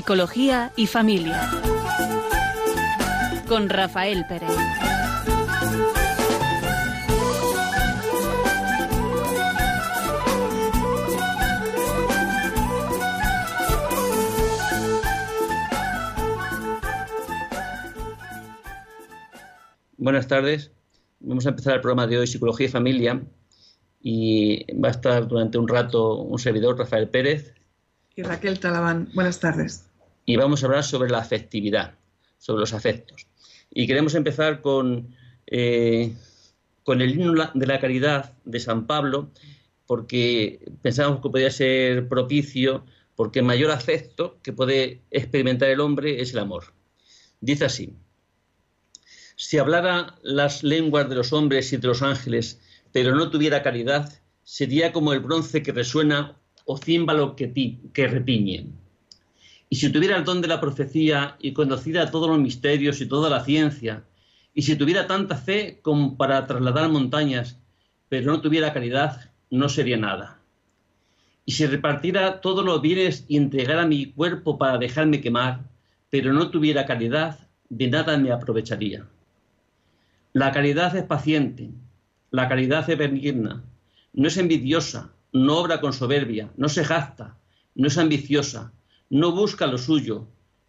Psicología 0.00 0.72
y 0.76 0.86
familia. 0.86 1.50
Con 3.46 3.68
Rafael 3.68 4.24
Pérez. 4.26 4.48
Buenas 19.98 20.26
tardes. 20.26 20.72
Vamos 21.20 21.44
a 21.44 21.50
empezar 21.50 21.74
el 21.74 21.82
programa 21.82 22.06
de 22.06 22.16
hoy, 22.16 22.26
Psicología 22.26 22.68
y 22.68 22.70
Familia. 22.70 23.22
Y 24.00 24.64
va 24.72 24.88
a 24.88 24.92
estar 24.92 25.28
durante 25.28 25.58
un 25.58 25.68
rato 25.68 26.22
un 26.22 26.38
servidor, 26.38 26.78
Rafael 26.78 27.10
Pérez. 27.10 27.52
Y 28.16 28.22
Raquel 28.22 28.58
Talabán. 28.58 29.10
Buenas 29.12 29.40
tardes. 29.40 29.89
Y 30.30 30.36
vamos 30.36 30.62
a 30.62 30.66
hablar 30.66 30.84
sobre 30.84 31.10
la 31.10 31.18
afectividad, 31.18 31.98
sobre 32.38 32.60
los 32.60 32.72
afectos. 32.72 33.26
Y 33.68 33.88
queremos 33.88 34.14
empezar 34.14 34.60
con, 34.60 35.12
eh, 35.48 36.14
con 36.84 37.00
el 37.00 37.10
himno 37.10 37.50
de 37.52 37.66
la 37.66 37.80
caridad 37.80 38.32
de 38.44 38.60
San 38.60 38.86
Pablo, 38.86 39.32
porque 39.86 40.70
pensamos 40.82 41.16
que 41.16 41.30
podría 41.30 41.50
ser 41.50 42.06
propicio, 42.06 42.84
porque 43.16 43.40
el 43.40 43.44
mayor 43.44 43.72
afecto 43.72 44.38
que 44.40 44.52
puede 44.52 45.00
experimentar 45.10 45.68
el 45.68 45.80
hombre 45.80 46.22
es 46.22 46.32
el 46.32 46.38
amor. 46.38 46.74
Dice 47.40 47.64
así. 47.64 47.96
Si 49.34 49.58
hablara 49.58 50.14
las 50.22 50.62
lenguas 50.62 51.08
de 51.08 51.16
los 51.16 51.32
hombres 51.32 51.72
y 51.72 51.78
de 51.78 51.88
los 51.88 52.02
ángeles, 52.02 52.60
pero 52.92 53.16
no 53.16 53.30
tuviera 53.30 53.64
caridad, 53.64 54.12
sería 54.44 54.92
como 54.92 55.12
el 55.12 55.18
bronce 55.18 55.64
que 55.64 55.72
resuena 55.72 56.36
o 56.66 56.78
címbalo 56.78 57.34
que, 57.34 57.52
que 57.92 58.06
retiñe. 58.06 58.68
Y 59.72 59.76
si 59.76 59.90
tuviera 59.90 60.16
el 60.16 60.24
don 60.24 60.40
de 60.40 60.48
la 60.48 60.60
profecía 60.60 61.36
y 61.38 61.52
conociera 61.52 62.10
todos 62.10 62.28
los 62.28 62.40
misterios 62.40 63.00
y 63.00 63.06
toda 63.06 63.30
la 63.30 63.44
ciencia, 63.44 64.02
y 64.52 64.62
si 64.62 64.74
tuviera 64.74 65.06
tanta 65.06 65.36
fe 65.36 65.78
como 65.80 66.16
para 66.16 66.44
trasladar 66.48 66.90
montañas, 66.90 67.56
pero 68.08 68.32
no 68.32 68.40
tuviera 68.40 68.72
caridad, 68.72 69.30
no 69.48 69.68
sería 69.68 69.96
nada. 69.96 70.40
Y 71.44 71.52
si 71.52 71.66
repartiera 71.66 72.40
todos 72.40 72.64
los 72.64 72.82
bienes 72.82 73.24
y 73.28 73.36
entregara 73.36 73.86
mi 73.86 74.06
cuerpo 74.06 74.58
para 74.58 74.76
dejarme 74.76 75.20
quemar, 75.20 75.60
pero 76.10 76.32
no 76.32 76.50
tuviera 76.50 76.84
caridad, 76.84 77.38
de 77.68 77.86
nada 77.86 78.18
me 78.18 78.32
aprovecharía. 78.32 79.06
La 80.32 80.50
caridad 80.50 80.96
es 80.96 81.04
paciente, 81.04 81.70
la 82.32 82.48
caridad 82.48 82.90
es 82.90 82.98
benigna, 82.98 83.62
no 84.12 84.26
es 84.26 84.36
envidiosa, 84.36 85.12
no 85.32 85.58
obra 85.58 85.80
con 85.80 85.92
soberbia, 85.92 86.50
no 86.56 86.68
se 86.68 86.84
jacta, 86.84 87.36
no 87.76 87.86
es 87.86 87.96
ambiciosa, 87.98 88.72
no 89.10 89.32
busca 89.32 89.66
lo 89.66 89.76
suyo, 89.76 90.26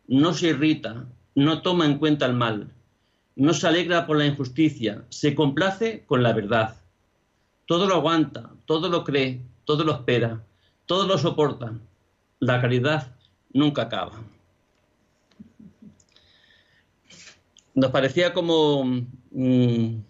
no 0.08 0.34
se 0.34 0.48
irrita, 0.50 1.08
no 1.36 1.62
toma 1.62 1.86
en 1.86 1.98
cuenta 1.98 2.26
el 2.26 2.34
mal, 2.34 2.74
no 3.36 3.54
se 3.54 3.68
alegra 3.68 4.06
por 4.06 4.18
la 4.18 4.26
injusticia, 4.26 5.06
se 5.10 5.34
complace 5.34 6.04
con 6.06 6.22
la 6.22 6.34
verdad. 6.34 6.76
Todo 7.66 7.88
lo 7.88 7.96
aguanta, 7.96 8.52
todo 8.66 8.90
lo 8.90 9.06
cree, 9.06 9.42
todo 9.64 9.86
lo 9.86 9.94
espera, 9.94 10.44
todo 10.86 11.08
lo 11.08 11.18
soporta. 11.18 11.80
La 12.40 12.60
caridad 12.60 13.16
nunca 13.54 13.84
acaba. 13.84 14.22
Nos 17.74 17.92
parecía 17.92 18.34
como 18.34 19.06
Mm, 19.32 20.02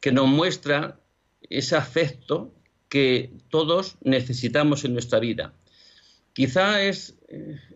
que 0.00 0.12
nos 0.12 0.28
muestra 0.28 1.00
ese 1.48 1.76
afecto 1.76 2.52
que 2.90 3.32
todos 3.48 3.96
necesitamos 4.02 4.84
en 4.84 4.92
nuestra 4.92 5.18
vida. 5.18 5.54
Quizá 6.34 6.82
es 6.82 7.16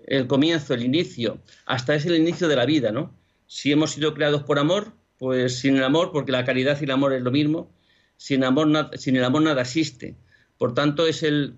el 0.07 0.27
comienzo, 0.27 0.75
el 0.75 0.85
inicio, 0.85 1.41
hasta 1.67 1.95
es 1.95 2.07
el 2.07 2.17
inicio 2.17 2.49
de 2.49 2.57
la 2.57 2.67
vida, 2.67 2.93
¿no? 2.93 3.15
Si 3.47 3.73
hemos 3.73 3.93
sido 3.93 4.15
creados 4.15 4.43
por 4.43 4.59
amor, 4.59 4.93
pues 5.19 5.59
sin 5.59 5.77
el 5.77 5.85
amor, 5.85 6.13
porque 6.13 6.33
la 6.33 6.45
caridad 6.45 6.79
y 6.81 6.85
el 6.85 6.91
amor 6.91 7.13
es 7.13 7.23
lo 7.23 7.31
mismo, 7.31 7.71
sin, 8.17 8.45
amor, 8.45 8.91
sin 8.97 9.17
el 9.17 9.25
amor 9.25 9.43
nada 9.43 9.63
existe. 9.63 10.17
Por 10.59 10.75
tanto, 10.75 11.07
es 11.07 11.23
el, 11.23 11.57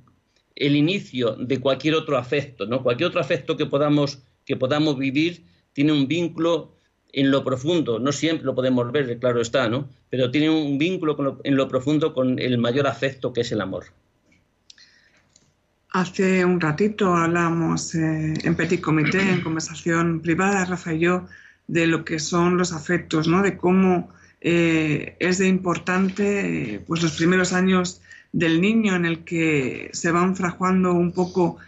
el 0.56 0.76
inicio 0.76 1.36
de 1.36 1.58
cualquier 1.60 1.94
otro 1.94 2.16
afecto, 2.16 2.66
¿no? 2.66 2.82
Cualquier 2.82 3.08
otro 3.08 3.20
afecto 3.20 3.56
que 3.56 3.66
podamos, 3.66 4.22
que 4.44 4.56
podamos 4.56 4.98
vivir 4.98 5.44
tiene 5.72 5.92
un 5.92 6.06
vínculo 6.06 6.76
en 7.12 7.30
lo 7.30 7.42
profundo, 7.44 7.98
no 7.98 8.12
siempre 8.12 8.44
lo 8.44 8.54
podemos 8.54 8.90
ver, 8.92 9.18
claro 9.18 9.40
está, 9.40 9.68
¿no? 9.68 9.88
Pero 10.10 10.30
tiene 10.30 10.50
un 10.50 10.78
vínculo 10.78 11.40
en 11.44 11.56
lo 11.56 11.68
profundo 11.68 12.14
con 12.14 12.38
el 12.38 12.58
mayor 12.58 12.86
afecto 12.86 13.32
que 13.32 13.40
es 13.40 13.52
el 13.52 13.60
amor. 13.60 13.86
Hace 15.92 16.44
un 16.44 16.60
ratito 16.60 17.16
hablamos 17.16 17.94
eh, 17.94 18.34
en 18.44 18.54
Petit 18.54 18.80
Comité, 18.80 19.20
en 19.20 19.40
conversación 19.40 20.20
privada, 20.20 20.64
Rafa 20.64 20.94
y 20.94 21.00
yo, 21.00 21.26
de 21.66 21.86
lo 21.86 22.04
que 22.04 22.20
son 22.20 22.56
los 22.56 22.72
afectos, 22.72 23.26
¿no? 23.26 23.42
De 23.42 23.56
cómo 23.56 24.10
eh, 24.40 25.16
es 25.18 25.38
de 25.38 25.48
importante 25.48 26.82
pues 26.86 27.02
los 27.02 27.16
primeros 27.16 27.52
años 27.52 28.00
del 28.32 28.60
niño 28.60 28.94
en 28.94 29.04
el 29.04 29.24
que 29.24 29.90
se 29.92 30.12
van 30.12 30.36
fraguando 30.36 30.92
un 30.92 31.12
poco 31.12 31.58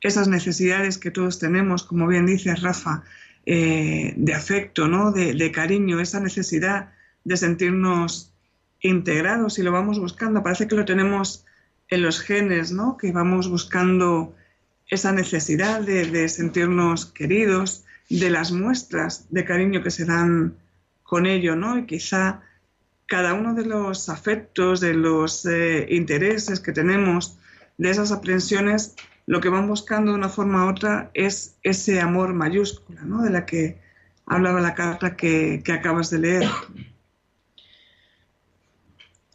esas 0.00 0.28
necesidades 0.28 0.98
que 0.98 1.10
todos 1.10 1.38
tenemos, 1.38 1.82
como 1.82 2.06
bien 2.06 2.26
dice 2.26 2.54
Rafa, 2.54 3.02
eh, 3.46 4.14
de 4.16 4.34
afecto, 4.34 4.88
¿no? 4.88 5.10
De, 5.10 5.50
cariño, 5.50 6.00
esa 6.00 6.20
necesidad 6.20 6.92
de 7.24 7.36
sentirnos 7.36 8.32
integrados 8.80 9.58
y 9.58 9.62
lo 9.62 9.72
vamos 9.72 9.98
buscando. 9.98 10.42
Parece 10.42 10.68
que 10.68 10.76
lo 10.76 10.84
tenemos 10.84 11.44
en 11.92 12.00
los 12.00 12.20
genes, 12.20 12.72
¿no? 12.72 12.96
Que 12.96 13.12
vamos 13.12 13.50
buscando 13.50 14.34
esa 14.88 15.12
necesidad 15.12 15.82
de, 15.82 16.26
sentirnos 16.30 17.04
queridos, 17.04 17.84
de 18.08 18.30
las 18.30 18.50
muestras 18.50 19.26
de 19.28 19.44
cariño 19.44 19.82
que 19.82 19.90
se 19.90 20.06
dan 20.06 20.56
con 21.02 21.26
ello, 21.26 21.54
¿no? 21.54 21.78
Y 21.78 21.84
quizá 21.84 22.40
cada 23.04 23.34
uno 23.34 23.52
de 23.52 23.66
los 23.66 24.08
afectos, 24.08 24.80
de 24.80 24.94
los 24.94 25.44
eh, 25.44 25.86
intereses 25.90 26.60
que 26.60 26.72
tenemos, 26.72 27.36
de 27.76 27.90
esas 27.90 28.10
aprensiones, 28.10 28.96
lo 29.26 29.42
que 29.42 29.50
van 29.50 29.68
buscando 29.68 30.12
de 30.12 30.18
una 30.18 30.30
forma 30.30 30.64
u 30.64 30.70
otra 30.70 31.10
es 31.12 31.58
ese 31.62 32.00
amor 32.00 32.32
mayúscula, 32.32 33.02
¿no? 33.02 33.22
De 33.22 33.28
la 33.28 33.44
que 33.44 33.82
hablaba 34.24 34.62
la 34.62 34.74
carta 34.74 35.14
que, 35.14 35.62
acabas 35.70 36.08
de 36.08 36.18
leer. 36.20 36.48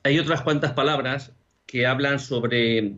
Hay 0.04 0.18
otras 0.18 0.42
cuantas 0.42 0.72
palabras 0.74 1.34
que 1.68 1.86
hablan 1.86 2.20
sobre, 2.20 2.96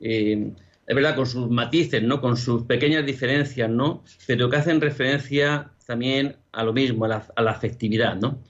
eh, 0.00 0.52
es 0.86 0.94
verdad, 0.94 1.14
con 1.14 1.26
sus 1.26 1.48
matices, 1.48 2.02
¿no? 2.02 2.20
Con 2.20 2.36
sus 2.36 2.64
pequeñas 2.64 3.06
diferencias, 3.06 3.70
¿no? 3.70 4.02
Pero 4.26 4.50
que 4.50 4.56
hacen 4.56 4.80
referencia 4.80 5.70
también 5.86 6.36
a 6.52 6.64
lo 6.64 6.72
mismo, 6.72 7.04
a 7.04 7.08
la, 7.08 7.26
a 7.36 7.42
la 7.42 7.52
afectividad, 7.52 8.16
¿no? 8.16 8.42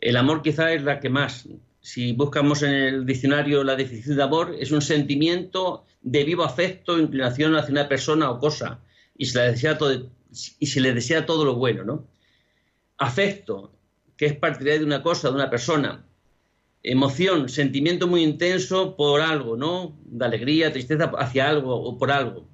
El 0.00 0.16
amor 0.16 0.42
quizá 0.42 0.72
es 0.72 0.82
la 0.82 0.98
que 0.98 1.10
más, 1.10 1.46
si 1.80 2.12
buscamos 2.14 2.62
en 2.62 2.72
el 2.72 3.06
diccionario 3.06 3.62
la 3.62 3.76
definición 3.76 4.16
de 4.16 4.22
amor, 4.22 4.56
es 4.58 4.72
un 4.72 4.80
sentimiento 4.80 5.84
de 6.00 6.24
vivo 6.24 6.42
afecto, 6.42 6.98
inclinación 6.98 7.54
hacia 7.56 7.72
una 7.72 7.88
persona 7.88 8.30
o 8.30 8.38
cosa, 8.38 8.80
y 9.16 9.26
se 9.26 9.38
le 9.38 9.50
desea 9.52 9.78
todo, 9.78 10.10
y 10.58 10.66
se 10.66 10.80
le 10.80 10.94
desea 10.94 11.26
todo 11.26 11.44
lo 11.44 11.56
bueno, 11.56 11.84
¿no? 11.84 12.08
Afecto, 12.96 13.72
que 14.16 14.26
es 14.26 14.36
partidario 14.36 14.80
de 14.80 14.86
una 14.86 15.02
cosa, 15.02 15.28
de 15.28 15.34
una 15.34 15.50
persona. 15.50 16.04
Emoción, 16.84 17.48
sentimiento 17.48 18.06
muy 18.06 18.22
intenso 18.22 18.94
por 18.96 19.20
algo, 19.20 19.56
¿no? 19.56 19.98
De 20.04 20.24
alegría, 20.24 20.72
tristeza 20.72 21.10
hacia 21.18 21.48
algo 21.48 21.74
o 21.74 21.98
por 21.98 22.12
algo. 22.12 22.46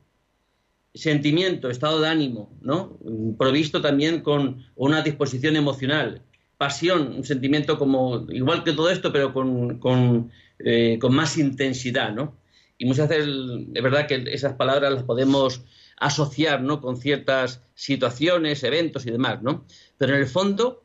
Sentimiento, 0.94 1.68
estado 1.68 2.00
de 2.00 2.08
ánimo, 2.08 2.56
¿no? 2.62 2.98
Provisto 3.38 3.82
también 3.82 4.22
con 4.22 4.64
una 4.74 5.02
disposición 5.02 5.56
emocional. 5.56 6.22
Pasión, 6.56 7.14
un 7.16 7.24
sentimiento 7.24 7.78
como, 7.78 8.26
igual 8.30 8.64
que 8.64 8.72
todo 8.72 8.88
esto, 8.88 9.12
pero 9.12 9.34
con, 9.34 9.78
con, 9.78 10.30
eh, 10.58 10.98
con 10.98 11.14
más 11.14 11.36
intensidad, 11.36 12.14
¿no? 12.14 12.40
y 12.80 12.86
muchas 12.86 13.10
veces 13.10 13.28
es 13.74 13.82
verdad 13.82 14.06
que 14.06 14.24
esas 14.32 14.54
palabras 14.54 14.90
las 14.90 15.02
podemos 15.02 15.62
asociar 15.98 16.62
¿no? 16.62 16.80
con 16.80 16.96
ciertas 16.96 17.62
situaciones, 17.74 18.64
eventos 18.64 19.04
y 19.04 19.10
demás, 19.10 19.42
¿no? 19.42 19.66
Pero 19.98 20.14
en 20.14 20.20
el 20.20 20.26
fondo, 20.26 20.82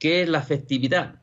¿qué 0.00 0.22
es 0.22 0.28
la 0.28 0.38
afectividad? 0.38 1.17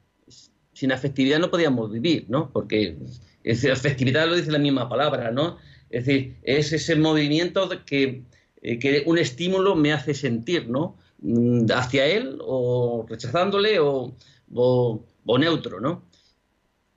Sin 0.75 0.91
afectividad 0.91 1.39
no 1.39 1.49
podíamos 1.49 1.91
vivir, 1.91 2.25
¿no? 2.29 2.51
Porque 2.51 2.95
es, 3.43 3.65
afectividad 3.65 4.27
lo 4.27 4.35
dice 4.35 4.51
la 4.51 4.59
misma 4.59 4.87
palabra, 4.87 5.31
¿no? 5.31 5.57
Es 5.89 6.05
decir, 6.05 6.35
es 6.43 6.71
ese 6.71 6.95
movimiento 6.95 7.67
que, 7.83 8.21
eh, 8.61 8.77
que 8.77 9.01
un 9.07 9.17
estímulo 9.17 9.75
me 9.75 9.91
hace 9.91 10.13
sentir, 10.13 10.69
¿no? 10.69 10.95
Mm, 11.21 11.65
hacia 11.73 12.05
él 12.05 12.37
o 12.41 13.07
rechazándole 13.09 13.79
o, 13.79 14.15
o, 14.53 15.05
o 15.25 15.37
neutro, 15.39 15.79
¿no? 15.79 16.03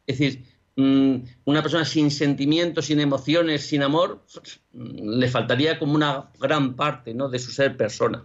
Es 0.07 0.19
decir, 0.19 0.43
Mm, 0.79 1.25
una 1.45 1.61
persona 1.61 1.85
sin 1.85 2.09
sentimientos, 2.13 2.87
sin 2.87 3.01
emociones, 3.01 3.67
sin 3.67 3.83
amor, 3.83 4.25
le 4.73 5.29
faltaría 5.29 5.77
como 5.77 5.95
una 5.95 6.31
gran 6.39 6.77
parte 6.77 7.15
¿no? 7.15 7.29
de 7.29 7.41
su 7.41 7.51
ser 7.51 7.77
persona. 7.77 8.25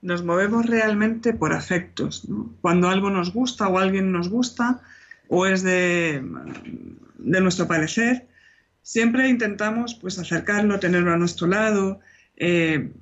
Nos 0.00 0.24
movemos 0.24 0.66
realmente 0.66 1.32
por 1.32 1.52
afectos. 1.52 2.26
Cuando 2.60 2.88
algo 2.88 3.10
nos 3.10 3.32
gusta 3.32 3.68
o 3.68 3.78
alguien 3.78 4.12
nos 4.12 4.28
gusta 4.28 4.80
o 5.28 5.46
es 5.46 5.62
de, 5.62 6.22
nuestro 7.18 7.66
parecer, 7.66 8.26
siempre 8.82 9.28
intentamos 9.28 9.94
pues, 9.94 10.18
acercarlo, 10.18 10.78
tenerlo 10.78 11.12
a 11.12 11.18
nuestro 11.18 11.46
lado, 11.46 12.00
eh, 12.36 12.92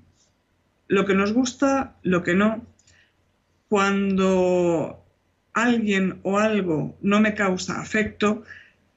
lo 0.88 1.04
que 1.04 1.14
nos 1.14 1.32
gusta, 1.32 1.96
lo 2.02 2.22
que 2.22 2.34
no. 2.34 2.64
Cuando 3.68 5.04
alguien 5.52 6.20
o 6.22 6.38
algo 6.38 6.96
no 7.00 7.20
me 7.20 7.34
causa 7.34 7.80
afecto, 7.80 8.44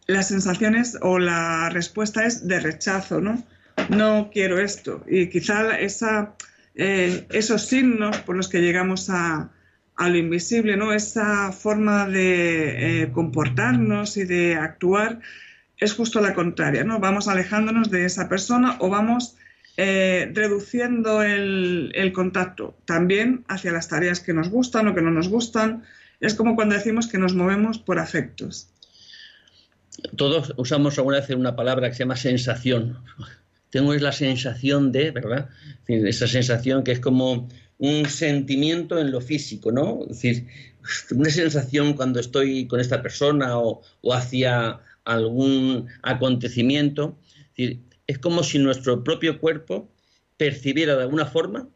las 0.09 0.27
sensaciones 0.27 0.97
o 1.01 1.19
la 1.19 1.69
respuesta 1.69 2.25
es 2.25 2.47
de 2.47 2.59
rechazo, 2.59 3.21
¿no? 3.21 3.43
No 3.89 4.29
quiero 4.33 4.59
esto. 4.59 5.03
Y 5.07 5.29
quizá 5.29 5.77
esa, 5.77 6.33
eh, 6.81 7.27
esos 7.31 7.63
signos 7.63 8.17
por 8.19 8.37
los 8.37 8.47
que 8.47 8.61
llegamos 8.61 9.09
a, 9.09 9.51
lo 9.97 10.17
invisible, 10.17 10.77
¿no? 10.77 10.93
Esa 10.93 11.51
forma 11.51 12.07
de 12.07 13.01
eh, 13.03 13.11
comportarnos 13.11 14.15
y 14.15 14.23
de 14.23 14.55
actuar 14.55 15.19
es 15.77 15.93
justo 15.93 16.21
la 16.21 16.33
contraria, 16.33 16.85
¿no? 16.85 16.99
Vamos 16.99 17.27
alejándonos 17.27 17.91
de 17.91 18.05
esa 18.05 18.29
persona 18.29 18.77
o 18.79 18.89
vamos 18.89 19.35
eh, 19.75 20.31
reduciendo 20.33 21.21
el, 21.21 21.91
el, 21.95 22.13
contacto 22.13 22.77
también 22.85 23.43
hacia 23.49 23.73
las 23.73 23.89
tareas 23.89 24.21
que 24.21 24.33
nos 24.33 24.49
gustan 24.49 24.87
o 24.87 24.95
que 24.95 25.01
no 25.01 25.11
nos 25.11 25.27
gustan. 25.27 25.83
Es 26.21 26.33
como 26.33 26.55
cuando 26.55 26.75
decimos 26.75 27.07
que 27.07 27.17
nos 27.17 27.35
movemos 27.35 27.77
por 27.77 27.99
afectos 27.99 28.71
todos 30.15 30.53
usamos 30.57 30.97
alguna 30.97 31.19
vez 31.19 31.29
una 31.31 31.55
palabra 31.55 31.89
que 31.89 31.95
se 31.95 32.03
llama 32.03 32.15
sensación. 32.15 32.97
Tengo 33.69 33.94
la 33.94 34.12
sensación 34.12 34.92
de, 34.92 35.12
¿verdad? 35.12 35.50
esa 35.88 36.27
sensación 36.27 36.83
que 36.83 36.92
es 36.92 37.00
como 37.00 37.48
un 37.77 38.06
sentimiento 38.07 39.00
en 39.00 39.12
lo 39.12 39.21
físico, 39.21 39.71
¿no? 39.71 40.01
Es 40.04 40.21
decir, 40.21 40.48
una 41.12 41.30
sensación 41.30 41.94
cuando 41.94 42.19
estoy 42.19 42.68
con 42.68 42.80
esta 42.80 43.01
persona 43.01 43.57
o, 43.57 43.81
hacia 44.12 44.80
algún 45.06 45.88
acontecimiento. 46.04 47.18
Es, 47.56 48.18
como 48.19 48.44
si 48.44 48.60
nuestro 48.60 49.04
propio 49.04 49.39
cuerpo 49.39 49.92
percibiera 50.38 50.95
de 50.95 51.04
alguna 51.04 51.25
forma, 51.25 51.69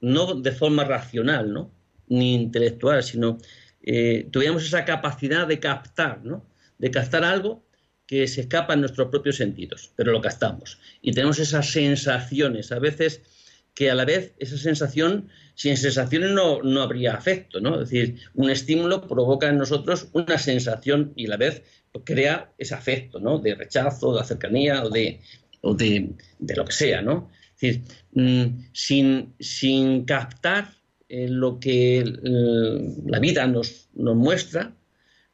no 0.00 0.34
de 0.34 0.52
forma 0.52 0.84
racional, 0.84 1.52
¿no? 1.52 1.72
Ni 2.08 2.34
intelectual, 2.34 3.02
sino 3.02 3.38
eh, 3.82 4.28
tuviéramos 4.30 4.64
esa 4.64 4.84
capacidad 4.84 5.46
de 5.46 5.58
captar, 5.58 6.24
¿no? 6.24 6.46
De 6.78 6.90
captar 6.90 7.24
algo 7.24 7.64
que 8.10 8.26
se 8.26 8.40
escapa 8.40 8.74
en 8.74 8.80
nuestros 8.80 9.06
propios 9.08 9.36
sentidos, 9.36 9.92
pero 9.94 10.10
lo 10.10 10.20
captamos. 10.20 10.80
Y 11.00 11.12
tenemos 11.12 11.38
esas 11.38 11.70
sensaciones, 11.70 12.72
a 12.72 12.80
veces 12.80 13.22
que 13.72 13.88
a 13.88 13.94
la 13.94 14.04
vez 14.04 14.32
esa 14.40 14.58
sensación, 14.58 15.28
sin 15.54 15.76
sensaciones 15.76 16.32
no, 16.32 16.60
no 16.60 16.82
habría 16.82 17.14
afecto, 17.14 17.60
¿no? 17.60 17.80
Es 17.80 17.88
decir, 17.88 18.16
un 18.34 18.50
estímulo 18.50 19.06
provoca 19.06 19.48
en 19.48 19.58
nosotros 19.58 20.08
una 20.12 20.38
sensación 20.38 21.12
y 21.14 21.26
a 21.26 21.28
la 21.28 21.36
vez 21.36 21.62
crea 22.02 22.52
ese 22.58 22.74
afecto, 22.74 23.20
¿no? 23.20 23.38
De 23.38 23.54
rechazo, 23.54 24.18
de 24.18 24.24
cercanía 24.24 24.82
o 24.82 24.90
de, 24.90 25.20
o 25.60 25.74
de, 25.74 26.10
lo 26.56 26.64
que 26.64 26.72
sea, 26.72 27.02
¿no? 27.02 27.30
Es 27.54 27.60
decir, 27.60 27.82
mm, 28.14 28.70
sin, 28.72 29.34
sin 29.38 30.04
captar 30.04 30.72
eh, 31.08 31.28
lo 31.28 31.60
que 31.60 32.02
la 33.06 33.20
vida 33.20 33.46
nos, 33.46 33.88
nos 33.94 34.16
muestra, 34.16 34.74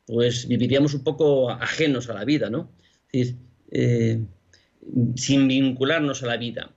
pues 0.06 0.46
viviríamos 0.46 0.94
un 0.94 1.02
poco 1.02 1.50
ajenos 1.50 2.08
a 2.08 2.14
la 2.14 2.24
vida, 2.24 2.48
¿no? 2.48 2.70
Es 3.12 3.28
decir, 3.28 3.36
eh, 3.70 4.24
sin 5.16 5.48
vincularnos 5.48 6.22
a 6.22 6.26
la 6.26 6.36
vida. 6.36 6.74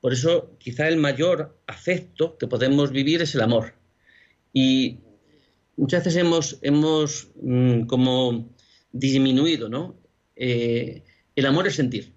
Por 0.00 0.12
eso, 0.12 0.56
quizá 0.58 0.88
el 0.88 0.96
mayor 0.96 1.58
afecto 1.66 2.38
que 2.38 2.46
podemos 2.46 2.92
vivir 2.92 3.20
es 3.22 3.34
el 3.34 3.42
amor. 3.42 3.74
Y 4.52 4.98
muchas 5.76 6.04
veces 6.04 6.20
hemos, 6.20 6.58
hemos 6.62 7.28
mm, 7.42 7.82
como 7.82 8.48
disminuido, 8.92 9.68
¿no? 9.68 9.96
Eh, 10.36 11.02
el 11.36 11.46
amor 11.46 11.66
es 11.66 11.74
sentir. 11.74 12.12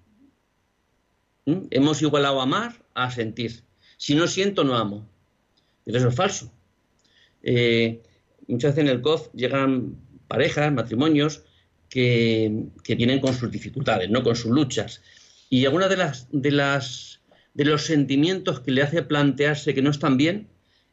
¿Mm? 1.45 1.67
Hemos 1.71 2.01
igualado 2.01 2.41
amar 2.41 2.85
a 2.93 3.11
sentir. 3.11 3.63
Si 3.97 4.15
no 4.15 4.27
siento, 4.27 4.63
no 4.63 4.75
amo. 4.75 5.09
Pero 5.83 5.97
eso 5.97 6.07
es 6.09 6.15
falso. 6.15 6.53
Eh, 7.41 8.01
muchas 8.47 8.71
veces 8.75 8.89
en 8.89 8.95
el 8.95 9.01
COF 9.01 9.29
llegan 9.33 9.97
parejas, 10.33 10.73
matrimonios, 10.73 11.43
que, 11.89 12.71
vienen 12.97 13.19
con 13.19 13.35
sus 13.35 13.51
dificultades, 13.51 14.09
¿no? 14.09 14.23
con 14.23 14.35
sus 14.35 14.49
luchas. 14.49 15.03
Y 15.47 15.65
alguna 15.65 15.87
de 15.87 15.97
las, 15.97 16.27
de 16.31 16.49
las 16.49 17.21
de 17.53 17.65
los 17.65 17.85
sentimientos 17.85 18.61
que 18.61 18.71
le 18.71 18.81
hace 18.81 19.03
plantearse 19.03 19.75
que 19.75 19.83
no 19.83 19.91
están 19.91 20.17
bien 20.17 20.47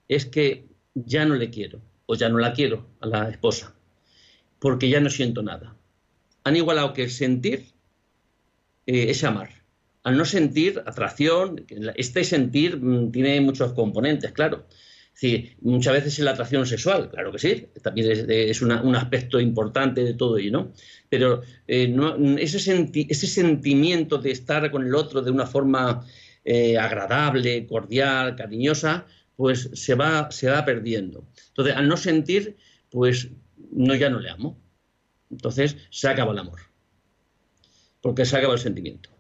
es 0.09 0.27
que 0.27 0.67
ya 0.95 1.25
no 1.25 1.37
le 1.37 1.49
quiero 1.49 1.81
o 2.05 2.17
ya 2.17 2.29
no 2.29 2.37
la 2.37 2.53
quiero 2.53 2.87
a 3.01 3.07
la 3.07 3.31
esposa, 3.31 3.75
porque 4.59 4.91
ya 4.91 5.01
no 5.01 5.09
siento 5.09 5.43
nada. 5.43 5.75
Han 6.45 6.57
igualado 6.57 6.93
que 6.93 7.09
sentir 7.09 7.65
eh, 8.87 9.07
es 9.09 9.25
amar. 9.25 9.49
Al 10.03 10.19
no 10.19 10.27
sentir 10.27 10.83
atracción, 10.85 11.65
este 11.97 12.25
sentir 12.25 12.77
mm, 12.77 13.11
tiene 13.11 13.41
muchos 13.41 13.73
componentes, 13.73 14.33
claro. 14.33 14.67
Sí, 15.21 15.55
muchas 15.61 15.93
veces 15.93 16.15
es 16.15 16.25
la 16.25 16.31
atracción 16.31 16.67
sexual, 16.67 17.11
claro 17.11 17.31
que 17.31 17.39
sí, 17.39 17.67
también 17.83 18.11
es, 18.31 18.63
un 18.63 18.97
aspecto 18.97 19.39
importante 19.39 20.03
de 20.03 20.15
todo 20.15 20.39
ello, 20.39 20.51
¿no? 20.51 20.73
Pero 21.11 21.43
eh, 21.69 21.95
ese, 22.39 22.57
ese, 23.07 23.27
sentimiento 23.27 24.17
de 24.17 24.31
estar 24.31 24.71
con 24.71 24.83
el 24.87 24.95
otro 24.95 25.21
de 25.21 25.31
una 25.31 25.47
forma 25.47 26.07
eh, 26.43 26.79
agradable, 26.79 27.67
cordial, 27.67 28.35
cariñosa, 28.35 29.05
pues 29.37 29.69
se 29.75 29.95
va, 29.95 30.31
se 30.31 30.49
va 30.49 30.65
perdiendo. 30.65 31.29
Entonces, 31.49 31.77
al 31.77 31.87
no 31.87 31.99
sentir, 31.99 32.57
pues 32.89 33.29
no, 33.73 33.95
ya 33.95 34.09
no 34.09 34.21
le 34.21 34.31
amo. 34.31 34.59
Entonces, 35.31 35.77
se 35.91 36.09
acaba 36.09 36.33
el 36.33 36.39
amor. 36.39 36.61
Porque 38.01 38.25
se 38.25 38.39
acaba 38.39 38.55
el 38.55 38.61
sentimiento. 38.61 39.11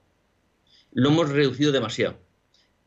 Lo 0.92 1.10
hemos 1.10 1.28
reducido 1.28 1.72
demasiado 1.72 2.29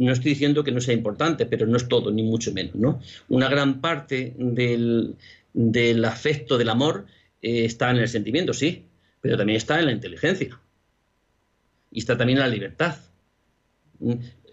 no 0.03 0.13
estoy 0.13 0.31
diciendo 0.31 0.63
que 0.63 0.71
no 0.71 0.81
sea 0.81 0.94
importante, 0.94 1.45
pero 1.45 1.65
no 1.65 1.77
es 1.77 1.88
todo, 1.88 2.11
ni 2.11 2.23
mucho 2.23 2.53
menos. 2.53 2.75
¿no? 2.75 3.01
Una 3.29 3.50
gran 3.50 3.81
parte 3.81 4.35
del, 4.38 5.15
afecto, 6.05 6.57
del 6.57 6.69
amor, 6.69 7.05
eh, 7.41 7.65
está 7.65 7.91
en 7.91 7.97
el 7.97 8.07
sentimiento, 8.07 8.53
sí, 8.53 8.85
pero 9.21 9.38
también 9.38 9.57
está 9.57 9.79
en 9.79 9.85
la 9.85 9.91
inteligencia. 9.91 10.59
Y 11.91 12.00
está 12.00 12.17
también 12.17 12.39
en 12.39 12.43
la 12.43 12.50
libertad. 12.50 12.98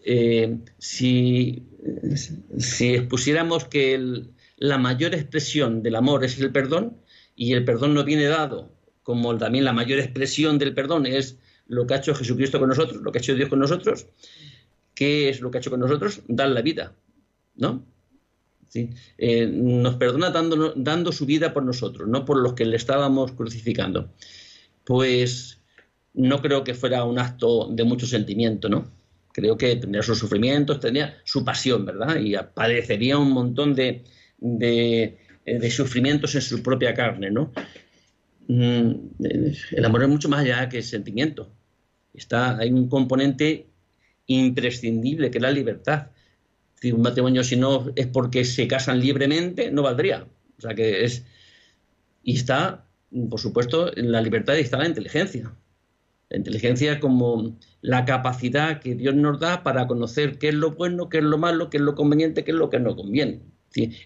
Eh, 0.04 0.58
si, 0.78 1.62
si, 2.58 2.94
expusiéramos 2.94 3.64
que 3.64 4.24
la 4.56 4.78
mayor 4.78 5.14
expresión 5.14 5.82
del 5.82 5.96
amor 5.96 6.24
es 6.24 6.38
el 6.38 6.52
perdón, 6.52 6.96
y 7.34 7.54
el 7.54 7.64
perdón 7.64 7.94
no 7.94 8.04
viene 8.04 8.26
dado, 8.26 8.70
como 9.02 9.36
también 9.38 9.64
la 9.64 9.72
mayor 9.72 9.98
expresión 9.98 10.58
del 10.58 10.74
perdón 10.74 11.06
es 11.06 11.38
lo 11.66 11.86
que 11.86 11.94
ha 11.94 11.98
hecho 11.98 12.14
Jesucristo 12.14 12.58
con 12.58 12.68
nosotros, 12.68 13.00
lo 13.00 13.10
que 13.12 13.18
ha 13.18 13.22
hecho 13.22 13.34
Dios 13.34 13.48
con 13.48 13.60
nosotros, 13.60 14.06
¿qué 15.00 15.30
es 15.30 15.40
lo 15.40 15.50
que 15.50 15.56
ha 15.56 15.60
hecho 15.60 15.70
con 15.70 15.80
nosotros? 15.80 16.20
Dar 16.28 16.50
la 16.50 16.60
vida, 16.60 16.94
¿no? 17.56 17.86
Eh, 19.16 19.46
nos 19.46 19.96
perdona 19.96 20.28
dando, 20.28 21.10
su 21.10 21.24
vida 21.24 21.54
por 21.54 21.64
nosotros, 21.64 22.06
no 22.06 22.26
por 22.26 22.36
los 22.36 22.52
que 22.52 22.66
le 22.66 22.76
estábamos 22.76 23.32
crucificando. 23.32 24.12
Pues 24.84 25.62
no 26.12 26.42
creo 26.42 26.64
que 26.64 26.74
fuera 26.74 27.04
un 27.04 27.18
acto 27.18 27.68
de 27.72 27.82
mucho 27.82 28.06
sentimiento, 28.06 28.68
¿no? 28.68 28.90
Creo 29.32 29.56
que 29.56 29.74
tendría 29.76 30.02
sus 30.02 30.18
sufrimientos, 30.18 30.80
tendría 30.80 31.16
su 31.24 31.46
pasión, 31.46 31.86
¿verdad? 31.86 32.20
Y 32.20 32.34
padecería 32.52 33.16
un 33.16 33.32
montón 33.32 33.74
de, 33.74 34.04
de, 34.36 35.16
de 35.46 35.70
sufrimientos 35.70 36.34
en 36.34 36.42
su 36.42 36.62
propia 36.62 36.92
carne, 36.92 37.30
¿no? 37.30 37.52
Mm, 38.48 38.92
el 39.18 39.84
amor 39.86 40.02
es 40.02 40.08
mucho 40.10 40.28
más 40.28 40.40
allá 40.40 40.68
que 40.68 40.76
el 40.76 40.84
sentimiento. 40.84 41.50
Está, 42.12 42.58
hay 42.58 42.70
un 42.70 42.86
componente 42.86 43.69
imprescindible, 44.34 45.30
que 45.30 45.38
es 45.38 45.42
la 45.42 45.50
libertad. 45.50 46.08
Si 46.80 46.92
un 46.92 47.02
matrimonio, 47.02 47.44
si 47.44 47.56
no 47.56 47.92
es 47.96 48.06
porque 48.06 48.44
se 48.44 48.66
casan 48.68 49.00
libremente, 49.00 49.70
no 49.70 49.82
valdría. 49.82 50.26
O 50.58 50.60
sea 50.60 50.74
que 50.74 51.04
es. 51.04 51.24
Y 52.22 52.36
está, 52.36 52.86
por 53.28 53.40
supuesto, 53.40 53.96
en 53.96 54.12
la 54.12 54.22
libertad 54.22 54.54
y 54.56 54.60
está 54.60 54.78
la 54.78 54.86
inteligencia. 54.86 55.52
La 56.28 56.36
inteligencia 56.36 57.00
como 57.00 57.56
la 57.80 58.04
capacidad 58.04 58.80
que 58.80 58.94
Dios 58.94 59.14
nos 59.14 59.40
da 59.40 59.64
para 59.64 59.88
conocer 59.88 60.38
qué 60.38 60.48
es 60.48 60.54
lo 60.54 60.72
bueno, 60.72 61.08
qué 61.08 61.18
es 61.18 61.24
lo 61.24 61.38
malo, 61.38 61.70
qué 61.70 61.78
es 61.78 61.82
lo 61.82 61.96
conveniente, 61.96 62.44
qué 62.44 62.52
es 62.52 62.56
lo 62.56 62.70
que 62.70 62.78
no 62.78 62.94
conviene. 62.94 63.40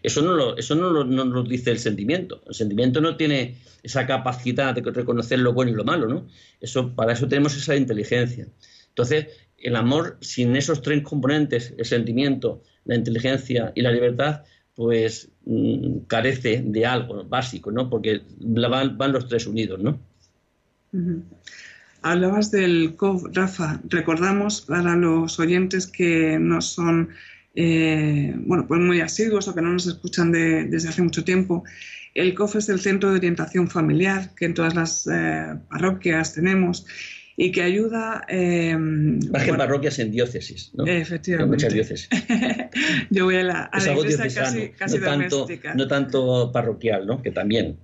Eso 0.02 0.22
no 0.22 0.34
lo, 0.34 0.56
eso 0.56 0.74
no 0.74 0.90
lo, 0.90 1.04
no 1.04 1.24
lo 1.24 1.42
dice 1.42 1.70
el 1.70 1.78
sentimiento. 1.78 2.42
El 2.46 2.54
sentimiento 2.54 3.00
no 3.00 3.16
tiene 3.16 3.56
esa 3.82 4.06
capacidad 4.06 4.74
de 4.74 4.82
reconocer 4.82 5.38
lo 5.38 5.52
bueno 5.52 5.72
y 5.72 5.74
lo 5.74 5.84
malo, 5.84 6.06
¿no? 6.08 6.26
Eso, 6.60 6.94
para 6.94 7.12
eso 7.12 7.28
tenemos 7.28 7.56
esa 7.56 7.76
inteligencia. 7.76 8.46
Entonces, 8.88 9.26
el 9.64 9.76
amor 9.76 10.18
sin 10.20 10.54
esos 10.54 10.82
tres 10.82 11.02
componentes, 11.02 11.74
el 11.76 11.84
sentimiento, 11.84 12.62
la 12.84 12.94
inteligencia 12.94 13.72
y 13.74 13.80
la 13.82 13.90
libertad, 13.90 14.42
pues 14.76 15.30
mm, 15.46 16.00
carece 16.06 16.62
de 16.64 16.86
algo 16.86 17.24
básico, 17.24 17.72
¿no? 17.72 17.88
Porque 17.88 18.22
van, 18.38 19.12
los 19.12 19.26
tres 19.26 19.46
unidos, 19.46 19.80
¿no? 19.80 19.98
Hablabas 22.02 22.50
del 22.50 22.94
COF, 22.96 23.24
Rafa. 23.32 23.80
Recordamos 23.88 24.60
para 24.60 24.94
los 24.94 25.40
oyentes 25.40 25.86
que 25.86 26.38
no 26.38 26.60
son 26.60 27.08
eh, 27.54 28.34
bueno, 28.36 28.66
pues 28.66 28.80
muy 28.80 29.00
asiduos 29.00 29.48
o 29.48 29.54
que 29.54 29.62
no 29.62 29.72
nos 29.72 29.86
escuchan 29.86 30.30
desde 30.30 30.88
hace 30.88 31.02
mucho 31.02 31.24
tiempo. 31.24 31.64
El 32.14 32.34
COF 32.34 32.56
es 32.56 32.68
el 32.68 32.80
Centro 32.80 33.10
de 33.10 33.16
Orientación 33.16 33.68
Familiar 33.68 34.34
que 34.36 34.44
en 34.44 34.54
todas 34.54 34.74
las 34.74 35.06
eh, 35.06 35.58
parroquias 35.70 36.34
tenemos 36.34 36.86
y 37.36 37.50
que 37.52 37.62
ayuda... 37.62 38.24
Eh, 38.28 38.76
Más 38.76 39.44
que 39.44 39.54
parroquias 39.54 39.98
en 39.98 40.10
diócesis, 40.10 40.70
¿no? 40.74 40.86
Efectivamente. 40.86 41.44
En 41.44 41.50
muchas 41.50 41.72
diócesis. 41.72 42.08
Yo 43.10 43.24
voy 43.24 43.36
a 43.36 43.42
la, 43.42 43.70
a 43.72 43.78
iglesia 43.78 44.42
casi, 44.42 44.68
casi 44.70 44.98
no 44.98 45.04
tanto, 45.04 45.46
no 45.74 45.88
tanto 45.88 46.52
parroquial, 46.52 47.06
¿no? 47.06 47.22
Que 47.22 47.30
también. 47.30 47.76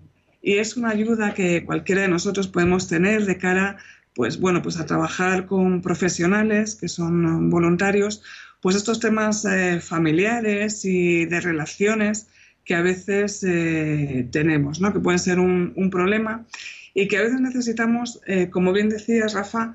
Y 0.43 0.55
es 0.55 0.77
una 0.77 0.91
ayuda 0.91 1.35
que 1.35 1.65
cualquiera 1.65 2.03
de 2.03 2.09
nosotros 2.09 2.49
podemos 2.49 2.89
tener 2.89 3.27
de 3.27 3.37
cara 3.39 3.79
pues 4.15 4.41
bueno, 4.41 4.63
pues 4.63 4.79
a 4.79 4.87
trabajar 4.87 5.47
con 5.47 5.83
profesionales 5.83 6.75
que 6.75 6.89
son 6.89 7.49
voluntarios, 7.51 8.23
pues 8.61 8.77
estos 8.77 9.01
temas 9.01 9.45
eh, 9.45 9.81
familiares 9.81 10.85
y 10.85 11.27
de 11.27 11.41
relaciones 11.41 12.29
que 12.65 12.75
a 12.75 12.83
veces 12.83 13.43
eh, 13.45 14.29
tenemos, 14.31 14.81
¿no? 14.81 14.93
que 14.93 15.01
pueden 15.01 15.19
ser 15.19 15.39
un, 15.39 15.73
un, 15.77 15.91
problema 15.91 16.45
y 16.95 17.09
que 17.09 17.19
a 17.19 17.23
veces 17.23 17.41
necesitamos, 17.41 18.21
eh, 18.27 18.51
como 18.51 18.73
bien 18.73 18.89
decías, 18.89 19.35
Rafa, 19.35 19.75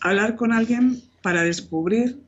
hablar 0.00 0.36
con 0.36 0.52
alguien 0.52 1.02
para 1.22 1.42
descubrir 1.42 2.18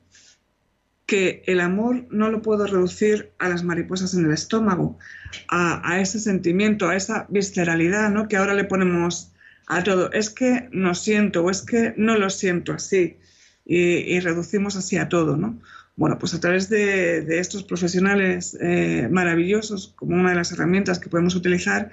que 1.07 1.41
el 1.47 1.61
amor 1.61 2.05
no 2.11 2.29
lo 2.29 2.41
puedo 2.41 2.67
reducir 2.67 3.31
a 3.39 3.47
las 3.47 3.63
mariposas 3.63 4.13
en 4.13 4.25
el 4.25 4.33
estómago, 4.33 4.99
a, 5.47 5.99
ese 6.01 6.19
sentimiento, 6.19 6.89
a 6.89 6.95
esa 6.95 7.25
visceralidad 7.29 8.09
¿no? 8.11 8.27
que 8.27 8.35
ahora 8.35 8.53
le 8.53 8.65
ponemos 8.65 9.31
a 9.67 9.83
todo. 9.83 10.11
Es 10.11 10.29
que 10.29 10.67
no 10.71 10.93
siento 10.93 11.45
o 11.45 11.49
es 11.49 11.61
que 11.61 11.93
no 11.95 12.17
lo 12.17 12.29
siento 12.29 12.73
así 12.73 13.17
y, 13.65 14.19
reducimos 14.19 14.75
así 14.75 14.97
a 14.97 15.07
todo. 15.07 15.37
¿no? 15.37 15.61
Bueno, 15.95 16.19
pues 16.19 16.33
a 16.33 16.41
través 16.41 16.67
de, 16.67 17.39
estos 17.39 17.63
profesionales 17.63 18.57
eh, 18.59 19.07
maravillosos, 19.09 19.93
como 19.95 20.15
una 20.15 20.31
de 20.31 20.35
las 20.35 20.51
herramientas 20.51 20.99
que 20.99 21.09
podemos 21.09 21.35
utilizar, 21.35 21.89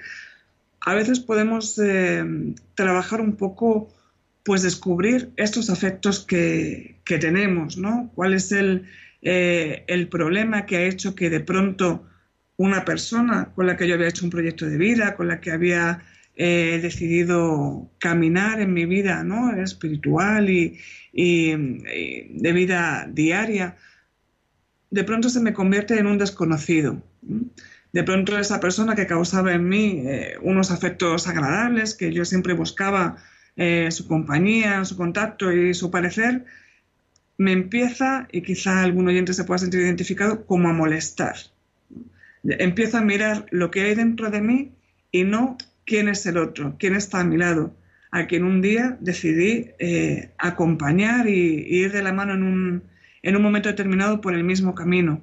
a 0.85 0.93
veces 0.93 1.19
podemos 1.19 1.79
eh, 1.79 2.23
trabajar 2.75 3.19
un 3.19 3.35
poco, 3.35 3.91
pues 4.43 4.61
descubrir 4.61 5.31
estos 5.35 5.71
afectos 5.71 6.23
que, 6.23 7.01
tenemos, 7.03 7.77
¿no? 7.77 8.11
¿Cuál 8.13 8.33
es 8.35 8.51
el, 8.51 8.85
eh, 9.23 9.83
el 9.87 10.07
problema 10.07 10.67
que 10.67 10.77
ha 10.77 10.83
hecho 10.83 11.15
que 11.15 11.31
de 11.31 11.39
pronto 11.39 12.05
una 12.57 12.85
persona 12.85 13.51
con 13.55 13.65
la 13.65 13.77
que 13.77 13.87
yo 13.87 13.95
había 13.95 14.07
hecho 14.07 14.25
un 14.25 14.31
proyecto 14.31 14.67
de 14.67 14.77
vida, 14.77 15.15
con 15.15 15.27
la 15.27 15.41
que 15.41 15.51
había 15.51 16.03
eh, 16.35 16.79
decidido 16.81 17.89
caminar 17.97 18.61
en 18.61 18.71
mi 18.71 18.85
vida 18.85 19.23
¿no? 19.23 19.55
espiritual 19.55 20.49
y, 20.49 20.77
de 21.13 22.51
vida 22.53 23.09
diaria, 23.11 23.75
de 24.91 25.03
pronto 25.03 25.29
se 25.29 25.39
me 25.39 25.53
convierte 25.53 25.97
en 25.97 26.05
un 26.05 26.19
desconocido. 26.19 27.01
De 27.95 28.03
pronto 28.03 28.37
esa 28.37 28.59
persona 28.59 28.93
que 28.93 29.07
causaba 29.07 29.53
en 29.53 29.69
mí 29.69 30.03
eh, 30.05 30.35
unos 30.41 30.69
afectos 30.69 31.29
agradables, 31.29 31.95
que 31.95 32.11
yo 32.11 32.25
siempre 32.25 32.53
buscaba 32.53 33.15
su 33.89 34.05
compañía, 34.09 34.83
su 34.83 34.97
contacto 34.97 35.49
y 35.53 35.73
su 35.73 35.89
parecer, 35.89 36.43
me 37.37 37.53
empieza, 37.53 38.27
y 38.33 38.41
quizá 38.41 38.83
algún 38.83 39.07
oyente 39.07 39.33
se 39.33 39.45
pueda 39.45 39.59
sentir 39.59 39.79
identificado, 39.79 40.45
como 40.45 40.67
a 40.67 40.73
molestar. 40.73 41.37
Empiezo 42.43 42.97
a 42.97 43.01
mirar 43.01 43.45
lo 43.51 43.71
que 43.71 43.83
hay 43.83 43.95
dentro 43.95 44.29
de 44.29 44.41
mí 44.41 44.73
y 45.11 45.23
no 45.23 45.57
quién 45.85 46.09
es 46.09 46.25
el 46.25 46.37
otro, 46.37 46.75
quién 46.77 46.95
está 46.95 47.21
a 47.21 47.23
mi 47.23 47.37
lado, 47.37 47.73
a 48.11 48.27
quien 48.27 48.43
un 48.43 48.61
día 48.61 48.97
decidí 48.99 49.71
eh, 49.79 50.31
acompañar 50.37 51.29
y, 51.29 51.65
ir 51.65 51.93
de 51.93 52.03
la 52.03 52.11
mano 52.11 52.33
en 52.33 52.43
un, 52.43 52.83
en 53.23 53.35
un 53.37 53.41
momento 53.41 53.69
determinado 53.69 54.19
por 54.19 54.33
el 54.33 54.43
mismo 54.43 54.75
camino. 54.75 55.21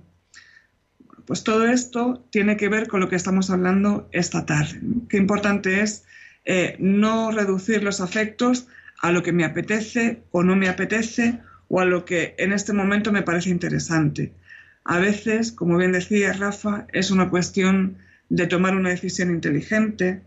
Pues 1.26 1.44
todo 1.44 1.66
esto 1.66 2.24
tiene 2.30 2.56
que 2.56 2.68
ver 2.68 2.88
con 2.88 3.00
lo 3.00 3.08
que 3.08 3.16
estamos 3.16 3.50
hablando 3.50 4.08
esta 4.12 4.46
tarde. 4.46 4.80
Qué 5.08 5.16
importante 5.16 5.80
es 5.80 6.04
eh, 6.44 6.76
no 6.78 7.30
reducir 7.30 7.82
los 7.82 8.00
afectos 8.00 8.66
a 9.00 9.12
lo 9.12 9.22
que 9.22 9.32
me 9.32 9.44
apetece 9.44 10.22
o 10.30 10.42
no 10.42 10.56
me 10.56 10.68
apetece 10.68 11.40
o 11.68 11.80
a 11.80 11.84
lo 11.84 12.04
que 12.04 12.34
en 12.38 12.52
este 12.52 12.72
momento 12.72 13.12
me 13.12 13.22
parece 13.22 13.50
interesante. 13.50 14.32
A 14.84 14.98
veces, 14.98 15.52
como 15.52 15.76
bien 15.76 15.92
decía 15.92 16.32
Rafa, 16.32 16.86
es 16.92 17.10
una 17.10 17.30
cuestión 17.30 17.98
de 18.28 18.46
tomar 18.46 18.74
una 18.74 18.90
decisión 18.90 19.30
inteligente, 19.30 20.22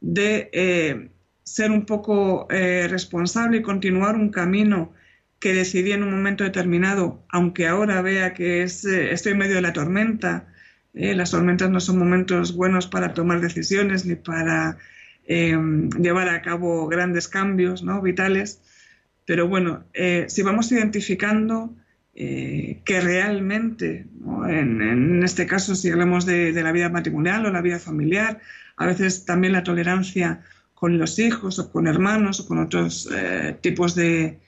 de 0.00 0.50
eh, 0.52 1.10
ser 1.42 1.70
un 1.70 1.86
poco 1.86 2.46
eh, 2.50 2.86
responsable 2.88 3.58
y 3.58 3.62
continuar 3.62 4.14
un 4.16 4.30
camino 4.30 4.92
que 5.40 5.54
decidí 5.54 5.92
en 5.92 6.02
un 6.02 6.10
momento 6.10 6.44
determinado, 6.44 7.24
aunque 7.28 7.66
ahora 7.66 8.02
vea 8.02 8.34
que 8.34 8.62
es, 8.62 8.84
eh, 8.84 9.12
estoy 9.12 9.32
en 9.32 9.38
medio 9.38 9.56
de 9.56 9.62
la 9.62 9.72
tormenta. 9.72 10.48
las 10.94 11.30
tormentas 11.30 11.68
no 11.70 11.80
son 11.80 11.98
momentos 11.98 12.54
buenos 12.56 12.86
para 12.86 13.12
tomar 13.12 13.40
decisiones 13.40 14.06
ni 14.06 14.14
para 14.14 14.78
llevar 15.26 16.28
a 16.28 16.40
cabo 16.40 16.86
grandes 16.88 17.28
cambios 17.28 17.82
¿no? 17.82 18.00
vitales. 18.00 18.62
Pero 19.26 19.48
bueno, 19.48 19.84
eh, 19.92 20.26
si 20.28 20.42
vamos 20.42 20.70
identificando 20.72 21.74
eh, 22.14 22.80
que 22.84 23.00
realmente, 23.00 24.06
en, 24.48 25.22
este 25.22 25.46
caso 25.46 25.74
si 25.74 25.90
hablamos 25.90 26.24
de, 26.24 26.52
la 26.52 26.72
vida 26.72 26.88
matrimonial 26.88 27.44
o 27.44 27.50
la 27.50 27.60
vida 27.60 27.80
familiar, 27.80 28.40
a 28.76 28.86
veces 28.86 29.24
también 29.24 29.52
la 29.52 29.64
tolerancia 29.64 30.42
con 30.74 30.96
los 30.98 31.18
hijos 31.18 31.58
o 31.58 31.70
con 31.72 31.88
hermanos 31.88 32.40
o 32.40 32.46
con 32.46 32.58
otros 32.58 33.10
eh, 33.14 33.56
tipos 33.60 33.96
de, 33.96 34.38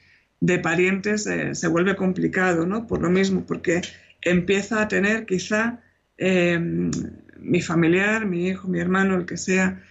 parientes 0.62 1.25
se 1.25 1.68
vuelve 1.68 1.97
complicado, 1.97 2.66
¿no? 2.66 2.87
Por 2.87 3.02
lo 3.02 3.11
mismo, 3.11 3.45
porque 3.47 3.83
empieza 4.23 4.83
a 4.83 4.88
tener 4.88 5.26
quizá 5.26 5.80
mi 6.18 7.61
familiar, 7.61 8.26
mi 8.26 8.49
hijo, 8.49 8.68
mi 8.68 8.78
hermano, 8.78 9.16
el 9.16 9.26
que 9.26 9.37
sea, 9.37 9.83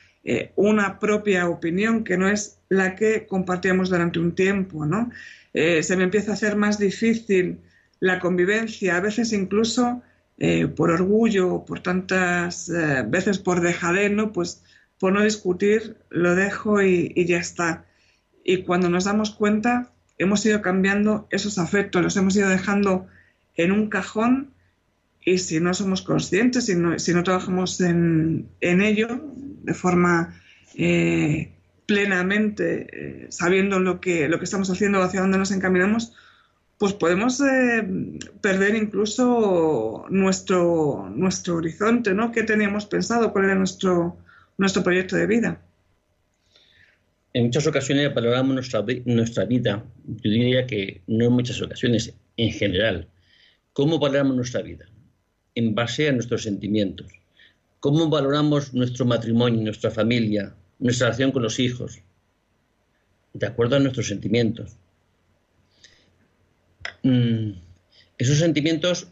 una 0.56 1.00
propia 1.00 1.48
opinión 1.48 2.04
que 2.04 2.18
no 2.18 2.30
es 2.30 2.60
la 2.70 2.96
que 2.96 3.28
compartíamos 3.28 3.90
durante 3.90 4.20
un 4.20 4.34
tiempo, 4.36 4.86
¿no? 4.86 5.10
Eh, 5.54 5.82
se 5.84 5.96
me 5.96 6.04
empieza 6.04 6.32
a 6.32 6.34
hacer 6.36 6.56
más 6.56 6.78
difícil 6.78 7.60
la 8.00 8.20
convivencia, 8.20 8.98
a 8.98 9.02
veces 9.02 9.34
incluso 9.34 10.04
eh, 10.38 10.68
por 10.68 10.92
orgullo, 10.92 11.66
por 11.66 11.80
tantas 11.80 12.70
eh, 12.70 13.04
veces 13.08 13.40
por 13.40 13.62
dejadez, 13.62 14.12
¿no? 14.12 14.32
Pues 14.32 14.64
por 15.00 15.14
no 15.14 15.24
discutir, 15.24 15.98
lo 16.10 16.36
dejo 16.36 16.82
y, 16.82 17.12
ya 17.26 17.40
está. 17.40 17.86
Y 18.44 18.64
cuando 18.64 18.90
nos 18.90 19.06
damos 19.06 19.32
cuenta, 19.32 19.92
hemos 20.18 20.46
ido 20.46 20.62
cambiando 20.62 21.28
esos 21.30 21.58
afectos, 21.58 22.02
los 22.02 22.18
hemos 22.18 22.36
ido 22.36 22.50
dejando 22.50 23.08
en 23.56 23.72
un 23.72 23.90
cajón 23.90 24.52
y 25.22 25.40
si 25.40 25.60
no 25.60 25.74
somos 25.74 26.02
conscientes, 26.02 26.66
si 26.66 26.76
no, 26.76 26.98
si 27.00 27.14
no 27.14 27.24
trabajamos 27.24 27.82
en, 27.82 28.48
ello 28.62 29.08
de 29.64 29.74
forma 29.74 30.34
plenamente, 31.86 32.88
eh, 32.92 33.28
sabiendo 33.30 33.80
lo 33.80 34.00
que, 34.00 34.28
lo 34.30 34.38
que 34.38 34.46
estamos 34.46 34.70
haciendo, 34.70 35.02
hacia 35.02 35.22
dónde 35.22 35.38
nos 35.38 35.52
encaminamos, 35.52 36.14
pues 36.78 36.94
podemos 36.94 37.42
eh, 37.42 37.88
perder 38.42 38.76
incluso 38.76 40.06
nuestro, 40.10 41.10
nuestro 41.10 41.56
horizonte, 41.56 42.14
¿no? 42.14 42.32
¿Qué 42.32 42.44
teníamos 42.44 42.86
pensado? 42.86 43.34
¿Cuál 43.34 43.46
era 43.46 43.56
nuestro, 43.56 44.18
nuestro 44.58 44.84
proyecto 44.84 45.16
de 45.16 45.26
vida? 45.26 45.62
En 47.38 47.44
muchas 47.44 47.68
ocasiones 47.68 48.12
valoramos 48.16 48.56
nuestra, 49.06 49.46
vida, 49.46 49.86
yo 50.08 50.32
diría 50.32 50.66
que 50.66 51.04
no 51.06 51.26
en 51.26 51.34
muchas 51.34 51.62
ocasiones, 51.62 52.12
en 52.36 52.52
general. 52.52 53.10
¿Cómo 53.74 54.00
valoramos 54.00 54.36
nuestra 54.36 54.64
vida? 54.64 54.88
En 55.54 55.76
base 55.76 56.08
a 56.08 56.14
nuestros 56.14 56.42
sentimientos. 56.42 57.12
¿Cómo 57.80 58.10
valoramos 58.10 58.74
nuestro 58.74 59.06
matrimonio, 59.06 59.62
nuestra 59.62 59.92
familia, 59.92 60.56
nuestra 60.80 61.10
relación 61.10 61.32
con 61.32 61.44
los 61.44 61.60
hijos, 61.60 62.02
de 63.34 63.46
acuerdo 63.46 63.76
a 63.76 63.80
nuestros 63.82 64.08
sentimientos. 64.08 64.76
Mm, 67.04 67.52
esos 68.18 68.40
sentimientos 68.40 69.10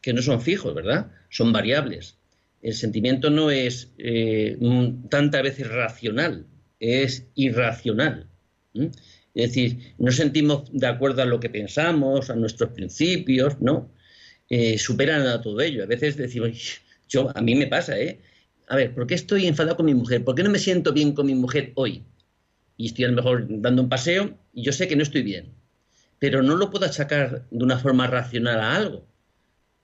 que 0.00 0.12
no 0.12 0.20
son 0.20 0.40
fijos, 0.40 0.74
¿verdad? 0.74 1.12
Son 1.28 1.52
variables. 1.52 2.16
El 2.60 2.74
sentimiento 2.74 3.30
no 3.30 3.52
es 3.52 3.92
eh, 3.98 4.58
tantas 5.10 5.44
veces 5.44 5.68
racional, 5.68 6.44
es 6.80 7.26
irracional. 7.34 8.28
Es 8.74 8.90
decir, 9.34 9.94
no 9.98 10.12
sentimos 10.12 10.70
de 10.72 10.86
acuerdo 10.86 11.22
a 11.22 11.26
lo 11.26 11.40
que 11.40 11.50
pensamos, 11.50 12.30
a 12.30 12.36
nuestros 12.36 12.70
principios, 12.70 13.60
¿no? 13.60 13.90
Eh, 14.48 14.78
superan 14.78 15.26
a 15.26 15.40
todo 15.40 15.60
ello. 15.60 15.82
A 15.84 15.86
veces 15.86 16.16
decimos, 16.16 16.80
yo, 17.08 17.30
a 17.34 17.40
mí 17.42 17.54
me 17.54 17.66
pasa, 17.66 17.98
¿eh? 17.98 18.20
a 18.68 18.76
ver, 18.76 18.94
¿por 18.94 19.06
qué 19.06 19.14
estoy 19.14 19.46
enfadado 19.46 19.76
con 19.76 19.86
mi 19.86 19.94
mujer? 19.94 20.24
¿Por 20.24 20.34
qué 20.34 20.42
no 20.42 20.50
me 20.50 20.58
siento 20.58 20.92
bien 20.92 21.12
con 21.12 21.26
mi 21.26 21.34
mujer 21.34 21.72
hoy? 21.74 22.04
Y 22.76 22.86
estoy 22.86 23.06
a 23.06 23.08
lo 23.08 23.16
mejor 23.16 23.46
dando 23.48 23.82
un 23.82 23.88
paseo 23.88 24.38
y 24.52 24.62
yo 24.62 24.72
sé 24.72 24.88
que 24.88 24.96
no 24.96 25.02
estoy 25.02 25.22
bien. 25.22 25.54
Pero 26.18 26.42
no 26.42 26.56
lo 26.56 26.70
puedo 26.70 26.86
achacar 26.86 27.46
de 27.50 27.64
una 27.64 27.78
forma 27.78 28.06
racional 28.06 28.60
a 28.60 28.76
algo. 28.76 29.06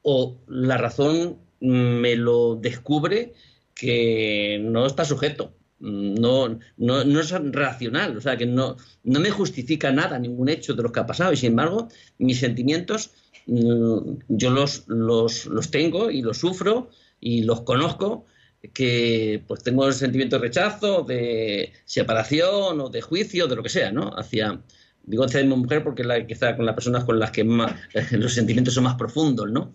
O 0.02 0.38
la 0.48 0.76
razón 0.76 1.38
me 1.60 2.16
lo 2.16 2.56
descubre 2.56 3.34
que 3.74 4.60
no 4.62 4.86
está 4.86 5.04
sujeto. 5.04 5.54
No, 5.80 6.48
no, 6.76 7.04
no, 7.04 7.20
es 7.20 7.30
racional, 7.52 8.16
o 8.16 8.20
sea, 8.20 8.36
que 8.36 8.46
no, 8.46 8.76
no 9.02 9.20
me 9.20 9.30
justifica 9.30 9.92
nada, 9.92 10.18
ningún 10.18 10.48
hecho 10.48 10.74
de 10.74 10.82
lo 10.82 10.92
que 10.92 11.00
ha 11.00 11.06
pasado. 11.06 11.32
Y 11.32 11.36
sin 11.36 11.50
embargo, 11.50 11.88
mis 12.18 12.40
sentimientos 12.40 13.10
mm, 13.46 13.98
yo 14.28 14.50
los, 14.50 14.84
los, 14.86 15.46
los 15.46 15.70
tengo 15.70 16.10
y 16.10 16.22
los 16.22 16.38
sufro 16.38 16.90
y 17.20 17.42
los 17.42 17.62
conozco 17.62 18.24
que 18.72 19.42
pues 19.46 19.62
tengo 19.62 19.86
el 19.86 19.92
sentimiento 19.94 20.36
de 20.36 20.42
rechazo, 20.42 21.02
de 21.02 21.72
separación 21.84 22.80
o 22.80 22.88
de 22.88 23.02
juicio, 23.02 23.46
de 23.46 23.56
lo 23.56 23.62
que 23.62 23.68
sea, 23.68 23.92
¿no? 23.92 24.10
Hacia 24.16 24.62
Digo 25.06 25.24
hacia 25.24 25.42
mi 25.42 25.54
mujer 25.54 25.84
porque 25.84 26.02
es 26.02 26.08
la 26.08 26.26
que 26.26 26.36
con 26.56 26.66
las 26.66 26.74
personas 26.74 27.04
con 27.04 27.18
las 27.18 27.30
que 27.30 27.44
los 28.12 28.32
sentimientos 28.32 28.74
son 28.74 28.84
más 28.84 28.94
profundos, 28.94 29.50
¿no? 29.50 29.74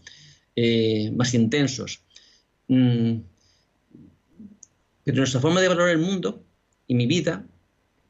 Eh, 0.56 1.12
más 1.16 1.34
intensos. 1.34 2.04
Mm, 2.68 3.20
pero 5.12 5.22
nuestra 5.22 5.42
forma 5.42 5.60
de 5.60 5.68
valorar 5.68 5.90
el 5.90 5.98
mundo 5.98 6.46
y 6.86 6.94
mi 6.94 7.08
vida 7.08 7.44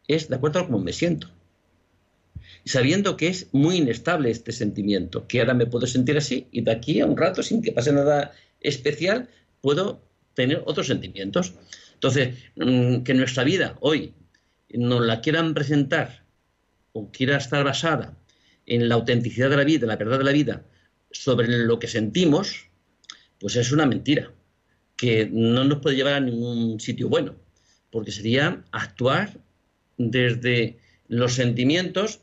es 0.06 0.27
de 0.27 0.36
acuerdo 0.36 0.60
a 0.60 0.65
cómo 0.65 0.79
me 0.79 0.91
siento. 0.91 1.29
Sabiendo 2.65 3.15
que 3.15 3.29
es 3.29 3.48
muy 3.53 3.77
inestable 3.77 4.29
este 4.29 4.51
sentimiento, 4.51 5.25
que 5.25 5.39
ahora 5.39 5.53
me 5.53 5.65
puedo 5.65 5.88
sentir 5.88 6.18
así 6.18 6.50
y 6.51 6.60
de 6.60 6.72
aquí 6.72 7.00
a 7.00 7.06
un 7.06 7.15
rato, 7.15 7.41
sin 7.41 7.62
que 7.62 7.72
pase 7.72 7.94
nada 7.94 8.34
especial, 8.60 9.29
puedo 9.62 10.01
tener 10.34 10.62
otros 10.65 10.88
sentimientos. 10.88 11.53
Entonces, 11.94 12.38
mm, 12.58 13.03
que 13.03 13.13
nuestra 13.13 13.46
vida 13.46 13.77
hoy 13.79 14.13
nos 14.70 15.00
la 15.00 15.22
quieran 15.22 15.53
presentar 15.53 16.25
o 16.91 17.12
quiera 17.12 17.38
estar 17.38 17.63
basada 17.63 18.18
en 18.65 18.89
la 18.89 18.96
autenticidad 18.96 19.50
de 19.50 19.56
la 19.56 19.63
vida, 19.63 19.88
la 19.88 19.96
verdad 19.96 20.18
de 20.18 20.25
la 20.25 20.34
vida, 20.34 20.65
sobre 21.12 21.48
lo 21.48 21.79
que 21.79 21.88
sentimos, 21.88 22.68
pues 23.39 23.56
es 23.56 23.72
una 23.72 23.86
mentira, 23.86 24.34
que 25.00 25.29
no 25.32 25.63
nos 25.63 25.79
puede 25.79 25.96
llevar 25.96 26.15
a 26.15 26.20
ningún 26.20 26.77
sitio 26.82 27.08
bueno, 27.08 27.34
porque 27.89 28.12
sería 28.12 28.65
actuar 28.74 29.32
desde 29.98 30.77
los 31.08 31.36
sentimientos. 31.36 32.20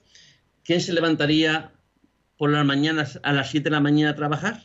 ¿Quién 0.62 0.82
se 0.82 0.92
levantaría 0.92 1.72
por 2.36 2.50
las 2.50 2.66
mañanas 2.66 3.18
a 3.22 3.32
las 3.32 3.50
7 3.50 3.64
de 3.64 3.70
la 3.70 3.80
mañana 3.80 4.10
a 4.10 4.14
trabajar? 4.14 4.62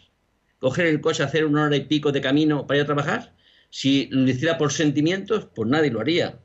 ¿Coger 0.59 0.87
el 0.87 0.99
coche, 0.99 1.23
hacer 1.23 1.45
una 1.45 1.63
hora 1.63 1.77
y 1.77 1.85
pico 1.85 2.11
de 2.11 2.19
camino 2.19 2.67
para 2.67 2.79
ir 2.79 2.83
a 2.83 2.87
trabajar? 2.87 3.33
Si 3.69 4.07
lo 4.11 4.29
hiciera 4.29 4.57
por 4.57 4.73
sentimientos, 4.73 5.47
pues 5.55 5.69
nadie 5.69 5.89
lo 5.89 6.01
haría. 6.01 6.37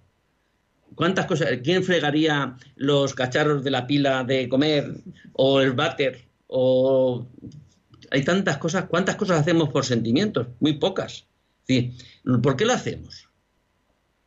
¿Cuántas 0.94 1.26
cosas? 1.26 1.48
¿Quién 1.64 1.82
fregaría 1.82 2.56
los 2.76 3.12
cacharros 3.12 3.64
de 3.64 3.72
la 3.72 3.88
pila 3.88 4.22
de 4.22 4.48
comer 4.48 5.02
o 5.32 5.60
el 5.60 5.72
váter? 5.72 6.28
O 6.46 7.26
hay 8.12 8.22
tantas 8.22 8.58
cosas. 8.58 8.84
¿Cuántas 8.84 9.16
cosas 9.16 9.40
hacemos 9.40 9.70
por 9.70 9.84
sentimientos? 9.84 10.46
Muy 10.60 10.74
pocas. 10.74 11.26
¿Por 12.42 12.56
qué 12.56 12.64
lo 12.64 12.72
hacemos? 12.72 13.28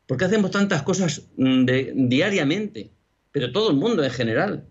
¿Por 0.05 0.17
qué 0.17 0.25
hacemos 0.25 0.51
tantas 0.51 0.81
cosas 0.83 1.23
mm, 1.37 1.65
diariamente? 2.07 2.89
Pero 3.31 3.51
todo 3.51 3.69
el 3.69 3.77
mundo 3.77 4.03
en 4.03 4.11
general. 4.11 4.65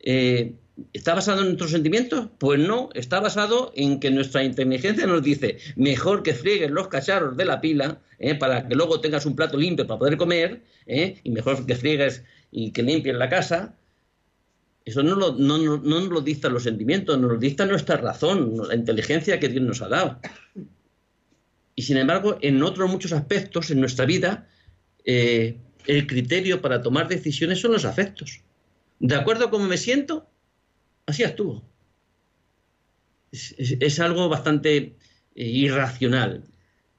Eh, 0.00 0.54
¿Está 0.92 1.14
basado 1.14 1.40
en 1.40 1.46
nuestros 1.46 1.70
sentimientos? 1.70 2.28
Pues 2.38 2.58
no, 2.58 2.90
está 2.94 3.20
basado 3.20 3.72
en 3.76 4.00
que 4.00 4.10
nuestra 4.10 4.42
inteligencia 4.42 5.06
nos 5.06 5.22
dice 5.22 5.58
mejor 5.76 6.22
que 6.24 6.34
friegues 6.34 6.70
los 6.70 6.88
cacharros 6.88 7.36
de 7.36 7.44
la 7.44 7.60
pila 7.60 8.00
¿eh? 8.18 8.34
para 8.34 8.66
que 8.66 8.74
luego 8.74 9.00
tengas 9.00 9.24
un 9.24 9.36
plato 9.36 9.56
limpio 9.56 9.86
para 9.86 9.98
poder 9.98 10.16
comer 10.16 10.62
¿eh? 10.86 11.20
y 11.22 11.30
mejor 11.30 11.64
que 11.64 11.76
friegues 11.76 12.24
y 12.50 12.72
que 12.72 12.82
limpies 12.82 13.14
la 13.14 13.28
casa. 13.28 13.76
Eso 14.84 15.02
no, 15.02 15.14
lo, 15.14 15.32
no, 15.32 15.58
no, 15.58 15.78
no 15.78 16.00
nos 16.00 16.08
lo 16.08 16.20
dictan 16.20 16.52
los 16.52 16.64
sentimientos, 16.64 17.18
nos 17.18 17.32
lo 17.32 17.38
dicta 17.38 17.64
nuestra 17.64 17.96
razón, 17.96 18.54
la 18.68 18.74
inteligencia 18.74 19.40
que 19.40 19.48
Dios 19.48 19.62
nos 19.64 19.80
ha 19.80 19.88
dado. 19.88 20.20
Y 21.74 21.82
sin 21.82 21.96
embargo, 21.96 22.38
en 22.40 22.62
otros 22.62 22.90
muchos 22.90 23.12
aspectos 23.12 23.70
en 23.70 23.80
nuestra 23.80 24.04
vida, 24.04 24.48
eh, 25.04 25.58
el 25.86 26.06
criterio 26.06 26.62
para 26.62 26.82
tomar 26.82 27.08
decisiones 27.08 27.60
son 27.60 27.72
los 27.72 27.84
afectos. 27.84 28.40
De 29.00 29.16
acuerdo 29.16 29.46
a 29.46 29.50
cómo 29.50 29.66
me 29.66 29.76
siento, 29.76 30.28
así 31.06 31.24
actúo. 31.24 31.64
Es, 33.32 33.98
algo 33.98 34.28
bastante 34.28 34.76
eh, 34.76 34.92
irracional 35.34 36.44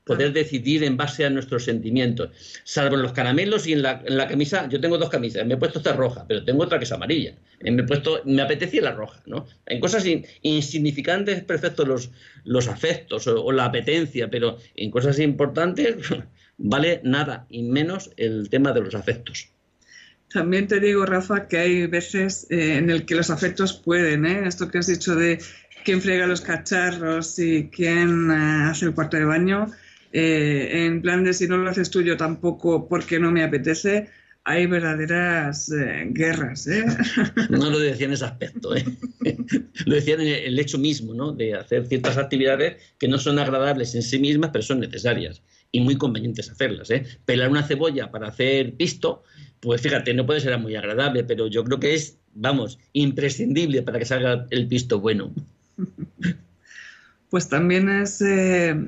poder 0.05 0.33
decidir 0.33 0.83
en 0.83 0.97
base 0.97 1.25
a 1.25 1.29
nuestros 1.29 1.65
sentimientos, 1.65 2.29
salvo 2.63 2.95
en 2.95 3.01
los 3.01 3.11
caramelos 3.11 3.67
y 3.67 3.73
en 3.73 3.81
la, 3.81 4.27
camisa. 4.27 4.69
Yo 4.69 4.79
tengo 4.79 4.97
dos 4.97 5.09
camisas, 5.09 5.45
me 5.45 5.55
he 5.55 5.57
puesto 5.57 5.79
esta 5.79 5.93
roja, 5.93 6.25
pero 6.27 6.45
tengo 6.45 6.63
otra 6.63 6.77
que 6.77 6.85
es 6.85 6.91
amarilla. 6.91 7.35
Eh, 7.59 7.71
me 7.71 7.81
he 7.81 7.85
puesto, 7.85 8.21
me 8.23 8.41
apetecía 8.41 8.81
la 8.83 8.91
roja, 8.91 9.21
¿no? 9.25 9.47
En 9.65 9.79
cosas 9.79 10.05
insignificantes, 10.43 11.43
perfecto 11.43 11.85
los, 11.85 12.11
los 12.43 12.67
afectos 12.67 13.27
o, 13.27 13.51
la 13.51 13.65
apetencia, 13.65 14.29
pero 14.29 14.57
en 14.75 14.91
cosas 14.91 15.19
importantes 15.19 15.95
vale 16.57 17.01
nada 17.03 17.47
y 17.49 17.63
menos 17.63 18.11
el 18.17 18.49
tema 18.49 18.71
de 18.73 18.81
los 18.81 18.93
afectos. 18.93 19.49
También 20.31 20.67
te 20.67 20.79
digo, 20.79 21.05
Rafa, 21.05 21.47
que 21.47 21.57
hay 21.57 21.87
veces 21.87 22.45
eh, 22.49 22.77
en 22.77 22.89
el 22.89 23.05
que 23.05 23.15
los 23.15 23.29
afectos 23.29 23.73
pueden, 23.73 24.25
¿eh? 24.25 24.47
Esto 24.47 24.69
que 24.69 24.79
has 24.79 24.87
dicho 24.87 25.15
de 25.15 25.39
quién 25.83 26.01
frega 26.01 26.27
los 26.27 26.41
cacharros 26.41 27.39
y 27.39 27.69
quién 27.69 28.29
eh, 28.31 28.69
hace 28.69 28.85
el 28.85 28.93
cuarto 28.93 29.17
de 29.17 29.25
baño, 29.25 29.71
en 30.17 31.01
plan 31.01 31.23
de 31.23 31.33
si 31.33 31.47
no 31.47 31.57
lo 31.57 31.69
haces 31.69 31.89
tú 31.89 32.01
yo 32.01 32.15
tampoco 32.17 32.87
porque 32.87 33.19
no 33.19 33.31
me 33.31 33.43
apetece, 33.43 34.09
hay 34.43 34.67
verdaderas 34.67 35.71
guerras. 36.11 36.67
No 37.49 37.69
lo 37.69 37.79
decía 37.79 38.05
en 38.05 38.13
ese 38.13 38.25
aspecto, 38.25 38.73
lo 39.85 39.95
decía 39.95 40.15
en 40.15 40.21
el 40.21 40.59
hecho 40.59 40.77
mismo, 40.77 41.13
¿no? 41.13 41.31
de 41.31 41.55
hacer 41.55 41.87
ciertas 41.87 42.17
actividades 42.17 42.81
que 42.97 43.07
no 43.07 43.17
son 43.17 43.39
agradables 43.39 43.95
en 43.95 44.03
sí 44.03 44.19
mismas, 44.19 44.51
pero 44.53 44.63
son 44.63 44.79
necesarias 44.79 45.41
y 45.71 45.81
muy 45.81 45.97
convenientes 45.97 46.49
hacerlas. 46.49 46.89
Pelar 47.25 47.49
una 47.49 47.63
cebolla 47.63 48.11
para 48.11 48.27
hacer 48.27 48.73
pisto 48.75 49.23
pues 49.65 49.81
fíjate, 49.81 50.13
no 50.13 50.27
puede 50.27 50.41
ser 50.41 50.57
muy 50.59 50.75
agradable, 50.75 51.23
pero 51.23 51.47
yo 51.47 51.63
creo 51.63 51.79
que 51.79 51.95
es, 51.95 52.19
vamos, 52.35 52.77
imprescindible 52.93 53.81
para 53.81 53.97
que 53.97 54.05
salga 54.05 54.45
el 54.51 54.67
pisto 54.67 54.99
bueno. 54.99 55.33
Pues 57.31 57.49
también 57.49 57.89
es 57.89 58.21
eh, 58.21 58.79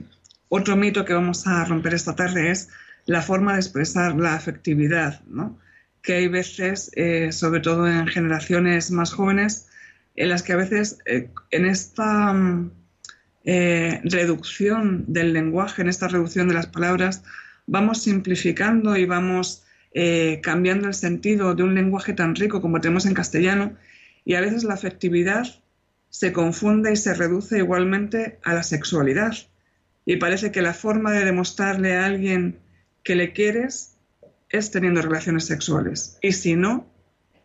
otro 0.49 0.75
mito 0.75 1.05
que 1.05 1.13
vamos 1.13 1.47
a 1.47 1.65
romper 1.65 1.93
esta 1.93 2.15
tarde, 2.15 2.51
es 2.51 2.69
la 3.05 3.21
forma 3.21 3.53
de 3.53 3.59
expresar 3.59 4.15
la 4.15 4.35
afectividad, 4.35 5.21
¿no? 5.27 5.57
Que 6.01 6.15
hay 6.15 6.27
veces, 6.27 6.91
eh, 6.95 7.31
sobre 7.31 7.59
todo 7.59 7.87
en 7.87 8.07
generaciones 8.07 8.91
más 8.91 9.13
jóvenes, 9.13 9.67
en 10.15 10.29
las 10.29 10.43
que 10.43 10.53
a 10.53 10.57
veces 10.57 10.99
eh, 11.05 11.29
en 11.51 11.65
esta 11.65 12.33
mm, 12.33 12.71
reducción 14.03 15.05
del 15.07 15.31
lenguaje, 15.31 15.81
en 15.81 15.89
esta 15.89 16.07
reducción 16.09 16.49
de 16.49 16.55
las 16.55 16.67
palabras, 16.67 17.23
vamos 17.65 18.01
simplificando 18.01 18.97
y 18.97 19.05
vamos 19.05 19.63
eh, 19.93 20.41
cambiando 20.41 20.87
el 20.87 20.93
sentido 20.93 21.55
de 21.55 21.63
un 21.63 21.75
lenguaje 21.75 22.13
tan 22.13 22.35
rico 22.35 22.61
como 22.61 22.81
tenemos 22.81 23.05
en 23.05 23.13
castellano 23.13 23.75
y 24.25 24.35
a 24.35 24.41
veces 24.41 24.63
la 24.63 24.73
afectividad 24.73 25.47
se 26.09 26.33
confunde 26.33 26.91
y 26.91 26.95
se 26.95 27.13
reduce 27.13 27.57
igualmente 27.57 28.39
a 28.43 28.53
la 28.53 28.63
sexualidad. 28.63 29.33
Y 30.07 30.15
parece 30.15 30.53
que 30.53 30.61
la 30.61 30.73
forma 30.73 31.11
de 31.11 31.25
demostrarle 31.25 31.97
a 31.97 32.05
alguien 32.05 32.59
que 33.03 33.13
le 33.13 33.33
quieres 33.33 33.97
es 34.49 34.71
teniendo 34.71 35.01
relaciones 35.01 35.45
sexuales. 35.45 36.17
Y 36.21 36.31
si 36.31 36.55
no, 36.55 36.87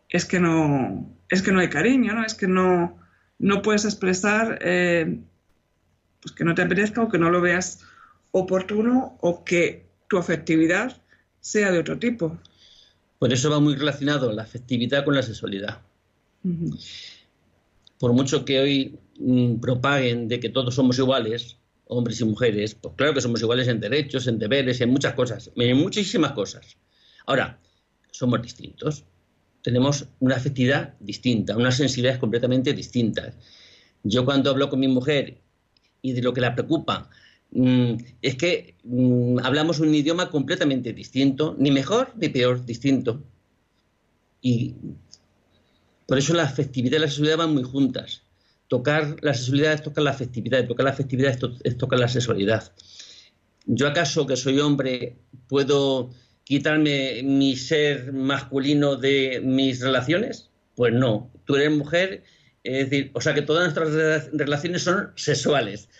es 0.08 0.24
que 0.24 0.38
no, 0.38 1.12
es 1.28 1.42
que 1.42 1.50
no 1.50 1.58
hay 1.58 1.68
cariño, 1.68 2.14
¿no? 2.14 2.24
Es 2.24 2.34
que 2.34 2.46
no, 2.46 2.96
no 3.40 3.62
puedes 3.62 3.84
expresar 3.84 4.60
eh, 4.62 5.18
pues 6.22 6.32
que 6.36 6.44
no 6.44 6.54
te 6.54 6.62
apetezca 6.62 7.02
o 7.02 7.08
que 7.08 7.18
no 7.18 7.30
lo 7.30 7.40
veas 7.40 7.80
oportuno 8.30 9.18
o 9.20 9.42
que 9.42 9.84
tu 10.06 10.16
afectividad 10.16 11.02
sea 11.40 11.72
de 11.72 11.80
otro 11.80 11.98
tipo. 11.98 12.38
Por 13.18 13.32
eso 13.32 13.50
va 13.50 13.58
muy 13.58 13.74
relacionado 13.74 14.30
la 14.30 14.42
afectividad 14.42 15.04
con 15.04 15.16
la 15.16 15.22
sexualidad. 15.24 15.80
Por 17.98 18.12
mucho 18.12 18.44
que 18.44 18.60
hoy 18.60 18.98
mm, 19.18 19.56
propaguen 19.56 20.28
de 20.28 20.38
que 20.38 20.48
todos 20.48 20.76
somos 20.76 20.96
iguales, 21.00 21.56
hombres 21.96 22.20
y 22.20 22.24
mujeres, 22.24 22.74
pues 22.74 22.94
claro 22.96 23.14
que 23.14 23.20
somos 23.20 23.40
iguales 23.40 23.68
en 23.68 23.80
derechos, 23.80 24.26
en 24.26 24.38
deberes, 24.38 24.80
en 24.80 24.90
muchas 24.90 25.14
cosas, 25.14 25.50
en 25.56 25.76
muchísimas 25.76 26.32
cosas. 26.32 26.76
Ahora, 27.26 27.60
somos 28.10 28.40
distintos. 28.42 29.04
Tenemos 29.62 30.06
una 30.20 30.36
afectividad 30.36 30.94
distinta, 30.98 31.56
unas 31.56 31.76
sensibilidades 31.76 32.18
completamente 32.18 32.72
distintas. 32.72 33.36
Yo 34.02 34.24
cuando 34.24 34.50
hablo 34.50 34.68
con 34.68 34.80
mi 34.80 34.88
mujer 34.88 35.40
y 36.02 36.12
de 36.12 36.22
lo 36.22 36.32
que 36.32 36.40
la 36.40 36.54
preocupa, 36.54 37.08
Mm, 37.54 37.96
es 38.22 38.36
que 38.36 38.76
mm, 38.84 39.38
hablamos 39.44 39.78
un 39.80 39.94
idioma 39.94 40.30
completamente 40.30 40.92
distinto, 40.94 41.54
ni 41.58 41.70
mejor 41.70 42.12
ni 42.16 42.28
peor, 42.30 42.64
distinto. 42.64 43.22
Y 44.40 44.74
por 46.06 46.18
eso 46.18 46.34
la 46.34 46.44
afectividad 46.44 46.96
y 46.96 47.00
la 47.00 47.08
sexualidad 47.08 47.38
van 47.38 47.54
muy 47.54 47.62
juntas. 47.62 48.22
Tocar 48.72 49.16
la 49.20 49.34
sexualidad 49.34 49.74
es 49.74 49.82
tocar 49.82 50.02
la 50.02 50.12
afectividad, 50.12 50.66
tocar 50.66 50.84
la 50.84 50.92
afectividad 50.92 51.36
es, 51.62 51.76
tocar 51.76 51.98
la 51.98 52.08
sexualidad. 52.08 52.72
¿Yo 53.66 53.86
acaso 53.86 54.26
que 54.26 54.34
soy 54.34 54.60
hombre 54.60 55.18
puedo 55.46 56.08
quitarme 56.44 57.20
mi 57.22 57.54
ser 57.54 58.14
masculino 58.14 58.96
de 58.96 59.42
mis 59.44 59.82
relaciones? 59.82 60.48
Pues 60.74 60.94
no. 60.94 61.30
Tú 61.44 61.56
eres 61.56 61.70
mujer, 61.70 62.22
es 62.64 62.88
decir, 62.88 63.10
o 63.12 63.20
sea 63.20 63.34
que 63.34 63.42
todas 63.42 63.74
nuestras 63.74 64.30
relaciones 64.32 64.84
son 64.84 65.10
sexuales 65.16 65.90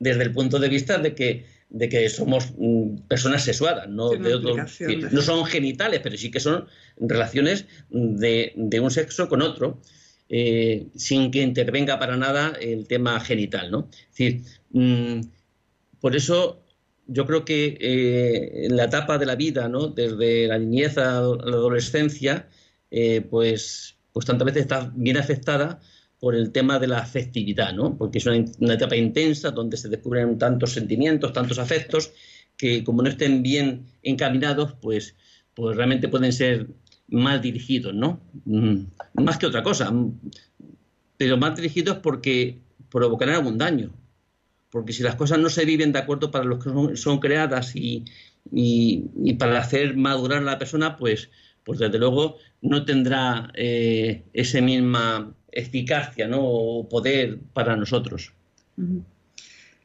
desde 0.00 0.24
el 0.24 0.32
punto 0.32 0.58
de 0.58 0.68
vista 0.68 0.98
de 0.98 1.14
que, 1.14 1.46
de 1.68 1.88
que 1.88 2.08
somos 2.08 2.54
mm, 2.58 3.02
personas 3.06 3.44
sexuadas, 3.44 3.88
no, 3.88 4.10
no 4.16 5.22
son 5.22 5.44
genitales, 5.44 6.00
pero 6.02 6.16
sí 6.16 6.32
que 6.32 6.40
son 6.40 6.66
relaciones 6.98 7.66
de, 7.88 8.80
un 8.82 8.90
sexo 8.90 9.28
con 9.28 9.42
otro, 9.42 9.80
eh, 10.28 10.86
sin 10.94 11.30
que 11.30 11.42
intervenga 11.42 11.98
para 11.98 12.16
nada 12.16 12.52
el 12.60 12.86
tema 12.86 13.18
genital. 13.20 13.70
¿no? 13.70 13.88
Mm, 14.70 15.20
por 16.00 16.16
eso 16.16 16.62
yo 17.06 17.26
creo 17.26 17.44
que 17.44 17.78
eh, 17.80 18.68
la 18.70 18.84
etapa 18.84 19.18
de 19.18 19.26
la 19.26 19.36
vida, 19.36 19.68
¿no? 19.68 19.88
desde 19.88 20.48
la 20.48 20.58
niñez 20.58 20.98
a 20.98 21.20
la 21.20 21.56
adolescencia, 21.56 22.48
eh, 22.90 23.20
pues 23.20 23.96
pues 24.16 24.24
tantas 24.24 24.46
veces 24.46 24.62
está 24.62 24.90
bien 24.96 25.18
afectada 25.18 25.78
por 26.18 26.34
el 26.34 26.50
tema 26.50 26.78
de 26.78 26.86
la 26.86 27.00
afectividad, 27.00 27.74
¿no? 27.74 27.98
Porque 27.98 28.16
es 28.16 28.24
una, 28.24 28.72
etapa 28.72 28.96
intensa 28.96 29.50
donde 29.50 29.76
se 29.76 29.90
descubren 29.90 30.38
tantos 30.38 30.72
sentimientos, 30.72 31.34
tantos 31.34 31.58
afectos, 31.58 32.12
que 32.56 32.82
como 32.82 33.02
no 33.02 33.10
estén 33.10 33.42
bien 33.42 33.84
encaminados, 34.02 34.72
pues, 34.80 35.16
pues 35.52 35.76
realmente 35.76 36.08
pueden 36.08 36.32
ser 36.32 36.68
mal 37.08 37.40
dirigidos, 37.40 37.94
¿no? 37.94 38.20
Mm, 38.44 38.84
más 39.14 39.38
que 39.38 39.46
otra 39.46 39.62
cosa, 39.62 39.92
pero 41.16 41.36
mal 41.36 41.54
dirigidos 41.54 41.98
porque 41.98 42.58
provocarán 42.90 43.36
algún 43.36 43.58
daño. 43.58 43.92
Porque 44.70 44.92
si 44.92 45.02
las 45.02 45.14
cosas 45.14 45.38
no 45.38 45.48
se 45.48 45.64
viven 45.64 45.92
de 45.92 46.00
acuerdo 46.00 46.30
para 46.30 46.44
los 46.44 46.62
que 46.62 46.96
son, 46.96 47.18
creadas 47.18 47.72
y, 47.74 48.04
para 49.38 49.58
hacer 49.58 49.96
madurar 49.96 50.38
a 50.38 50.44
la 50.44 50.58
persona, 50.58 50.96
pues, 50.96 51.30
pues 51.64 51.78
desde 51.78 51.98
luego 51.98 52.36
no 52.60 52.84
tendrá 52.84 53.50
eh, 53.54 54.24
esa 54.32 54.60
misma 54.60 55.32
eficacia 55.52 56.28
¿no? 56.28 56.40
o 56.42 56.88
poder 56.88 57.38
para 57.54 57.76
nosotros. 57.76 58.32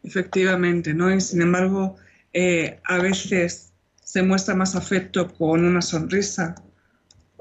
Efectivamente, 0.03 0.93
¿no? 0.93 1.13
Y 1.13 1.21
sin 1.21 1.41
embargo, 1.41 1.95
eh, 2.33 2.79
a 2.83 2.97
veces 2.97 3.71
se 4.03 4.23
muestra 4.23 4.55
más 4.55 4.75
afecto 4.75 5.31
con 5.33 5.63
una 5.63 5.81
sonrisa 5.81 6.55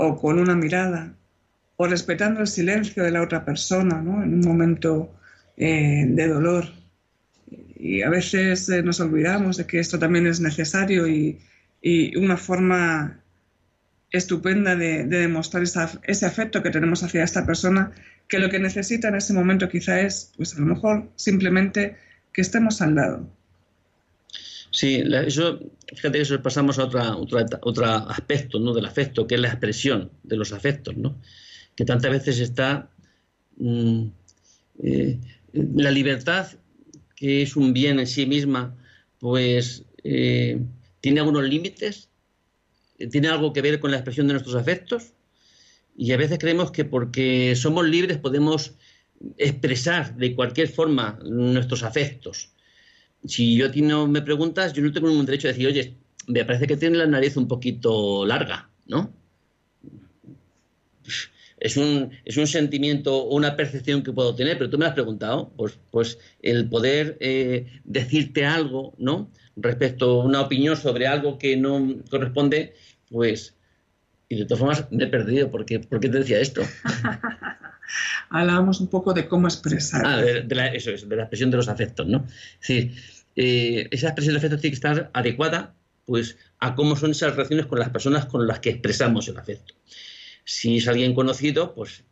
o 0.02 0.16
con 0.16 0.38
una 0.38 0.54
mirada 0.54 1.12
o 1.76 1.86
respetando 1.86 2.40
el 2.40 2.46
silencio 2.46 3.02
de 3.02 3.10
la 3.10 3.22
otra 3.22 3.44
persona 3.44 4.00
¿no? 4.00 4.22
en 4.22 4.34
un 4.34 4.40
momento 4.40 5.14
eh, 5.58 6.04
de 6.08 6.26
dolor. 6.26 6.64
Y 7.76 8.02
a 8.02 8.08
veces 8.08 8.68
eh, 8.70 8.82
nos 8.82 9.00
olvidamos 9.00 9.58
de 9.58 9.66
que 9.66 9.78
esto 9.78 9.98
también 9.98 10.26
es 10.26 10.40
necesario 10.40 11.06
y, 11.06 11.38
una 12.16 12.36
forma 12.36 13.20
estupenda 14.10 14.76
de, 14.76 15.04
demostrar 15.04 15.62
ese 15.62 16.26
afecto 16.26 16.62
que 16.62 16.70
tenemos 16.70 17.02
hacia 17.02 17.24
esta 17.24 17.46
persona, 17.46 17.92
que 18.28 18.38
lo 18.38 18.50
que 18.50 18.58
necesita 18.58 19.08
en 19.08 19.14
ese 19.14 19.32
momento 19.32 19.68
quizá 19.68 20.00
es, 20.00 20.32
pues 20.36 20.54
a 20.54 20.60
lo 20.60 20.66
mejor 20.66 21.10
simplemente 21.16 21.96
que 22.32 22.42
estemos 22.42 22.82
al 22.82 22.94
lado. 22.94 23.39
Sí, 24.70 25.02
eso, 25.26 25.58
fíjate 25.88 26.18
que 26.18 26.22
eso 26.22 26.42
pasamos 26.42 26.78
a 26.78 26.84
otra, 26.84 27.16
otro 27.16 27.86
aspecto 27.86 28.60
¿no? 28.60 28.72
del 28.72 28.86
afecto, 28.86 29.26
que 29.26 29.34
es 29.34 29.40
la 29.40 29.48
expresión 29.48 30.10
de 30.22 30.36
los 30.36 30.52
afectos, 30.52 30.96
¿no? 30.96 31.20
que 31.74 31.84
tantas 31.84 32.10
veces 32.10 32.38
está 32.38 32.90
mm, 33.56 34.06
eh, 34.82 35.18
la 35.52 35.90
libertad, 35.90 36.46
que 37.16 37.42
es 37.42 37.56
un 37.56 37.72
bien 37.72 37.98
en 37.98 38.06
sí 38.06 38.26
misma, 38.26 38.76
pues 39.18 39.84
eh, 40.04 40.60
tiene 41.00 41.20
algunos 41.20 41.44
límites 41.44 42.10
tiene 43.08 43.28
algo 43.28 43.52
que 43.52 43.62
ver 43.62 43.80
con 43.80 43.90
la 43.90 43.96
expresión 43.96 44.26
de 44.26 44.34
nuestros 44.34 44.56
afectos 44.56 45.12
y 45.96 46.12
a 46.12 46.16
veces 46.16 46.38
creemos 46.38 46.70
que 46.70 46.84
porque 46.84 47.54
somos 47.56 47.86
libres 47.86 48.18
podemos 48.18 48.74
expresar 49.36 50.16
de 50.16 50.34
cualquier 50.34 50.68
forma 50.68 51.18
nuestros 51.24 51.82
afectos. 51.82 52.50
Si 53.24 53.56
yo 53.56 53.66
a 53.66 53.70
ti 53.70 53.82
no 53.82 54.06
me 54.06 54.22
preguntas, 54.22 54.72
yo 54.72 54.82
no 54.82 54.92
tengo 54.92 55.08
ningún 55.08 55.26
derecho 55.26 55.48
a 55.48 55.52
decir, 55.52 55.66
oye, 55.66 55.94
me 56.26 56.44
parece 56.44 56.66
que 56.66 56.76
tiene 56.76 56.98
la 56.98 57.06
nariz 57.06 57.36
un 57.36 57.48
poquito 57.48 58.24
larga, 58.24 58.70
¿no? 58.86 59.12
Es 61.58 61.76
un, 61.76 62.10
es 62.24 62.38
un 62.38 62.46
sentimiento 62.46 63.14
o 63.14 63.36
una 63.36 63.54
percepción 63.54 64.02
que 64.02 64.12
puedo 64.12 64.34
tener, 64.34 64.56
pero 64.56 64.70
tú 64.70 64.78
me 64.78 64.86
has 64.86 64.94
preguntado, 64.94 65.52
pues, 65.56 65.78
pues 65.90 66.18
el 66.40 66.68
poder 66.68 67.18
eh, 67.20 67.66
decirte 67.84 68.46
algo, 68.46 68.94
¿no? 68.96 69.30
Respecto 69.56 70.22
a 70.22 70.24
una 70.24 70.40
opinión 70.40 70.76
sobre 70.76 71.06
algo 71.06 71.38
que 71.38 71.58
no 71.58 71.96
corresponde, 72.08 72.74
pues, 73.10 73.54
y 74.30 74.36
de 74.36 74.44
todas 74.46 74.60
formas 74.60 74.90
me 74.90 75.04
he 75.04 75.08
perdido, 75.08 75.50
¿por 75.50 75.66
qué, 75.66 75.78
te 75.80 76.08
decía 76.08 76.40
esto? 76.40 76.62
Hablábamos 78.28 78.80
un 78.80 78.88
poco 78.88 79.12
de 79.12 79.28
cómo 79.28 79.48
expresar. 79.48 80.02
Ah, 80.06 80.16
de, 80.16 80.70
eso 80.74 80.90
es, 80.90 81.08
de 81.08 81.16
la 81.16 81.22
expresión 81.22 81.50
de 81.50 81.56
los 81.56 81.68
afectos, 81.68 82.06
¿no? 82.06 82.26
Sí, 82.60 82.92
eh, 83.36 83.88
esa 83.90 84.08
expresión 84.08 84.34
de 84.34 84.38
afectos 84.38 84.60
tiene 84.60 84.72
que 84.72 84.76
estar 84.76 85.10
adecuada 85.12 85.74
pues, 86.04 86.36
a 86.58 86.74
cómo 86.74 86.96
son 86.96 87.12
esas 87.12 87.34
relaciones 87.34 87.66
con 87.66 87.78
las 87.78 87.90
personas 87.90 88.26
con 88.26 88.46
las 88.46 88.60
que 88.60 88.70
expresamos 88.70 89.28
el 89.28 89.38
afecto. 89.38 89.74
Si 90.44 90.78
es 90.78 90.88
alguien 90.88 91.14
conocido, 91.14 91.74
pues, 91.74 92.04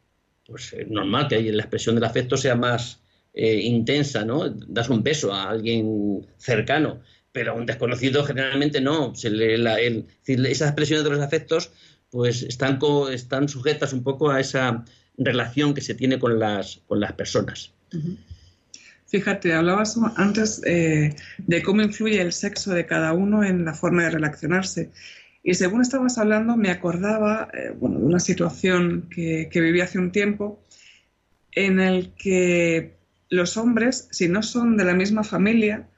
pues 0.45 0.73
es 0.73 0.89
normal 0.89 1.29
que 1.29 1.41
la 1.41 1.63
expresión 1.63 1.95
del 1.95 2.05
afecto 2.05 2.37
sea 2.37 2.55
más 2.55 3.01
eh, 3.35 3.61
intensa, 3.63 4.25
¿no? 4.25 4.49
Das 4.49 4.89
un 4.89 5.03
beso 5.03 5.33
a 5.33 5.51
alguien 5.51 6.27
cercano 6.39 7.01
pero 7.39 7.53
a 7.53 7.55
un 7.55 7.67
desconocido 7.67 8.25
generalmente 8.25 8.81
no. 8.81 9.15
Se 9.15 9.29
esas 9.29 10.69
expresiones 10.69 11.05
de 11.05 11.11
los 11.11 11.21
afectos 11.21 11.71
pues 12.11 12.43
están, 12.43 12.81
están 13.13 13.49
sujetas 13.49 13.93
un 13.93 14.03
poco 14.03 14.31
a 14.31 14.41
esa 14.41 14.85
relación 15.19 15.75
que 15.75 15.81
se 15.81 15.95
tiene 15.95 16.19
con 16.19 16.39
las, 16.39 16.81
con 16.87 17.01
las 17.01 17.13
personas. 17.13 17.73
Fíjate, 19.07 19.53
hablabas 19.55 19.99
antes 20.17 20.63
eh, 20.65 21.15
de 21.39 21.63
cómo 21.63 21.83
influye 21.83 22.21
el 22.21 22.33
sexo 22.33 22.73
de 22.73 22.87
cada 22.87 23.13
uno 23.13 23.43
en 23.43 23.65
la 23.65 23.75
forma 23.75 24.05
de 24.05 24.11
relacionarse. 24.11 24.91
Y 25.43 25.55
según 25.55 25.83
estabas 25.83 26.19
hablando, 26.19 26.57
me 26.57 26.71
acordaba 26.71 27.49
eh, 27.55 27.73
de 27.73 27.87
una 27.87 28.21
situación 28.21 29.09
que, 29.11 29.49
que 29.51 29.61
viví 29.61 29.81
hace 29.81 29.99
un 29.99 30.13
tiempo 30.13 30.63
en 31.53 31.81
el 31.81 32.13
que 32.15 32.99
los 33.31 33.57
hombres, 33.57 34.09
si 34.11 34.29
no 34.29 34.43
son 34.43 34.77
de 34.77 34.85
la 34.85 34.95
misma 34.95 35.25
familia, 35.25 35.89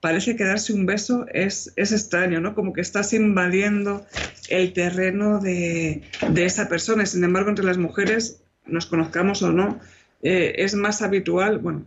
parece 0.00 0.36
que 0.36 0.44
darse 0.44 0.72
un 0.72 0.86
beso 0.86 1.26
es, 1.32 1.72
es 1.76 1.92
extraño, 1.92 2.40
¿no? 2.40 2.54
Como 2.54 2.72
que 2.72 2.80
estás 2.80 3.12
invadiendo 3.12 4.06
el 4.48 4.72
terreno 4.72 5.40
de, 5.40 6.02
esa 6.36 6.68
persona. 6.68 7.04
Sin 7.06 7.24
embargo, 7.24 7.50
entre 7.50 7.64
las 7.64 7.78
mujeres, 7.78 8.42
nos 8.68 8.86
conozcamos 8.86 9.42
o 9.42 9.52
no, 9.52 9.80
eh, 10.22 10.54
es 10.56 10.74
más 10.74 11.02
habitual, 11.02 11.58
bueno, 11.58 11.86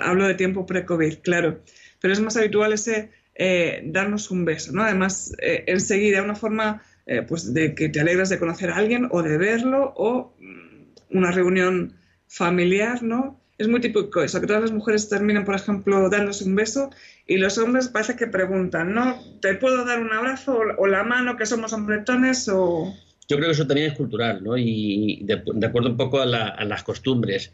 hablo 0.00 0.26
de 0.26 0.34
tiempo 0.34 0.66
pre-COVID, 0.66 1.18
claro, 1.22 1.60
pero 2.00 2.12
es 2.12 2.20
más 2.20 2.36
habitual 2.36 2.72
ese 2.72 3.10
eh, 3.34 3.82
darnos 3.86 4.30
un 4.30 4.44
beso, 4.44 4.72
¿no? 4.72 4.82
Además, 4.82 5.32
eh, 5.40 5.64
enseguida, 5.66 6.22
una 6.22 6.36
forma 6.36 6.82
pues 7.26 7.52
de 7.52 7.74
que 7.74 7.88
te 7.88 7.98
alegras 7.98 8.28
de 8.28 8.38
conocer 8.38 8.70
a 8.70 8.76
alguien 8.76 9.08
o 9.10 9.24
de 9.24 9.36
verlo 9.36 9.92
o 9.96 10.32
mm, 10.38 11.16
una 11.16 11.32
reunión 11.32 11.94
familiar, 12.28 13.02
¿no? 13.02 13.40
es 13.60 13.68
muy 13.68 13.80
típico 13.80 14.22
eso, 14.22 14.40
que 14.40 14.46
todas 14.46 14.62
las 14.62 14.72
mujeres 14.72 15.10
terminan, 15.10 15.44
por 15.44 15.54
ejemplo, 15.54 16.08
dándose 16.08 16.44
un 16.44 16.54
beso 16.54 16.88
y 17.26 17.36
los 17.36 17.58
hombres 17.58 17.88
parece 17.88 18.16
que 18.16 18.26
preguntan, 18.26 18.94
¿no? 18.94 19.20
¿Te 19.42 19.54
puedo 19.54 19.84
dar 19.84 20.00
un 20.00 20.10
abrazo 20.14 20.60
o, 20.78 20.86
la 20.86 21.04
mano 21.04 21.36
que 21.36 21.44
somos 21.44 21.74
hombretones 21.74 22.48
o...? 22.48 22.94
Yo 23.30 23.36
creo 23.36 23.46
que 23.46 23.52
eso 23.52 23.66
también 23.66 23.92
es 23.92 23.96
cultural, 23.96 24.42
¿no? 24.42 24.58
Y 24.58 25.22
de, 25.22 25.34
acuerdo 25.64 25.90
un 25.90 25.96
poco 25.96 26.20
a, 26.20 26.26
las 26.26 26.82
costumbres. 26.82 27.52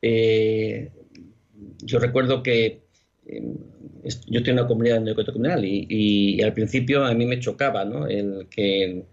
Eh, 0.00 0.90
yo 1.82 1.98
recuerdo 1.98 2.42
que 2.42 2.80
eh, 3.26 3.42
yo 4.26 4.42
tengo 4.42 4.60
una 4.60 4.66
comunidad 4.66 5.02
neocomunal 5.02 5.66
y, 5.66 5.86
y, 5.90 6.42
al 6.42 6.54
principio 6.54 7.04
a 7.04 7.12
mí 7.12 7.26
me 7.26 7.40
chocaba, 7.40 7.84
¿no? 7.84 8.06
El 8.06 8.48
que 8.48 9.04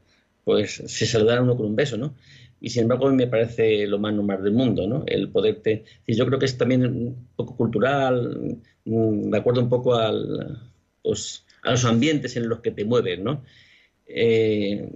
pues 0.45 0.83
se 0.85 1.05
saludara 1.05 1.41
uno 1.41 1.57
con 1.57 1.65
un 1.65 1.75
beso, 1.75 1.97
¿no? 1.97 2.15
y 2.61 2.69
sin 2.69 2.83
embargo 2.83 3.07
a 3.07 3.11
mí 3.11 3.17
me 3.17 3.27
parece 3.27 3.85
lo 3.85 3.99
más 3.99 4.13
normal 4.13 4.41
del 4.41 4.53
mundo, 4.53 4.87
¿no? 4.87 5.03
El 5.05 5.29
poderte... 5.29 5.83
Yo 6.07 6.25
creo 6.25 6.39
que 6.39 6.45
es 6.45 6.57
también 6.57 6.85
un 6.85 7.27
poco 7.35 7.57
cultural, 7.57 8.57
mm, 8.85 9.29
de 9.31 9.37
acuerdo 9.37 9.61
un 9.61 9.69
poco 9.69 9.95
al, 9.95 10.61
pues, 11.03 11.45
a 11.63 11.71
los 11.71 11.83
ambientes 11.83 12.37
en 12.37 12.47
los 12.47 12.61
que 12.61 12.71
te 12.71 12.85
mueves, 12.85 13.19
¿no? 13.19 13.43
Eh, 14.07 14.87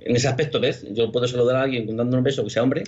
en 0.00 0.16
ese 0.16 0.28
aspecto, 0.28 0.60
¿ves? 0.60 0.86
Yo 0.92 1.12
puedo 1.12 1.28
saludar 1.28 1.56
a 1.56 1.62
alguien 1.62 1.96
dando 1.96 2.16
un 2.16 2.24
beso 2.24 2.44
que 2.44 2.50
sea 2.50 2.62
hombre 2.62 2.84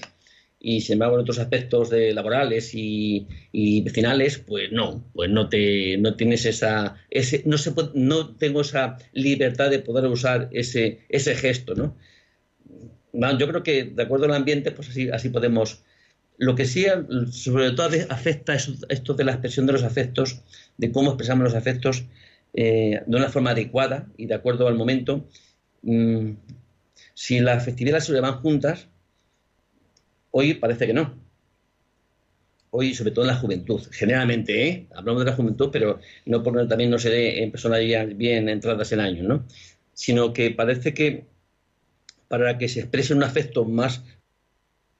y 0.59 0.81
sin 0.81 0.95
embargo 0.95 1.17
en 1.17 1.21
otros 1.21 1.39
aspectos 1.39 1.91
de 1.91 2.15
laborales 2.15 2.75
y, 2.75 3.27
y 3.53 3.83
vecinales, 3.83 4.39
pues 4.39 4.73
no, 4.73 5.05
pues 5.13 5.31
no 5.31 5.49
te 5.49 5.99
no 5.99 6.17
tienes 6.17 6.47
esa 6.47 6.97
ese 7.11 7.43
no 7.45 7.59
se 7.59 7.73
no 7.95 8.35
tengo 8.37 8.63
esa 8.63 8.97
libertad 9.13 9.71
de 9.71 9.81
poder 9.81 10.07
usar 10.07 10.49
ese 10.53 11.01
ese 11.11 11.35
gesto, 11.35 11.75
¿no? 11.75 11.95
yo 13.39 13.49
creo 13.49 13.63
que 13.63 13.85
de 13.85 14.03
acuerdo 14.03 14.27
al 14.27 14.35
ambiente, 14.35 14.71
pues 14.71 14.89
así, 14.89 15.09
así 15.11 15.29
podemos. 15.31 15.83
Lo 16.39 16.55
que 16.55 16.67
sí, 16.67 16.85
sobre 17.31 17.71
todo, 17.71 17.97
afecta 18.11 18.55
esto 18.55 19.15
de 19.15 19.25
la 19.25 19.33
expresión 19.33 19.67
de 19.67 19.73
los 19.73 19.85
afectos, 19.85 20.43
de 20.77 20.93
cómo 20.93 21.11
expresamos 21.11 21.45
los 21.45 21.55
afectos 21.55 22.05
eh, 22.53 23.01
de 23.07 23.17
una 23.17 23.31
forma 23.31 23.53
adecuada 23.53 24.07
y 24.19 24.27
de 24.27 24.35
acuerdo 24.35 24.69
al 24.69 24.75
momento. 24.75 25.27
Mm, 25.87 26.33
si 27.15 27.39
la 27.41 27.55
afectividad 27.55 27.97
y 27.97 28.01
la 28.01 28.01
seguridad 28.01 28.31
van 28.31 28.41
juntas, 28.41 28.89
hoy 30.33 30.55
parece 30.55 30.87
que 30.87 30.93
no. 30.93 31.15
Hoy, 32.71 32.95
sobre 32.95 33.13
todo 33.13 33.25
en 33.25 33.29
la 33.29 33.37
juventud, 33.37 33.81
generalmente, 33.93 34.69
¿eh? 34.69 34.87
hablamos 34.95 35.25
de 35.25 35.31
la 35.31 35.37
juventud, 35.37 35.71
pero 35.73 36.01
no 36.27 36.43
porque 36.43 36.67
también 36.67 36.91
no 36.91 36.99
se 36.99 37.11
dé 37.11 37.43
en 37.43 37.53
personas 37.53 37.81
ya 37.87 38.05
bien 38.05 38.49
entradas 38.49 38.91
en 38.93 39.01
años, 39.01 39.27
¿no? 39.27 39.47
Sino 39.95 40.33
que 40.33 40.51
parece 40.51 40.93
que 40.93 41.25
para 42.29 42.59
que 42.59 42.69
se 42.69 42.81
exprese 42.81 43.15
un 43.15 43.23
afecto 43.23 43.65
más 43.65 44.03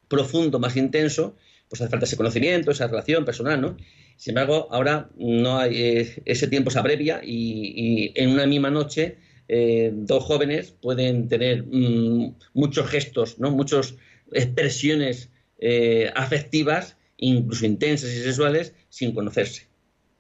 profundo, 0.09 0.61
más 0.61 0.77
intenso, 0.77 1.37
pues 1.69 1.81
hace 1.83 1.91
falta 1.91 2.07
ese 2.07 2.17
conocimiento, 2.17 2.71
esa 2.71 2.87
relación 2.87 3.25
personal, 3.25 3.61
¿no? 3.61 3.77
Sin 4.17 4.31
embargo, 4.31 4.69
ahora 4.71 5.11
no 5.19 5.59
hay, 5.59 5.83
eh, 5.83 6.23
ese 6.25 6.47
tiempo 6.47 6.71
se 6.71 6.79
abrevia 6.79 7.21
y, 7.25 8.13
en 8.15 8.31
una 8.31 8.47
misma 8.47 8.71
noche 8.71 9.19
eh, 9.49 9.93
dos 9.95 10.25
jóvenes 10.25 10.73
pueden 10.81 11.29
tener 11.29 11.65
mm, 11.65 12.37
muchos 12.55 12.89
gestos, 12.89 13.39
¿no? 13.39 13.51
muchas 13.51 13.97
expresiones 14.33 15.31
eh, 15.59 16.11
afectivas, 16.15 16.97
incluso 17.17 17.67
intensas 17.67 18.11
y 18.11 18.19
sexuales, 18.19 18.75
sin 18.89 19.15
conocerse, 19.15 19.69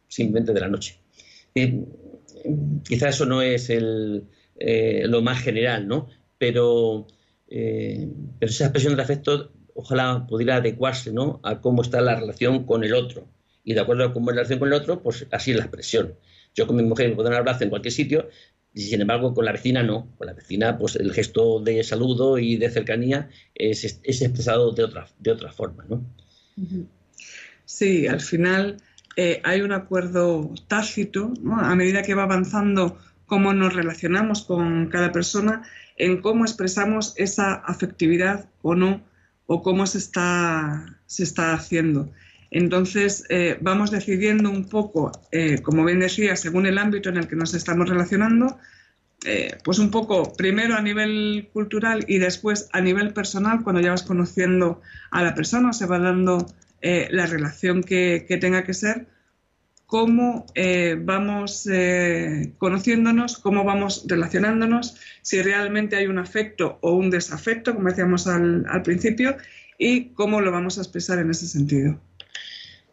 simplemente 0.09 0.53
de 0.53 0.61
la 0.61 0.69
noche. 0.69 1.01
quizá 2.85 3.09
eso 3.09 3.27
no 3.27 3.43
es 3.43 3.71
lo 3.71 5.23
más 5.23 5.43
general, 5.43 5.89
¿no? 5.89 6.09
Pero, 6.39 7.07
pero 7.49 8.51
esa 8.51 8.65
expresión 8.65 8.93
del 8.93 9.01
afecto 9.01 9.53
ojalá 9.77 10.27
pudiera 10.27 10.57
adecuarse 10.57 11.13
¿no? 11.13 11.41
a 11.43 11.61
cómo 11.61 11.83
está 11.83 12.01
la 12.01 12.17
relación 12.17 12.65
con 12.65 12.83
el 12.83 12.95
otro. 12.95 13.29
Y 13.63 13.75
de 13.75 13.81
acuerdo 13.81 14.05
a 14.05 14.13
cómo 14.13 14.31
es 14.31 14.37
la 14.37 14.43
relación 14.43 14.59
con 14.59 14.69
el 14.69 14.75
otro, 14.75 15.03
pues 15.03 15.27
así 15.31 15.51
es 15.51 15.57
la 15.57 15.65
expresión. 15.65 16.15
Yo 16.55 16.67
con 16.67 16.77
mi 16.77 16.83
mujer 16.83 17.09
me 17.09 17.15
puedo 17.15 17.29
dar 17.29 17.41
un 17.41 17.47
abrazo 17.47 17.65
en 17.65 17.71
cualquier 17.71 17.93
sitio, 17.93 18.29
y 18.77 18.83
sin 18.83 19.01
embargo 19.01 19.33
con 19.33 19.47
la 19.47 19.53
vecina 19.53 19.83
no. 19.83 20.07
Con 20.19 20.27
la 20.27 20.35
vecina, 20.35 20.77
pues 20.77 20.97
el 20.97 21.11
gesto 21.15 21.61
de 21.61 21.83
saludo 21.83 22.39
y 22.39 22.57
de 22.57 22.69
cercanía 22.71 23.31
es, 23.55 23.85
expresado 24.05 24.73
de 24.73 24.85
otra, 24.85 25.09
de 25.19 25.31
otra 25.31 25.51
forma. 25.51 25.87
¿no? 25.89 26.05
Sí, 27.65 28.07
al 28.07 28.21
final 28.21 28.77
eh, 29.17 29.41
hay 29.45 29.63
un 29.63 29.73
acuerdo 29.73 30.53
tácito, 30.69 31.33
a 31.53 31.75
medida 31.75 32.03
que 32.03 32.15
va 32.15 32.25
avanzando 32.25 32.99
cómo 33.25 33.55
nos 33.55 33.73
relacionamos 33.73 34.43
con 34.43 34.91
cada 34.91 35.11
persona, 35.11 35.63
en 35.97 36.21
cómo 36.21 36.45
expresamos 36.45 37.15
esa 37.17 37.55
afectividad 37.55 38.51
o 38.61 38.75
no 38.75 39.03
o 39.47 39.63
cómo 39.63 39.87
se 39.87 39.97
está, 39.97 41.01
se 41.07 41.23
está 41.23 41.55
haciendo. 41.55 42.13
Entonces, 42.57 43.27
eh, 43.29 43.59
vamos 43.61 43.91
decidiendo 43.91 44.49
un 44.49 44.67
poco, 44.67 45.13
eh, 45.31 45.61
como 45.61 45.85
bien 45.85 46.01
decía, 46.01 46.37
según 46.37 46.65
el 46.65 46.79
ámbito 46.79 47.11
en 47.11 47.19
el 47.19 47.29
que 47.29 47.37
nos 47.37 47.53
estamos 47.53 47.87
relacionando, 47.87 48.59
eh, 49.27 49.59
pues 49.63 49.79
un 49.79 49.91
poco 49.91 50.33
primero 50.35 50.75
a 50.75 50.81
nivel 50.81 51.51
cultural 51.53 52.07
y 52.09 52.17
después 52.17 52.71
a 52.73 52.81
nivel 52.81 53.13
personal, 53.13 53.63
cuando 53.63 53.83
ya 53.83 53.91
vas 53.91 54.05
conociendo 54.05 54.81
a 55.11 55.23
la 55.23 55.35
persona, 55.35 55.75
se 55.75 55.85
va 55.85 55.99
dando 55.99 56.47
la 56.81 57.27
relación 57.27 57.83
que, 57.83 58.25
tenga 58.41 58.65
que 58.65 58.73
ser, 58.73 59.07
cómo 59.85 60.47
vamos 61.05 61.69
conociéndonos, 62.57 63.39
cómo 63.39 63.65
vamos 63.65 64.07
relacionándonos, 64.09 64.97
si 65.21 65.43
realmente 65.43 65.97
hay 65.97 66.07
un 66.07 66.19
afecto 66.19 66.79
o 66.81 66.93
un 66.93 67.11
desafecto, 67.11 67.75
como 67.75 67.91
decíamos 67.91 68.27
al, 68.29 68.83
principio, 68.83 69.37
y 69.79 70.15
cómo 70.15 70.41
lo 70.41 70.53
vamos 70.53 70.79
a 70.79 70.83
expresar 70.83 71.19
en 71.19 71.31
ese 71.31 71.49
sentido. 71.49 72.01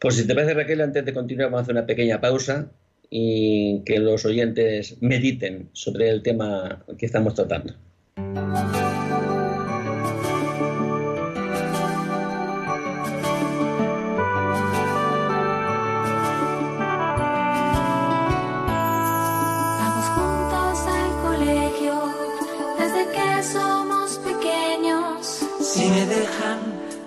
Pues 0.04 0.16
si 0.18 0.28
te 0.28 0.36
parece, 0.36 0.54
Raquel, 0.54 0.82
antes 0.82 1.06
de 1.06 1.14
continuar, 1.14 1.48
vamos 1.48 1.60
a 1.60 1.62
hacer 1.62 1.76
una 1.76 1.86
pequeña 1.86 2.20
pausa 2.20 2.70
y 3.10 3.84
que 3.86 4.00
los 4.00 4.26
oyentes 4.26 4.98
mediten 5.00 5.70
sobre 5.72 6.10
el 6.10 6.22
tema 6.22 6.84
que 6.98 7.06
estamos 7.06 7.34
tratando. 7.36 7.74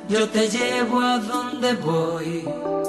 yo 0.09 0.28
te 0.30 0.48
llevo 0.48 1.00
a 1.00 1.18
donde 1.18 1.74
voy. 1.74 2.86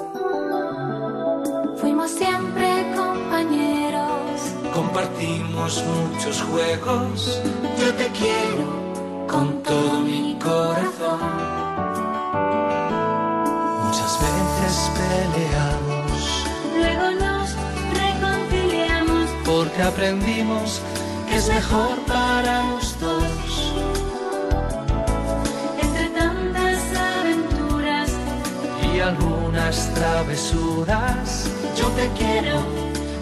Fuimos 2.08 2.12
siempre 2.12 2.96
compañeros, 2.96 4.42
compartimos 4.74 5.84
muchos 5.84 6.42
juegos. 6.42 7.42
Yo 7.80 7.94
te 7.96 8.08
quiero 8.10 9.28
con 9.28 9.62
todo 9.62 10.00
mi 10.02 10.38
corazón. 10.42 11.20
Muchas 13.84 14.20
veces 14.22 14.92
peleamos, 14.98 16.46
luego 16.78 17.12
nos 17.20 17.50
reconciliamos, 17.94 19.30
porque 19.46 19.82
aprendimos 19.82 20.82
que 21.28 21.36
es 21.36 21.50
mejor 21.50 21.98
para 22.06 22.64
los 22.68 22.98
dos 23.02 23.24
travesuras. 29.76 31.50
Yo 31.76 31.88
te 31.90 32.10
quiero 32.18 32.62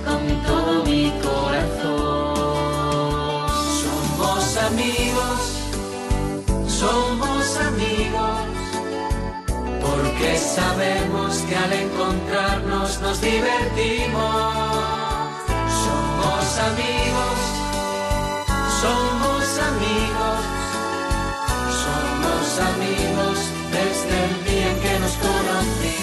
con 0.06 0.44
todo 0.44 0.84
mi 0.86 1.12
corazón. 1.24 2.36
Somos 3.82 4.58
amigos, 4.58 5.40
somos 6.68 7.58
amigos, 7.58 8.38
porque 9.82 10.38
sabemos 10.38 11.38
que 11.48 11.56
al 11.56 11.74
encontrarnos 11.74 13.02
nos 13.02 13.20
divertimos. 13.22 14.54
Somos 15.84 16.46
amigos, 16.70 17.38
somos 18.82 19.44
amigos, 19.72 20.40
somos 21.84 22.46
amigos 22.72 23.38
desde 23.72 24.16
el 24.26 24.34
día 24.46 24.68
en 24.72 24.80
que 24.80 25.00
nos 25.00 25.14
conocimos. 25.14 25.95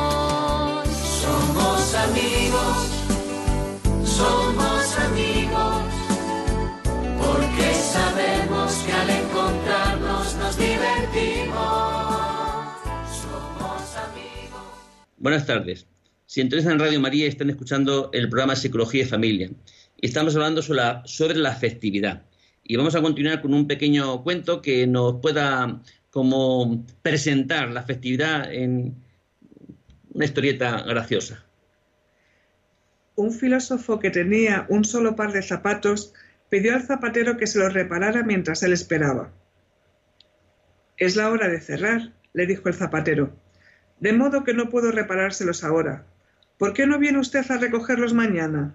Somos 1.21 1.95
amigos, 2.07 2.79
somos 4.05 4.99
amigos, 5.09 5.83
porque 7.23 7.75
sabemos 7.75 8.73
que 8.85 8.93
al 8.93 9.11
encontrarnos 9.11 10.37
nos 10.37 10.57
divertimos. 10.57 11.57
Somos 13.23 13.97
amigos. 14.07 14.63
Buenas 15.19 15.47
tardes. 15.47 15.87
Si 16.27 16.41
interesan 16.41 16.73
en 16.73 16.79
Radio 16.79 17.01
María 17.01 17.27
están 17.27 17.51
escuchando 17.51 18.09
el 18.15 18.29
programa 18.31 18.57
Psicología 18.57 19.03
y 19.03 19.07
Familia. 19.07 19.51
Y 20.01 20.07
estamos 20.07 20.35
hablando 20.35 20.63
sobre 20.63 20.79
la, 20.79 21.03
sobre 21.05 21.37
la 21.37 21.51
afectividad. 21.51 22.23
Y 22.65 22.77
vamos 22.77 22.95
a 22.95 23.03
continuar 23.03 23.43
con 23.43 23.53
un 23.53 23.67
pequeño 23.67 24.23
cuento 24.23 24.63
que 24.63 24.87
nos 24.87 25.21
pueda 25.21 25.83
como 26.13 26.85
presentar 27.01 27.71
la 27.71 27.81
afectividad 27.81 28.53
en 28.53 28.95
una 30.13 30.25
historieta 30.27 30.83
graciosa. 30.83 31.43
Un 33.17 33.33
filósofo 33.33 33.99
que 33.99 34.11
tenía 34.11 34.67
un 34.69 34.85
solo 34.85 35.17
par 35.17 35.33
de 35.33 35.43
zapatos 35.43 36.13
pidió 36.51 36.75
al 36.75 36.83
zapatero 36.83 37.39
que 37.39 37.47
se 37.47 37.59
los 37.59 37.73
reparara 37.73 38.23
mientras 38.23 38.63
él 38.63 38.75
esperaba. 38.75 39.33
Es 40.99 41.17
la 41.17 41.31
hora 41.31 41.49
de 41.49 41.63
cerrar, 41.63 42.13
le 42.35 42.47
dijo 42.47 42.69
el 42.69 42.75
zapatero, 42.75 43.35
de 43.99 44.13
modo 44.13 44.45
que 44.45 44.53
no 44.53 44.69
puedo 44.69 44.93
reparárselos 44.93 45.65
ahora. 45.65 46.05
¿Por 46.59 46.75
qué 46.75 46.87
no 46.87 46.99
viene 46.99 47.21
usted 47.21 47.51
a 47.51 47.57
recogerlos 47.57 48.13
mañana? 48.13 48.75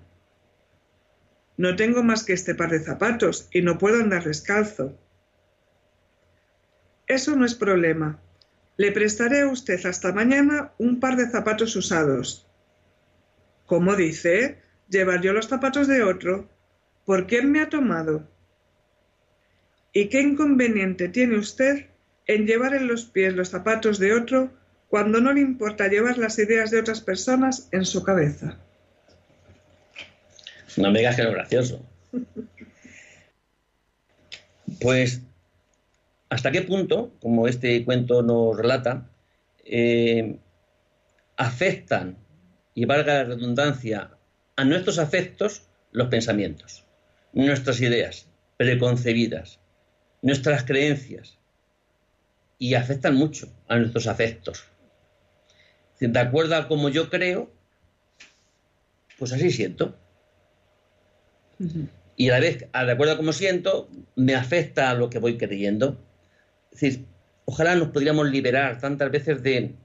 No 1.55 1.75
tengo 1.75 2.01
más 2.01 2.23
que 2.23 2.33
este 2.33 2.55
par 2.55 2.71
de 2.71 2.79
zapatos 2.79 3.47
y 3.51 3.61
no 3.61 3.77
puedo 3.77 4.01
andar 4.01 4.23
descalzo. 4.23 4.97
Eso 7.07 7.35
no 7.35 7.45
es 7.45 7.55
problema. 7.55 8.19
Le 8.75 8.91
prestaré 8.91 9.41
a 9.41 9.47
usted 9.47 9.83
hasta 9.85 10.11
mañana 10.11 10.73
un 10.77 10.99
par 10.99 11.15
de 11.15 11.29
zapatos 11.29 11.75
usados. 11.75 12.45
¿Cómo 13.65 13.95
dice? 13.95 14.59
¿Llevar 14.89 15.21
yo 15.21 15.33
los 15.33 15.47
zapatos 15.47 15.87
de 15.87 16.03
otro? 16.03 16.49
¿Por 17.05 17.25
quién 17.25 17.51
me 17.51 17.61
ha 17.61 17.69
tomado? 17.69 18.27
¿Y 19.93 20.09
qué 20.09 20.21
inconveniente 20.21 21.09
tiene 21.09 21.37
usted 21.37 21.87
en 22.27 22.45
llevar 22.45 22.75
en 22.75 22.87
los 22.87 23.05
pies 23.05 23.33
los 23.33 23.49
zapatos 23.49 23.99
de 23.99 24.13
otro 24.13 24.51
cuando 24.89 25.19
no 25.21 25.33
le 25.33 25.41
importa 25.41 25.87
llevar 25.87 26.17
las 26.17 26.37
ideas 26.37 26.71
de 26.71 26.79
otras 26.79 27.01
personas 27.01 27.69
en 27.71 27.85
su 27.85 28.03
cabeza? 28.03 28.57
No 30.75 30.91
me 30.91 30.99
digas 30.99 31.15
que 31.15 31.23
es 31.23 31.31
gracioso. 31.31 31.85
Pues, 34.81 35.21
¿hasta 36.29 36.51
qué 36.51 36.61
punto, 36.61 37.13
como 37.21 37.47
este 37.47 37.83
cuento 37.85 38.21
nos 38.21 38.57
relata, 38.57 39.09
eh, 39.65 40.37
afectan, 41.37 42.17
y 42.73 42.85
valga 42.85 43.15
la 43.15 43.23
redundancia, 43.23 44.11
a 44.55 44.63
nuestros 44.63 44.99
afectos 44.99 45.63
los 45.91 46.07
pensamientos, 46.09 46.83
nuestras 47.33 47.81
ideas 47.81 48.27
preconcebidas, 48.57 49.59
nuestras 50.21 50.63
creencias, 50.63 51.37
y 52.59 52.73
afectan 52.73 53.15
mucho 53.15 53.47
a 53.67 53.77
nuestros 53.77 54.07
afectos. 54.07 54.65
De 55.99 56.19
acuerdo 56.19 56.55
a 56.55 56.67
como 56.67 56.89
yo 56.89 57.09
creo, 57.09 57.51
pues 59.17 59.31
así 59.33 59.51
siento. 59.51 59.95
Y 62.15 62.29
a 62.29 62.33
la 62.33 62.39
vez, 62.39 62.59
de 62.59 62.91
acuerdo 62.91 63.13
a 63.13 63.17
cómo 63.17 63.33
siento, 63.33 63.89
me 64.15 64.35
afecta 64.35 64.89
a 64.89 64.93
lo 64.93 65.09
que 65.09 65.19
voy 65.19 65.37
creyendo. 65.37 66.03
Decir, 66.79 67.05
ojalá 67.45 67.75
nos 67.75 67.89
podríamos 67.89 68.29
liberar 68.29 68.79
tantas 68.79 69.09
veces 69.09 69.41
de, 69.41 69.75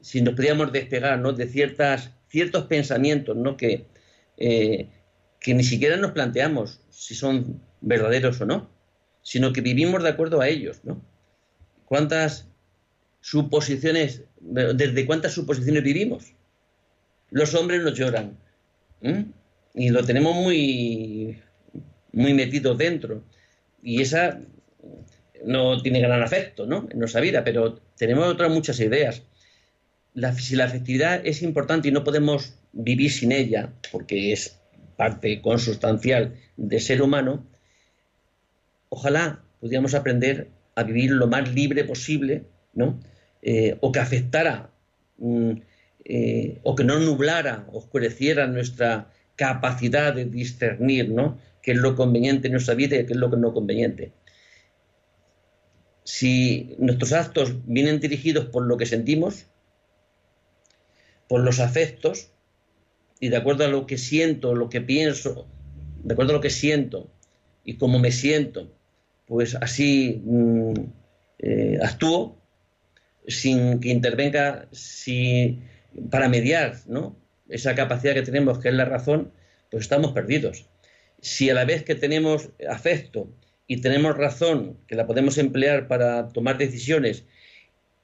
si 0.00 0.20
nos 0.20 0.34
pudiéramos 0.34 0.72
despegar 0.72 1.22
de 1.22 1.46
ciertas, 1.46 2.10
ciertos 2.28 2.66
pensamientos 2.66 3.36
¿no? 3.36 3.56
que, 3.56 3.86
eh, 4.36 4.88
que 5.40 5.54
ni 5.54 5.64
siquiera 5.64 5.96
nos 5.96 6.12
planteamos 6.12 6.80
si 6.90 7.14
son 7.14 7.62
verdaderos 7.80 8.40
o 8.40 8.46
no, 8.46 8.70
sino 9.22 9.52
que 9.52 9.60
vivimos 9.60 10.02
de 10.02 10.10
acuerdo 10.10 10.40
a 10.40 10.48
ellos. 10.48 10.80
¿no? 10.84 11.00
¿Cuántas 11.84 12.48
suposiciones, 13.20 14.24
desde 14.40 15.06
cuántas 15.06 15.32
suposiciones 15.32 15.82
vivimos? 15.82 16.34
Los 17.30 17.54
hombres 17.54 17.82
nos 17.82 17.94
lloran. 17.94 18.36
Y 19.74 19.90
lo 19.90 20.04
tenemos 20.04 20.34
muy, 20.34 21.40
muy 22.12 22.34
metido 22.34 22.74
dentro. 22.74 23.24
Y 23.82 24.02
esa 24.02 24.40
no 25.44 25.80
tiene 25.82 26.00
gran 26.00 26.22
afecto 26.22 26.66
¿no? 26.66 26.88
en 26.90 26.98
nuestra 26.98 27.20
vida, 27.20 27.44
pero 27.44 27.80
tenemos 27.96 28.26
otras 28.28 28.50
muchas 28.50 28.80
ideas. 28.80 29.22
La, 30.14 30.32
si 30.34 30.56
la 30.56 30.64
afectividad 30.64 31.20
es 31.24 31.42
importante 31.42 31.88
y 31.88 31.92
no 31.92 32.04
podemos 32.04 32.54
vivir 32.72 33.10
sin 33.10 33.32
ella, 33.32 33.72
porque 33.90 34.32
es 34.32 34.58
parte 34.96 35.40
consustancial 35.40 36.36
del 36.56 36.80
ser 36.80 37.02
humano, 37.02 37.46
ojalá 38.88 39.42
pudiéramos 39.60 39.94
aprender 39.94 40.48
a 40.74 40.82
vivir 40.82 41.10
lo 41.10 41.26
más 41.26 41.52
libre 41.54 41.84
posible, 41.84 42.44
¿no? 42.74 43.00
Eh, 43.42 43.76
o 43.80 43.90
que 43.90 44.00
afectara, 44.00 44.70
mm, 45.18 45.52
eh, 46.04 46.58
o 46.62 46.74
que 46.74 46.84
no 46.84 46.98
nublara, 46.98 47.66
oscureciera 47.72 48.46
nuestra 48.46 49.10
capacidad 49.36 50.14
de 50.14 50.26
discernir, 50.26 51.10
¿no? 51.10 51.38
qué 51.62 51.72
es 51.72 51.78
lo 51.78 51.94
conveniente 51.94 52.48
en 52.48 52.52
nuestra 52.52 52.74
vida 52.74 52.96
y 52.96 53.06
qué 53.06 53.12
es 53.12 53.18
lo 53.18 53.30
que 53.30 53.36
no 53.36 53.54
conveniente. 53.54 54.12
Si 56.04 56.74
nuestros 56.78 57.12
actos 57.12 57.54
vienen 57.66 58.00
dirigidos 58.00 58.46
por 58.46 58.66
lo 58.66 58.76
que 58.76 58.86
sentimos, 58.86 59.46
por 61.28 61.40
los 61.40 61.60
afectos, 61.60 62.30
y 63.20 63.28
de 63.28 63.36
acuerdo 63.36 63.64
a 63.64 63.68
lo 63.68 63.86
que 63.86 63.98
siento, 63.98 64.54
lo 64.54 64.68
que 64.68 64.80
pienso, 64.80 65.46
de 66.02 66.14
acuerdo 66.14 66.32
a 66.32 66.36
lo 66.36 66.40
que 66.40 66.50
siento 66.50 67.10
y 67.64 67.76
cómo 67.76 67.98
me 67.98 68.10
siento, 68.10 68.72
pues 69.26 69.54
así 69.54 70.20
mm, 70.24 70.74
eh, 71.38 71.78
actúo 71.82 72.36
sin 73.28 73.78
que 73.78 73.90
intervenga 73.90 74.66
si, 74.72 75.60
para 76.10 76.28
mediar 76.28 76.78
¿no? 76.86 77.16
esa 77.48 77.76
capacidad 77.76 78.14
que 78.14 78.22
tenemos, 78.22 78.58
que 78.58 78.68
es 78.68 78.74
la 78.74 78.84
razón, 78.84 79.32
pues 79.70 79.84
estamos 79.84 80.12
perdidos 80.12 80.66
si 81.22 81.48
a 81.48 81.54
la 81.54 81.64
vez 81.64 81.84
que 81.84 81.94
tenemos 81.94 82.50
afecto 82.68 83.28
y 83.72 83.80
tenemos 83.80 84.18
razón, 84.18 84.76
que 84.86 84.96
la 84.96 85.06
podemos 85.06 85.38
emplear 85.38 85.88
para 85.88 86.28
tomar 86.28 86.58
decisiones, 86.58 87.24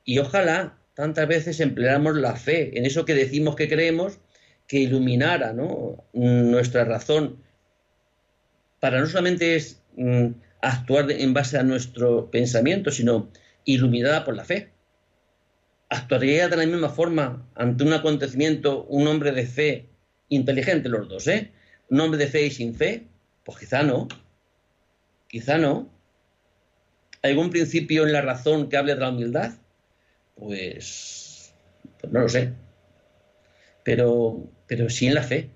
y 0.03 0.19
ojalá 0.19 0.79
tantas 0.95 1.29
veces 1.29 1.61
empleáramos 1.61 2.17
la 2.17 2.37
fe 2.37 2.79
en 2.79 2.87
eso 2.87 3.05
que 3.05 3.15
decimos 3.15 3.55
que 3.55 3.69
creemos, 3.69 4.19
que 4.67 4.79
iluminara 4.79 5.55
nuestra 6.15 6.87
razón, 6.87 7.43
para 8.81 8.99
no 8.99 9.07
solamente 9.09 9.63
mm, 9.97 10.29
actuar 10.63 11.11
en 11.11 11.35
base 11.35 11.59
a 11.59 11.65
nuestro 11.65 12.31
pensamiento, 12.31 12.91
sino 12.91 13.31
iluminada 13.67 14.25
por 14.25 14.37
la 14.37 14.47
fe. 14.47 14.71
Actuaría 15.91 16.49
de 16.49 16.57
la 16.57 16.65
misma 16.65 16.89
forma 16.89 17.47
ante 17.57 17.85
un 17.85 17.93
acontecimiento 17.93 18.85
un 18.85 19.07
hombre 19.07 19.33
de 19.33 19.47
fe 19.47 19.91
inteligente, 20.31 20.89
los 20.89 21.11
dos, 21.11 21.29
¿eh? 21.29 21.53
un 21.91 22.01
hombre 22.01 22.19
de 22.19 22.29
fe 22.29 22.47
y 22.47 22.51
sin 22.51 22.75
fe? 22.75 23.07
Pues 23.45 23.59
quizá 23.59 23.83
no. 23.83 24.09
Quizá 25.29 25.59
no. 25.59 25.91
¿Hay 27.23 27.33
algún 27.33 27.51
principio 27.51 28.07
en 28.07 28.13
la 28.13 28.23
razón 28.23 28.69
que 28.69 28.77
hable 28.77 28.95
de 28.95 29.01
la 29.01 29.11
humildad? 29.11 29.53
Pues, 30.35 31.53
pues 32.01 32.13
no 32.13 32.21
lo 32.21 32.29
sé. 32.29 32.53
Pero, 33.85 34.51
sí 34.89 35.07
en 35.07 35.15
la 35.15 35.23
fe. 35.23 35.51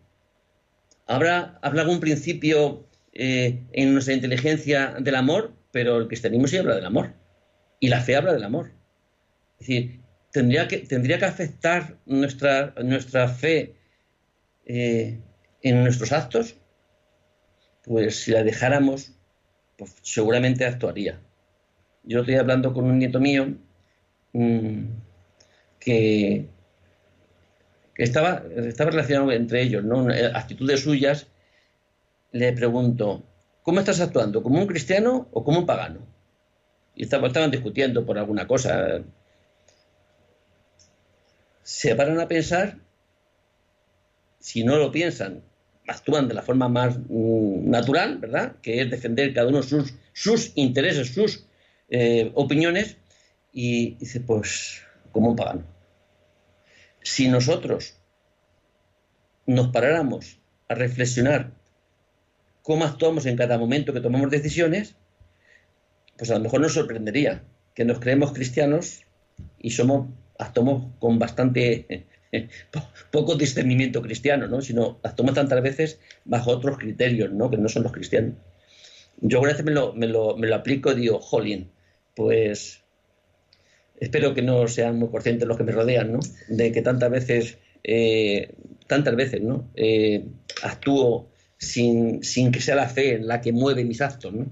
¿Habrá, 1.07 1.59
¿Habla 1.63 1.83
algún 1.83 2.01
principio 2.01 2.87
eh, 3.13 3.63
en 3.73 3.93
nuestra 3.93 4.15
inteligencia 4.15 4.95
del 4.99 5.15
amor? 5.15 5.53
Pero 5.71 5.99
el 5.99 6.07
cristianismo 6.07 6.47
sí 6.47 6.59
habla 6.59 6.75
del 6.75 6.87
amor. 6.87 7.15
Y 7.81 7.89
la 7.89 8.01
fe 8.01 8.17
habla 8.17 8.33
del 8.33 8.45
amor. 8.45 8.73
Es 9.59 9.67
decir, 9.67 10.01
tendría 10.33 10.67
que, 10.69 11.25
afectar 11.25 11.97
nuestra, 12.07 12.75
nuestra 12.83 13.29
fe 13.29 13.75
eh, 14.67 15.19
en 15.63 15.83
nuestros 15.83 16.13
actos, 16.13 16.57
pues 17.85 18.23
si 18.23 18.31
la 18.33 18.43
dejáramos, 18.43 19.13
pues 19.83 19.97
seguramente 20.03 20.65
actuaría. 20.65 21.19
Yo 22.05 22.21
estoy 22.21 22.37
hablando 22.37 22.73
con 22.73 22.85
un 22.85 22.99
nieto 23.01 23.19
mío 23.19 23.49
mm, 24.33 24.85
que, 25.81 26.47
estaba, 27.97 28.45
estaba 28.57 28.91
relacionado 28.93 29.33
entre 29.33 29.63
ellos, 29.63 29.83
¿no? 29.83 30.07
actitudes 30.35 30.81
suyas. 30.81 31.27
Le 32.31 32.53
pregunto, 32.53 33.25
¿cómo 33.63 33.81
estás 33.81 34.01
actuando? 34.01 34.43
¿Como 34.43 34.61
un 34.61 34.69
cristiano 34.69 35.29
o 35.33 35.43
como 35.43 35.59
un 35.59 35.67
pagano? 35.67 36.01
Y 36.95 37.03
estaban 37.03 37.51
discutiendo 37.51 38.07
por 38.07 38.19
alguna 38.19 38.47
cosa. 38.47 39.03
Se 41.63 41.97
paran 41.97 42.21
a 42.21 42.29
pensar, 42.29 42.79
si 44.39 44.63
no 44.63 44.77
lo 44.77 44.93
piensan 44.93 45.43
actúan 45.87 46.29
de 46.29 46.35
la 46.35 46.43
forma 46.43 46.69
más 46.69 46.99
mm, 46.99 47.69
natural, 47.69 48.19
¿verdad? 48.19 48.57
Que 48.63 48.81
es 48.81 48.91
defender 48.91 49.35
cada 49.35 49.49
uno 49.49 49.63
sus, 49.63 49.95
sus 50.13 50.53
intereses, 50.55 51.15
sus 51.15 51.47
eh, 51.89 52.31
opiniones, 52.35 52.97
y 53.53 53.97
dice, 53.97 54.21
pues, 54.21 54.83
como 55.11 55.31
un 55.31 55.37
pagano. 55.37 55.65
Si 57.03 57.29
nosotros 57.29 57.99
nos 59.47 59.69
paráramos 59.69 60.39
a 60.69 60.75
reflexionar 60.75 61.53
cómo 62.63 62.85
actuamos 62.85 63.27
en 63.27 63.37
cada 63.37 63.59
momento 63.59 63.93
que 63.93 64.01
tomamos 64.01 64.31
decisiones, 64.31 64.95
pues 66.17 66.31
a 66.31 66.35
lo 66.35 66.41
mejor 66.41 66.61
nos 66.61 66.75
sorprendería 66.75 67.43
que 67.75 67.85
nos 67.85 67.99
creemos 67.99 68.33
cristianos 68.33 69.03
y 69.59 69.71
somos 69.71 70.09
actuamos 70.39 70.93
con 70.99 71.19
bastante 71.19 72.07
poco 73.11 73.35
discernimiento 73.37 74.03
cristiano, 74.03 74.47
¿no? 74.47 74.61
sino 74.61 74.99
actuamos 75.03 75.35
tantas 75.35 75.63
veces 75.63 75.99
bajo 76.25 76.51
otros 76.51 76.79
criterios, 76.79 77.33
¿no? 77.33 77.51
que 77.51 77.59
no 77.59 77.69
son 77.69 77.83
los 77.83 77.93
cristianos. 77.93 78.35
Yo 79.21 79.41
a 79.41 79.47
veces 79.47 79.65
me 79.65 79.73
lo, 79.73 79.93
me 79.93 80.07
lo, 80.07 80.37
me 80.37 80.49
lo 80.49 80.57
aplico 80.57 80.93
y 80.93 80.97
digo, 80.97 81.21
jolín, 81.21 81.71
pues 82.17 82.83
espero 84.01 84.35
que 84.35 84.43
no 84.43 84.67
sean 84.67 84.99
muy 84.99 85.09
conscientes 85.09 85.47
los 85.47 85.57
que 85.57 85.65
me 85.65 85.73
rodean, 85.73 86.13
¿no? 86.13 86.21
de 86.49 86.73
que 86.73 86.83
tantas 86.83 87.11
veces, 87.11 87.59
eh, 87.85 88.55
tantas 88.87 89.15
veces, 89.15 89.43
¿no? 89.43 89.71
Eh, 89.77 90.25
actúo 90.63 91.29
sin, 91.59 92.25
sin, 92.25 92.51
que 92.51 92.61
sea 92.61 92.75
la 92.75 92.89
fe 92.89 93.19
la 93.19 93.41
que 93.41 93.53
mueve 93.53 93.85
mis 93.85 94.01
actos, 94.01 94.33
¿no? 94.33 94.47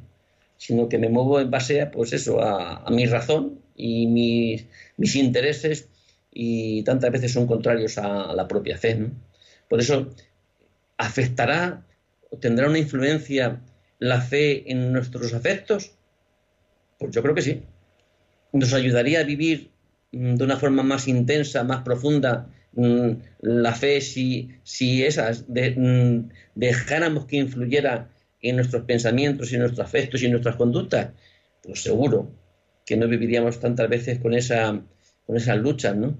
sino 0.56 0.88
que 0.88 0.98
me 0.98 1.08
muevo 1.08 1.40
en 1.40 1.50
base 1.50 1.80
a, 1.80 1.90
pues 1.90 2.12
eso, 2.12 2.40
a, 2.40 2.84
a 2.84 2.90
mi 2.90 3.06
razón 3.06 3.58
y 3.74 4.06
mis, 4.06 4.66
mis 4.98 5.16
intereses 5.16 5.88
y 6.32 6.82
tantas 6.84 7.10
veces 7.10 7.32
son 7.32 7.46
contrarios 7.46 7.98
a, 7.98 8.32
la 8.34 8.46
propia 8.46 8.78
fe. 8.78 9.10
Por 9.68 9.80
eso, 9.80 10.10
¿afectará 10.96 11.84
o 12.30 12.38
tendrá 12.38 12.68
una 12.68 12.78
influencia 12.78 13.60
la 13.98 14.20
fe 14.20 14.70
en 14.70 14.92
nuestros 14.92 15.34
afectos? 15.34 15.92
Pues 16.98 17.12
yo 17.12 17.22
creo 17.22 17.34
que 17.34 17.42
sí. 17.42 17.62
¿Nos 18.52 18.72
ayudaría 18.72 19.20
a 19.20 19.24
vivir 19.24 19.70
mm, 20.12 20.34
de 20.36 20.44
una 20.44 20.56
forma 20.56 20.82
más 20.82 21.08
intensa, 21.08 21.64
más 21.64 21.82
profunda, 21.82 22.48
mm, 22.72 23.10
la 23.40 23.74
fe 23.74 24.00
si, 24.00 24.50
si 24.62 25.04
esas 25.04 25.44
mm, 25.48 26.30
dejáramos 26.54 27.26
que 27.26 27.36
influyera 27.36 28.10
en 28.42 28.56
nuestros 28.56 28.84
pensamientos 28.84 29.52
y 29.52 29.58
nuestros 29.58 29.86
afectos 29.86 30.22
y 30.22 30.28
nuestras 30.28 30.56
conductas? 30.56 31.10
Pues 31.62 31.82
seguro 31.82 32.30
que 32.86 32.96
no 32.96 33.06
viviríamos 33.06 33.60
tantas 33.60 33.88
veces 33.88 34.18
con 34.18 34.34
esa 34.34 34.82
con 35.26 35.36
esas 35.36 35.58
luchas, 35.58 35.96
¿no? 35.96 36.16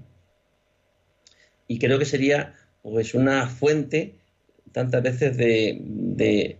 Y 1.67 1.79
creo 1.79 1.99
que 1.99 2.05
sería 2.05 2.55
pues 2.81 3.13
una 3.13 3.47
fuente 3.47 4.15
tantas 4.71 5.03
veces 5.03 5.37
de, 5.37 6.57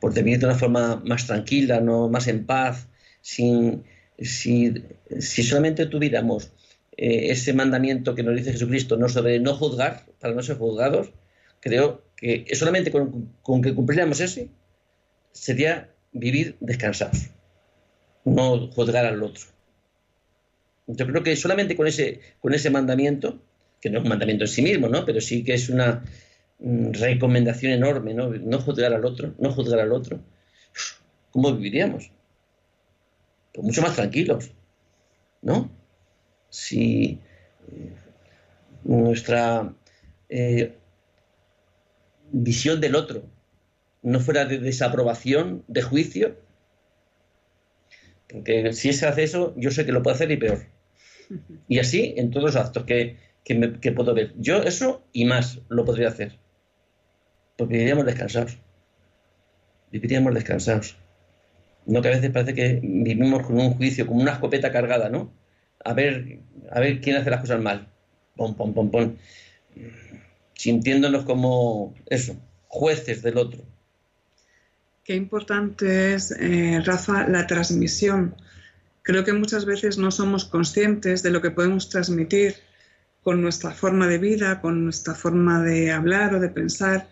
por 0.00 0.14
vivir 0.14 0.38
de 0.38 0.46
una 0.46 0.54
forma 0.54 1.02
más 1.04 1.26
tranquila, 1.26 1.80
no 1.80 2.08
más 2.08 2.28
en 2.28 2.46
paz, 2.46 2.88
sin 3.20 3.84
si, 4.18 4.72
solamente 5.20 5.86
tuviéramos 5.86 6.52
eh, 6.96 7.30
ese 7.30 7.52
mandamiento 7.52 8.14
que 8.14 8.22
nos 8.22 8.36
dice 8.36 8.52
Jesucristo, 8.52 8.96
no 8.96 9.08
sobre 9.08 9.40
no 9.40 9.54
juzgar, 9.54 10.06
para 10.20 10.34
no 10.34 10.42
ser 10.42 10.56
juzgados, 10.56 11.10
creo 11.60 12.02
que 12.16 12.46
solamente 12.54 12.90
con, 12.90 13.32
que 13.62 13.74
cumpliéramos 13.74 14.20
ese, 14.20 14.48
sería 15.32 15.90
vivir 16.12 16.56
descansados, 16.60 17.30
no 18.24 18.68
juzgar 18.68 19.06
al 19.06 19.22
otro. 19.22 19.51
Yo 20.96 21.06
creo 21.06 21.22
que 21.22 21.36
solamente 21.36 21.76
con 21.76 21.86
ese, 21.86 22.20
con 22.40 22.54
ese 22.54 22.70
mandamiento, 22.70 23.42
que 23.80 23.90
no 23.90 23.98
es 23.98 24.04
un 24.04 24.10
mandamiento 24.10 24.44
en 24.44 24.48
sí 24.48 24.62
mismo, 24.62 24.88
¿no? 24.88 25.04
pero 25.04 25.20
sí 25.20 25.44
que 25.44 25.54
es 25.54 25.68
una 25.68 26.04
mm, 26.58 26.92
recomendación 26.92 27.72
enorme, 27.72 28.14
¿no? 28.14 28.30
no 28.30 28.60
juzgar 28.60 28.92
al 28.92 29.04
otro, 29.04 29.34
no 29.38 29.52
juzgar 29.52 29.80
al 29.80 29.92
otro, 29.92 30.20
¿cómo 31.30 31.52
viviríamos? 31.54 32.10
Pues 33.52 33.64
mucho 33.64 33.82
más 33.82 33.94
tranquilos, 33.94 34.50
¿no? 35.42 35.70
Si 36.48 37.18
eh, 37.68 37.92
nuestra 38.84 39.74
eh, 40.28 40.74
visión 42.30 42.80
del 42.80 42.94
otro 42.94 43.24
no 44.02 44.20
fuera 44.20 44.44
de 44.44 44.58
desaprobación, 44.58 45.64
de 45.68 45.82
juicio, 45.82 46.36
porque 48.28 48.72
si 48.72 48.92
se 48.92 49.06
hace 49.06 49.24
eso, 49.24 49.54
yo 49.56 49.70
sé 49.70 49.84
que 49.84 49.92
lo 49.92 50.02
puedo 50.02 50.14
hacer 50.14 50.30
y 50.30 50.36
peor. 50.36 50.66
Y 51.68 51.78
así 51.78 52.14
en 52.16 52.30
todos 52.30 52.54
los 52.54 52.56
actos 52.56 52.84
que, 52.84 53.16
puedo 53.94 54.14
ver. 54.14 54.34
Yo 54.38 54.62
eso 54.62 55.04
y 55.12 55.24
más 55.24 55.60
lo 55.68 55.84
podría 55.84 56.08
hacer. 56.08 56.38
Porque 57.56 57.74
viviríamos 57.74 58.06
descansados. 58.06 58.58
Viviríamos 59.90 60.34
descansados. 60.34 60.96
No 61.86 62.00
que 62.00 62.08
a 62.08 62.12
veces 62.12 62.30
parece 62.30 62.54
que 62.54 62.80
vivimos 62.82 63.42
con 63.42 63.58
un 63.58 63.74
juicio, 63.74 64.06
como 64.06 64.20
una 64.20 64.32
escopeta 64.32 64.70
cargada, 64.70 65.08
¿no? 65.08 65.32
A 65.84 65.94
ver, 65.94 66.40
a 66.70 66.80
ver 66.80 67.00
quién 67.00 67.16
hace 67.16 67.30
las 67.30 67.40
cosas 67.40 67.60
mal. 67.60 67.88
Pom, 68.36 68.54
pom, 68.54 68.72
pom, 68.72 68.90
pom 68.90 69.16
sintiéndonos 70.62 71.24
como 71.24 71.92
eso, 72.06 72.36
jueces 72.68 73.20
del 73.22 73.36
otro. 73.38 73.64
Qué 75.02 75.16
importante 75.16 76.14
es, 76.14 76.30
eh, 76.30 76.80
Rafa, 76.84 77.26
la 77.26 77.48
transmisión. 77.48 78.36
Creo 79.02 79.24
que 79.24 79.32
muchas 79.32 79.64
veces 79.64 79.98
no 79.98 80.10
somos 80.10 80.44
conscientes 80.44 81.22
de 81.22 81.30
lo 81.30 81.40
que 81.40 81.50
podemos 81.50 81.88
transmitir 81.88 82.54
con 83.22 83.40
nuestra 83.42 83.70
forma 83.70 84.08
de 84.08 84.18
vida, 84.18 84.60
con 84.60 84.84
nuestra 84.84 85.14
forma 85.14 85.62
de 85.62 85.92
hablar 85.92 86.34
o 86.34 86.40
de 86.40 86.48
pensar, 86.48 87.08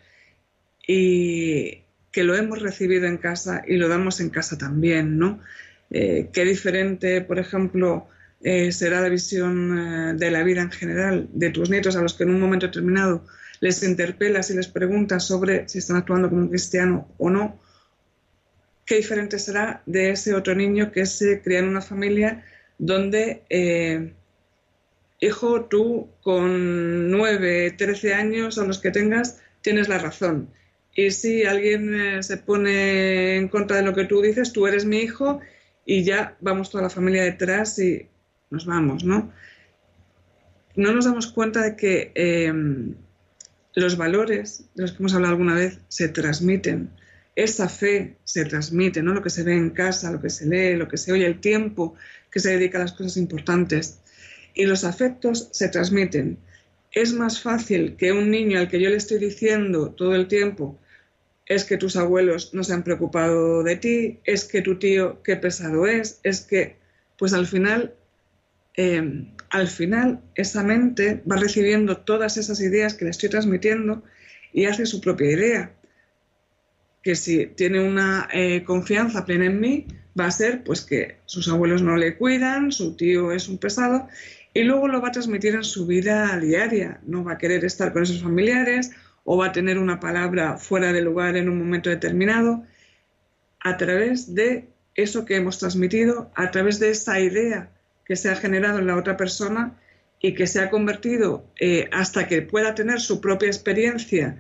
y 0.86 1.84
que 2.10 2.24
lo 2.24 2.34
hemos 2.34 2.60
recibido 2.60 3.06
en 3.06 3.18
casa 3.18 3.62
y 3.66 3.76
lo 3.76 3.88
damos 3.88 4.20
en 4.20 4.30
casa 4.30 4.58
también, 4.58 5.18
¿no? 5.18 5.40
Eh, 5.90 6.30
qué 6.32 6.44
diferente, 6.44 7.20
por 7.20 7.38
ejemplo, 7.38 8.08
eh, 8.42 8.72
será 8.72 9.00
la 9.00 9.08
visión 9.08 9.78
eh, 9.78 10.14
de 10.16 10.30
la 10.30 10.42
vida 10.42 10.62
en 10.62 10.70
general 10.70 11.28
de 11.32 11.50
tus 11.50 11.70
nietos 11.70 11.96
a 11.96 12.02
los 12.02 12.14
que 12.14 12.24
en 12.24 12.30
un 12.30 12.40
momento 12.40 12.66
determinado 12.66 13.24
les 13.60 13.82
interpelas 13.82 14.50
y 14.50 14.54
les 14.54 14.68
preguntas 14.68 15.24
sobre 15.26 15.68
si 15.68 15.78
están 15.78 15.96
actuando 15.96 16.30
como 16.30 16.48
cristiano 16.48 17.08
o 17.18 17.28
no, 17.28 17.60
qué 18.90 18.96
diferente 18.96 19.38
será 19.38 19.84
de 19.86 20.10
ese 20.10 20.34
otro 20.34 20.52
niño 20.56 20.90
que 20.90 21.06
se 21.06 21.40
cría 21.42 21.60
en 21.60 21.68
una 21.68 21.80
familia 21.80 22.44
donde, 22.76 23.44
eh, 23.48 24.14
hijo, 25.20 25.66
tú 25.66 26.08
con 26.22 27.08
9, 27.08 27.70
13 27.78 28.14
años 28.14 28.58
o 28.58 28.66
los 28.66 28.80
que 28.80 28.90
tengas, 28.90 29.40
tienes 29.60 29.88
la 29.88 29.98
razón. 29.98 30.50
Y 30.96 31.12
si 31.12 31.44
alguien 31.44 32.20
se 32.24 32.36
pone 32.38 33.36
en 33.36 33.46
contra 33.46 33.76
de 33.76 33.84
lo 33.84 33.94
que 33.94 34.06
tú 34.06 34.22
dices, 34.22 34.52
tú 34.52 34.66
eres 34.66 34.84
mi 34.84 34.98
hijo 34.98 35.38
y 35.86 36.02
ya 36.02 36.36
vamos 36.40 36.70
toda 36.70 36.82
la 36.82 36.90
familia 36.90 37.22
detrás 37.22 37.78
y 37.78 38.08
nos 38.50 38.66
vamos, 38.66 39.04
¿no? 39.04 39.32
No 40.74 40.92
nos 40.92 41.04
damos 41.04 41.28
cuenta 41.28 41.62
de 41.62 41.76
que 41.76 42.10
em, 42.16 42.96
los 43.72 43.96
valores 43.96 44.64
de 44.74 44.82
los 44.82 44.90
que 44.90 44.98
hemos 44.98 45.14
hablado 45.14 45.34
alguna 45.34 45.54
vez 45.54 45.78
se 45.86 46.08
transmiten. 46.08 46.90
Esa 47.40 47.70
fe 47.70 48.16
se 48.24 48.44
transmite, 48.44 49.02
¿no? 49.02 49.14
Lo 49.14 49.22
que 49.22 49.30
se 49.30 49.42
ve 49.42 49.54
en 49.54 49.70
casa, 49.70 50.12
lo 50.12 50.20
que 50.20 50.28
se 50.28 50.44
lee, 50.46 50.76
lo 50.76 50.88
que 50.88 50.98
se 50.98 51.10
oye, 51.10 51.24
el 51.24 51.40
tiempo 51.40 51.94
que 52.30 52.38
se 52.38 52.50
dedica 52.50 52.76
a 52.76 52.82
las 52.82 52.92
cosas 52.92 53.16
importantes. 53.16 54.00
Y 54.52 54.66
los 54.66 54.84
afectos 54.84 55.48
se 55.50 55.68
transmiten. 55.68 56.36
Es 56.92 57.14
más 57.14 57.40
fácil 57.40 57.96
que 57.96 58.12
un 58.12 58.30
niño 58.30 58.58
al 58.58 58.68
que 58.68 58.78
yo 58.78 58.90
le 58.90 58.96
estoy 58.96 59.18
diciendo 59.18 59.90
todo 59.92 60.14
el 60.14 60.28
tiempo 60.28 60.78
es 61.46 61.64
que 61.64 61.78
tus 61.78 61.96
abuelos 61.96 62.52
no 62.52 62.62
se 62.62 62.74
han 62.74 62.84
preocupado 62.84 63.62
de 63.62 63.76
ti, 63.76 64.20
es 64.24 64.44
que 64.44 64.60
tu 64.60 64.78
tío 64.78 65.22
qué 65.22 65.36
pesado 65.36 65.86
es, 65.86 66.20
es 66.22 66.42
que, 66.42 66.76
pues 67.16 67.32
al 67.32 67.46
final 67.46 67.94
eh, 68.76 69.26
al 69.48 69.68
final 69.68 70.20
esa 70.34 70.62
mente 70.62 71.22
va 71.30 71.36
recibiendo 71.36 71.96
todas 71.96 72.36
esas 72.36 72.60
ideas 72.60 72.92
que 72.92 73.06
le 73.06 73.12
estoy 73.12 73.30
transmitiendo 73.30 74.02
y 74.52 74.66
hace 74.66 74.84
su 74.84 75.00
propia 75.00 75.30
idea. 75.30 75.74
Que 77.02 77.14
si 77.14 77.46
tiene 77.46 77.80
una 77.80 78.28
eh, 78.32 78.62
confianza 78.64 79.24
plena 79.24 79.46
en 79.46 79.60
mí, 79.60 79.86
va 80.18 80.26
a 80.26 80.30
ser 80.30 80.64
pues 80.64 80.82
que 80.82 81.16
sus 81.26 81.48
abuelos 81.48 81.82
no 81.82 81.96
le 81.96 82.16
cuidan, 82.16 82.72
su 82.72 82.96
tío 82.96 83.32
es 83.32 83.48
un 83.48 83.58
pesado 83.58 84.08
y 84.52 84.64
luego 84.64 84.88
lo 84.88 85.00
va 85.00 85.08
a 85.08 85.12
transmitir 85.12 85.54
en 85.54 85.64
su 85.64 85.86
vida 85.86 86.38
diaria. 86.38 87.00
No 87.06 87.24
va 87.24 87.32
a 87.32 87.38
querer 87.38 87.64
estar 87.64 87.92
con 87.92 88.02
esos 88.02 88.22
familiares 88.22 88.90
o 89.24 89.36
va 89.36 89.46
a 89.46 89.52
tener 89.52 89.78
una 89.78 90.00
palabra 90.00 90.56
fuera 90.56 90.92
de 90.92 91.02
lugar 91.02 91.36
en 91.36 91.48
un 91.48 91.58
momento 91.58 91.90
determinado 91.90 92.64
a 93.60 93.76
través 93.76 94.34
de 94.34 94.68
eso 94.94 95.24
que 95.24 95.36
hemos 95.36 95.58
transmitido, 95.58 96.30
a 96.34 96.50
través 96.50 96.80
de 96.80 96.90
esa 96.90 97.20
idea 97.20 97.70
que 98.04 98.16
se 98.16 98.30
ha 98.30 98.36
generado 98.36 98.78
en 98.78 98.86
la 98.86 98.96
otra 98.96 99.16
persona 99.16 99.78
y 100.20 100.34
que 100.34 100.46
se 100.46 100.60
ha 100.60 100.70
convertido 100.70 101.46
eh, 101.60 101.88
hasta 101.92 102.26
que 102.26 102.42
pueda 102.42 102.74
tener 102.74 103.00
su 103.00 103.20
propia 103.20 103.46
experiencia 103.46 104.38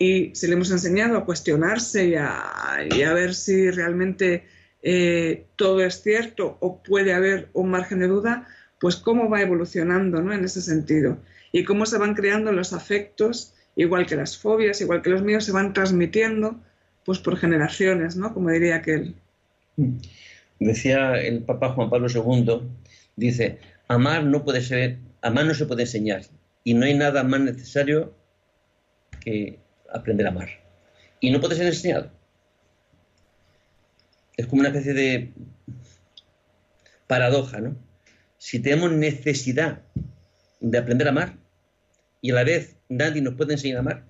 y 0.00 0.34
se 0.34 0.48
le 0.48 0.54
hemos 0.54 0.70
enseñado 0.70 1.18
a 1.18 1.26
cuestionarse 1.26 2.06
y 2.06 2.14
a, 2.14 3.12
ver 3.12 3.34
si 3.34 3.70
realmente 3.70 4.44
eh, 4.82 5.44
todo 5.56 5.84
es 5.84 6.02
cierto 6.02 6.56
o 6.60 6.82
puede 6.82 7.12
haber 7.12 7.50
un 7.52 7.70
margen 7.70 7.98
de 7.98 8.08
duda, 8.08 8.48
pues 8.80 8.96
cómo 8.96 9.28
va 9.28 9.42
evolucionando 9.42 10.22
¿no? 10.22 10.32
en 10.32 10.42
ese 10.42 10.62
sentido 10.62 11.18
y 11.52 11.64
cómo 11.64 11.84
se 11.84 11.98
van 11.98 12.14
creando 12.14 12.50
los 12.50 12.72
afectos, 12.72 13.52
igual 13.76 14.06
que 14.06 14.16
las 14.16 14.38
fobias, 14.38 14.80
igual 14.80 15.02
que 15.02 15.10
los 15.10 15.22
míos, 15.22 15.44
se 15.44 15.52
van 15.52 15.74
transmitiendo 15.74 16.58
pues 17.04 17.18
por 17.18 17.36
generaciones, 17.36 18.16
¿no? 18.16 18.32
como 18.32 18.48
diría 18.48 18.76
aquel. 18.76 19.14
Decía 20.58 21.20
el 21.20 21.42
Papa 21.42 21.74
Juan 21.74 21.90
Pablo 21.90 22.08
II 22.08 22.62
Dice, 23.16 23.58
amar 23.86 24.24
no 24.24 24.44
puede 24.44 24.62
ser, 24.62 24.96
amar 25.20 25.44
no 25.44 25.52
se 25.52 25.66
puede 25.66 25.82
enseñar 25.82 26.22
y 26.64 26.72
no 26.72 26.86
hay 26.86 26.94
nada 26.94 27.22
más 27.22 27.42
necesario 27.42 28.14
que 29.20 29.58
aprender 29.92 30.26
a 30.26 30.30
amar. 30.30 30.48
Y 31.20 31.30
no 31.30 31.40
puede 31.40 31.56
ser 31.56 31.66
enseñado. 31.66 32.10
Es 34.36 34.46
como 34.46 34.60
una 34.60 34.70
especie 34.70 34.94
de 34.94 35.32
paradoja, 37.06 37.60
¿no? 37.60 37.76
Si 38.38 38.58
tenemos 38.58 38.92
necesidad 38.92 39.82
de 40.60 40.78
aprender 40.78 41.06
a 41.06 41.10
amar 41.10 41.34
y 42.22 42.30
a 42.30 42.34
la 42.34 42.44
vez 42.44 42.76
nadie 42.88 43.20
nos 43.20 43.34
puede 43.34 43.54
enseñar 43.54 43.78
a 43.78 43.80
amar, 43.80 44.04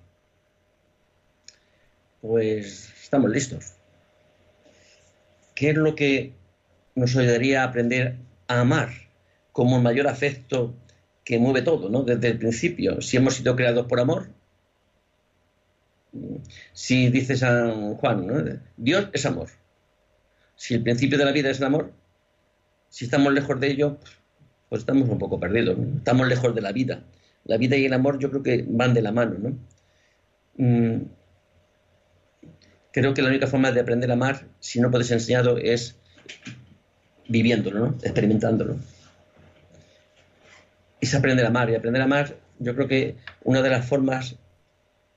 pues 2.21 2.91
estamos 3.01 3.29
listos. 3.31 3.73
¿Qué 5.55 5.71
es 5.71 5.75
lo 5.75 5.95
que 5.95 6.33
nos 6.95 7.15
ayudaría 7.15 7.61
a 7.61 7.65
aprender 7.65 8.17
amar 8.47 8.89
como 9.51 9.77
el 9.77 9.83
mayor 9.83 10.07
afecto 10.07 10.75
que 11.23 11.39
mueve 11.39 11.61
todo, 11.61 11.89
¿no? 11.89 12.03
Desde 12.03 12.29
el 12.29 12.37
principio. 12.37 13.01
Si 13.01 13.17
hemos 13.17 13.35
sido 13.35 13.55
creados 13.55 13.85
por 13.87 13.99
amor, 13.99 14.29
si 16.73 17.09
dice 17.09 17.35
San 17.35 17.95
Juan. 17.95 18.61
Dios 18.77 19.09
es 19.13 19.25
amor. 19.25 19.49
Si 20.55 20.73
el 20.75 20.83
principio 20.83 21.17
de 21.17 21.25
la 21.25 21.31
vida 21.31 21.49
es 21.49 21.59
el 21.59 21.65
amor, 21.65 21.91
si 22.89 23.05
estamos 23.05 23.33
lejos 23.33 23.59
de 23.59 23.71
ello, 23.71 23.97
pues 24.69 24.81
estamos 24.81 25.09
un 25.09 25.17
poco 25.17 25.39
perdidos, 25.39 25.77
estamos 25.97 26.27
lejos 26.27 26.53
de 26.53 26.61
la 26.61 26.71
vida. 26.71 27.03
La 27.45 27.57
vida 27.57 27.75
y 27.77 27.85
el 27.85 27.93
amor 27.93 28.19
yo 28.19 28.29
creo 28.29 28.43
que 28.43 28.65
van 28.67 28.93
de 28.93 29.01
la 29.01 29.11
mano, 29.11 29.37
¿no? 29.39 29.57
Mm, 30.57 31.05
creo 32.91 33.13
que 33.13 33.21
la 33.21 33.29
única 33.29 33.47
forma 33.47 33.71
de 33.71 33.79
aprender 33.79 34.09
a 34.11 34.13
amar, 34.13 34.45
si 34.59 34.79
no 34.79 34.91
puedes 34.91 35.09
enseñado, 35.11 35.57
es 35.57 35.97
viviéndolo, 37.27 37.79
¿no? 37.79 37.97
experimentándolo. 38.03 38.77
Es 40.99 41.15
aprender 41.15 41.45
a 41.45 41.49
amar. 41.49 41.69
Y 41.69 41.75
aprender 41.75 42.01
a 42.01 42.05
amar, 42.05 42.37
yo 42.59 42.75
creo 42.75 42.87
que 42.87 43.15
una 43.43 43.61
de 43.61 43.69
las 43.69 43.87
formas 43.87 44.35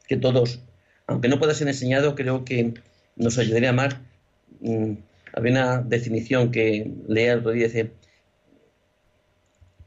que 0.06 0.16
todos, 0.16 0.62
aunque 1.06 1.28
no 1.28 1.38
pueda 1.38 1.54
ser 1.54 1.68
enseñado, 1.68 2.14
creo 2.14 2.44
que 2.44 2.74
nos 3.16 3.38
ayudaría 3.38 3.68
a 3.70 3.72
amar. 3.72 4.00
Mm, 4.60 4.94
había 5.32 5.52
una 5.52 5.78
definición 5.82 6.50
que 6.50 6.90
leía 7.08 7.32
el 7.32 7.40
otro 7.40 7.52
día, 7.52 7.66
dice, 7.66 7.92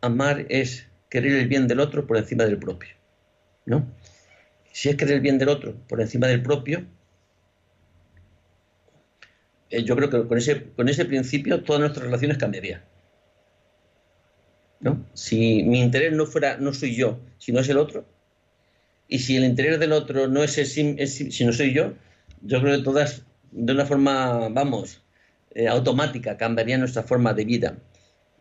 amar 0.02 0.46
es 0.50 0.88
querer 1.10 1.34
el 1.34 1.48
bien 1.48 1.68
del 1.68 1.80
otro 1.80 2.06
por 2.06 2.18
encima 2.18 2.46
del 2.46 2.58
propio. 2.58 2.90
¿no? 3.66 3.86
Si 4.72 4.90
es 4.90 4.96
querer 4.96 5.16
el 5.16 5.22
bien 5.22 5.38
del 5.38 5.50
otro 5.50 5.76
por 5.88 6.02
encima 6.02 6.28
del 6.28 6.42
propio, 6.42 6.86
eh, 9.70 9.84
yo 9.84 9.96
creo 9.96 10.10
que 10.10 10.28
con 10.28 10.38
ese, 10.38 10.72
con 10.72 10.88
ese 10.90 11.06
principio 11.06 11.64
todas 11.64 11.80
nuestras 11.80 12.06
relaciones 12.06 12.38
cambiarían. 12.38 12.84
¿no? 14.80 15.06
Si 15.14 15.64
mi 15.64 15.82
interés 15.82 16.14
no 16.14 16.26
fuera, 16.26 16.58
no 16.58 16.74
soy 16.74 16.96
yo, 16.96 17.20
sino 17.40 17.60
es 17.60 17.70
el 17.70 17.78
otro, 17.78 18.06
y 19.08 19.20
si 19.20 19.38
el 19.38 19.46
interior 19.46 19.80
del 19.80 19.94
otro 19.94 20.28
no 20.28 20.44
es, 20.44 20.58
es, 20.58 20.74
si 20.74 21.46
no 21.46 21.54
soy 21.54 21.74
yo, 21.74 21.94
yo 22.42 22.62
creo 22.62 22.78
que 22.78 22.84
todas, 22.84 23.24
de 23.52 23.74
una 23.74 23.86
forma, 23.86 24.50
vamos, 24.50 25.02
eh, 25.56 25.68
automática, 25.68 26.38
cambiaría 26.38 26.78
nuestra 26.78 27.04
forma 27.04 27.34
de 27.34 27.46
vida. 27.46 27.78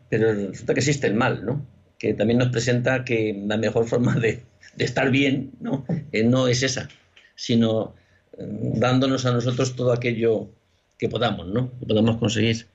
Pero 0.09 0.33
resulta 0.35 0.75
que 0.75 0.81
existe 0.81 1.07
el 1.07 1.15
mal, 1.15 1.45
¿no? 1.45 1.67
Que 1.99 2.15
también 2.15 2.39
nos 2.39 2.49
presenta 2.49 3.05
que 3.05 3.43
la 3.47 3.57
mejor 3.57 3.87
forma 3.87 4.15
de, 4.17 4.45
estar 4.79 5.11
bien, 5.11 5.53
¿no? 5.61 5.85
Eh, 6.13 6.25
no 6.25 6.49
es 6.49 6.63
esa, 6.63 6.89
sino 7.35 7.95
eh, 8.39 8.45
dándonos 8.75 9.25
a 9.25 9.33
nosotros 9.33 9.77
todo 9.77 9.93
aquello 9.93 10.51
que 10.99 11.09
podamos, 11.09 11.47
¿no? 11.47 11.73
Que 11.79 11.87
podamos 11.87 12.17
conseguir. 12.19 12.67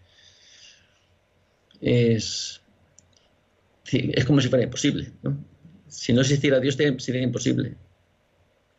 Es, 1.82 2.62
es 3.92 4.26
como 4.26 4.40
si 4.42 4.50
fuera 4.50 4.64
imposible, 4.64 5.12
¿no? 5.24 5.51
Si 5.92 6.14
no 6.14 6.22
existiera 6.22 6.60
Dios 6.60 6.76
sería 6.76 7.22
imposible. 7.22 7.76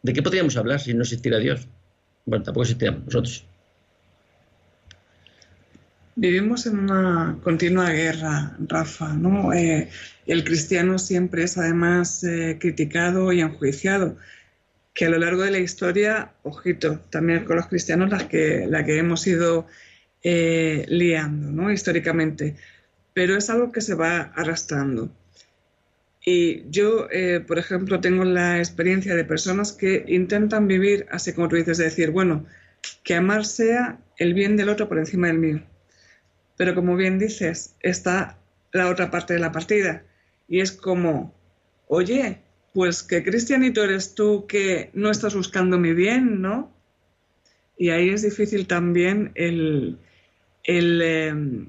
¿De 0.02 0.12
qué 0.14 0.22
podríamos 0.22 0.56
hablar 0.56 0.80
si 0.80 0.94
no 0.94 1.02
existiera 1.02 1.38
Dios? 1.38 1.68
Bueno, 2.24 2.42
tampoco 2.42 2.62
existíamos 2.62 3.04
nosotros. 3.04 3.44
Vivimos 6.14 6.66
en 6.66 6.78
una 6.78 7.38
continua 7.42 7.90
guerra, 7.90 8.56
Rafa. 8.66 9.14
Eh, 9.54 9.90
el 10.26 10.44
cristiano 10.44 10.98
siempre 10.98 11.44
es 11.44 11.58
además 11.58 12.24
eh, 12.24 12.56
criticado 12.58 13.30
y 13.32 13.40
enjuiciado, 13.42 14.16
que 14.94 15.04
a 15.06 15.10
lo 15.10 15.18
largo 15.18 15.42
de 15.42 15.50
la 15.50 15.58
historia, 15.58 16.32
ojito, 16.42 16.98
también 17.10 17.44
con 17.44 17.56
los 17.56 17.66
cristianos 17.66 18.10
las 18.10 18.24
que, 18.24 18.66
la 18.66 18.84
que 18.84 18.98
hemos 18.98 19.26
ido 19.26 19.66
eh, 20.22 20.86
liando, 20.88 21.50
¿no? 21.50 21.70
Históricamente, 21.70 22.56
pero 23.12 23.36
es 23.36 23.50
algo 23.50 23.70
que 23.70 23.82
se 23.82 23.94
va 23.94 24.32
arrastrando. 24.34 25.10
Y 26.24 26.68
yo, 26.70 27.08
por 27.48 27.58
ejemplo, 27.58 28.00
tengo 28.00 28.24
la 28.24 28.58
experiencia 28.58 29.16
de 29.16 29.24
personas 29.24 29.72
que 29.72 30.04
intentan 30.06 30.68
vivir 30.68 31.06
así 31.10 31.32
como 31.32 31.48
tú 31.48 31.56
dices, 31.56 31.78
de 31.78 31.84
decir, 31.84 32.10
bueno, 32.10 32.46
que 33.02 33.16
amar 33.16 33.44
sea 33.44 33.98
el 34.18 34.32
bien 34.32 34.56
del 34.56 34.68
otro 34.68 34.88
por 34.88 34.98
encima 34.98 35.26
del 35.26 35.38
mío 35.38 35.62
pero 36.62 36.76
como 36.76 36.94
bien 36.94 37.18
dices, 37.18 37.74
está 37.80 38.38
la 38.72 38.88
otra 38.88 39.10
parte 39.10 39.34
de 39.34 39.40
la 39.40 39.50
partida. 39.50 40.04
Y 40.48 40.60
es 40.60 40.70
como, 40.70 41.34
oye, 41.88 42.38
pues 42.72 43.02
qué 43.02 43.24
cristianito 43.24 43.82
eres 43.82 44.14
tú 44.14 44.46
que 44.46 44.90
no 44.94 45.10
estás 45.10 45.34
buscando 45.34 45.78
mi 45.78 45.92
bien, 45.92 46.40
¿no? 46.40 46.72
Y 47.76 47.90
ahí 47.90 48.10
es 48.10 48.22
difícil 48.22 48.68
también 48.68 49.32
el, 49.34 49.98
em, 50.62 51.68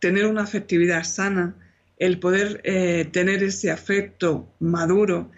tener 0.00 0.26
una 0.26 0.42
afectividad 0.42 1.04
sana, 1.04 1.54
el 1.98 2.18
poder 2.18 2.60
eh, 2.64 3.08
tener 3.12 3.42
ese 3.42 3.70
afecto 3.70 4.52
maduro 4.58 5.30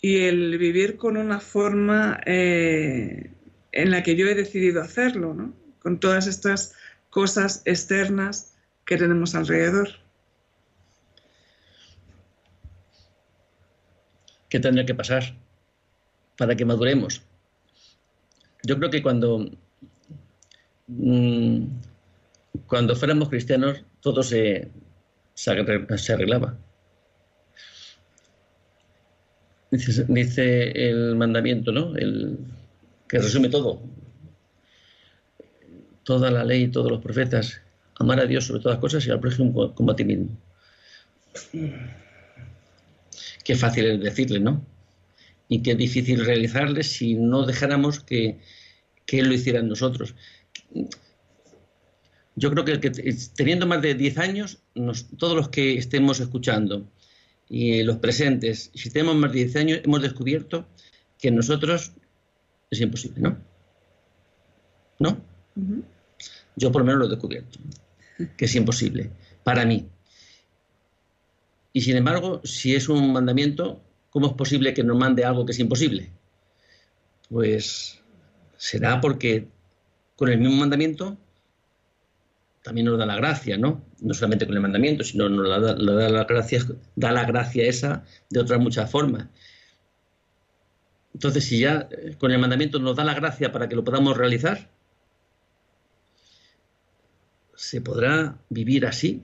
y 0.00 0.24
el 0.24 0.56
vivir 0.58 0.96
con 0.96 1.16
una 1.16 1.40
forma 1.40 2.20
eh, 2.24 3.30
en 3.72 3.90
la 3.90 4.02
que 4.02 4.16
yo 4.16 4.26
he 4.26 4.34
decidido 4.34 4.80
hacerlo, 4.80 5.34
¿no? 5.34 5.54
Con 5.80 6.00
todas 6.00 6.26
estas 6.26 6.74
cosas 7.10 7.62
externas 7.64 8.54
que 8.84 8.96
tenemos 8.96 9.34
alrededor. 9.34 9.88
¿Qué 14.48 14.58
tendría 14.58 14.86
que 14.86 14.94
pasar 14.94 15.22
para 16.36 16.56
que 16.56 16.64
maduremos? 16.64 17.22
Yo 18.64 18.76
creo 18.78 18.90
que 18.90 19.02
cuando, 19.02 19.48
mm, 20.88 21.66
cuando 22.66 22.96
fuéramos 22.96 23.28
cristianos 23.28 23.84
todo 24.00 24.22
se, 24.22 24.70
se, 25.42 26.12
arreglaba. 26.12 26.56
Dice, 29.70 30.88
el 30.88 31.16
mandamiento, 31.16 31.72
¿no? 31.72 31.96
El, 31.96 32.38
que 33.08 33.18
resume 33.18 33.48
todo 33.48 33.82
toda 36.10 36.30
la 36.30 36.44
ley 36.44 36.68
todos 36.68 36.90
los 36.90 37.00
profetas, 37.00 37.60
amar 38.00 38.18
a 38.18 38.26
Dios 38.26 38.44
sobre 38.46 38.60
todas 38.60 38.76
las 38.76 38.80
cosas 38.80 39.06
y 39.06 39.10
al 39.10 39.20
prójimo 39.20 39.74
como 39.74 39.92
a 39.92 39.96
ti 39.96 40.04
mismo. 40.04 40.36
Qué 43.44 43.54
fácil 43.54 43.86
es 43.86 44.00
decirle, 44.00 44.40
¿no? 44.40 44.64
Y 45.48 45.62
qué 45.62 45.76
difícil 45.76 46.24
realizarle 46.24 46.82
si 46.82 47.14
no 47.14 47.46
dejáramos 47.46 48.00
que, 48.00 48.40
Él 49.06 49.28
lo 49.28 49.34
hiciera 49.34 49.60
en 49.60 49.68
nosotros. 49.68 50.16
Yo 52.40 52.50
creo 52.50 52.64
que, 52.64 52.78
teniendo 53.36 53.66
más 53.66 53.82
de 53.82 53.94
10 53.94 54.16
años, 54.16 54.62
todos 55.18 55.36
los 55.36 55.50
que 55.50 55.74
estemos 55.74 56.20
escuchando 56.20 56.90
y 57.50 57.82
los 57.82 57.98
presentes, 57.98 58.70
si 58.74 58.88
tenemos 58.88 59.14
más 59.16 59.30
de 59.30 59.44
10 59.44 59.56
años, 59.56 59.80
hemos 59.84 60.00
descubierto 60.00 60.66
que 61.18 61.30
nosotros 61.30 61.92
es 62.70 62.80
imposible, 62.80 63.20
¿no? 63.20 63.36
¿No? 65.00 65.18
Yo 66.56 66.72
por 66.72 66.80
lo 66.80 66.86
menos 66.86 67.00
lo 67.00 67.06
he 67.08 67.10
descubierto, 67.10 67.58
que 68.38 68.46
es 68.46 68.54
imposible, 68.54 69.10
para 69.44 69.66
mí. 69.66 69.86
Y 71.74 71.82
sin 71.82 71.98
embargo, 71.98 72.40
si 72.42 72.74
es 72.74 72.88
un 72.88 73.12
mandamiento, 73.12 73.82
¿cómo 74.08 74.28
es 74.28 74.32
posible 74.32 74.72
que 74.72 74.82
nos 74.82 74.96
mande 74.96 75.26
algo 75.26 75.44
que 75.44 75.52
es 75.52 75.58
imposible? 75.58 76.10
Pues 77.28 78.00
será 78.56 78.98
porque 78.98 79.46
con 80.16 80.30
el 80.30 80.38
mismo 80.38 80.56
mandamiento 80.56 81.18
también 82.62 82.86
nos 82.86 82.98
da 82.98 83.06
la 83.06 83.16
gracia, 83.16 83.56
¿no? 83.56 83.84
No 84.00 84.14
solamente 84.14 84.46
con 84.46 84.54
el 84.54 84.60
mandamiento, 84.60 85.04
sino 85.04 85.28
nos 85.28 85.48
da, 85.48 85.74
la, 85.74 86.24
gracia, 86.24 86.60
da 86.96 87.12
la 87.12 87.24
gracia 87.24 87.64
esa 87.64 88.04
de 88.28 88.40
otras 88.40 88.60
muchas 88.60 88.90
formas. 88.90 89.28
Entonces, 91.14 91.44
si 91.44 91.60
ya 91.60 91.88
con 92.18 92.30
el 92.30 92.38
mandamiento 92.38 92.78
nos 92.78 92.96
da 92.96 93.04
la 93.04 93.14
gracia 93.14 93.50
para 93.52 93.68
que 93.68 93.76
lo 93.76 93.84
podamos 93.84 94.16
realizar, 94.16 94.68
¿Se 97.60 97.82
podrá 97.82 98.38
vivir 98.48 98.86
así? 98.86 99.22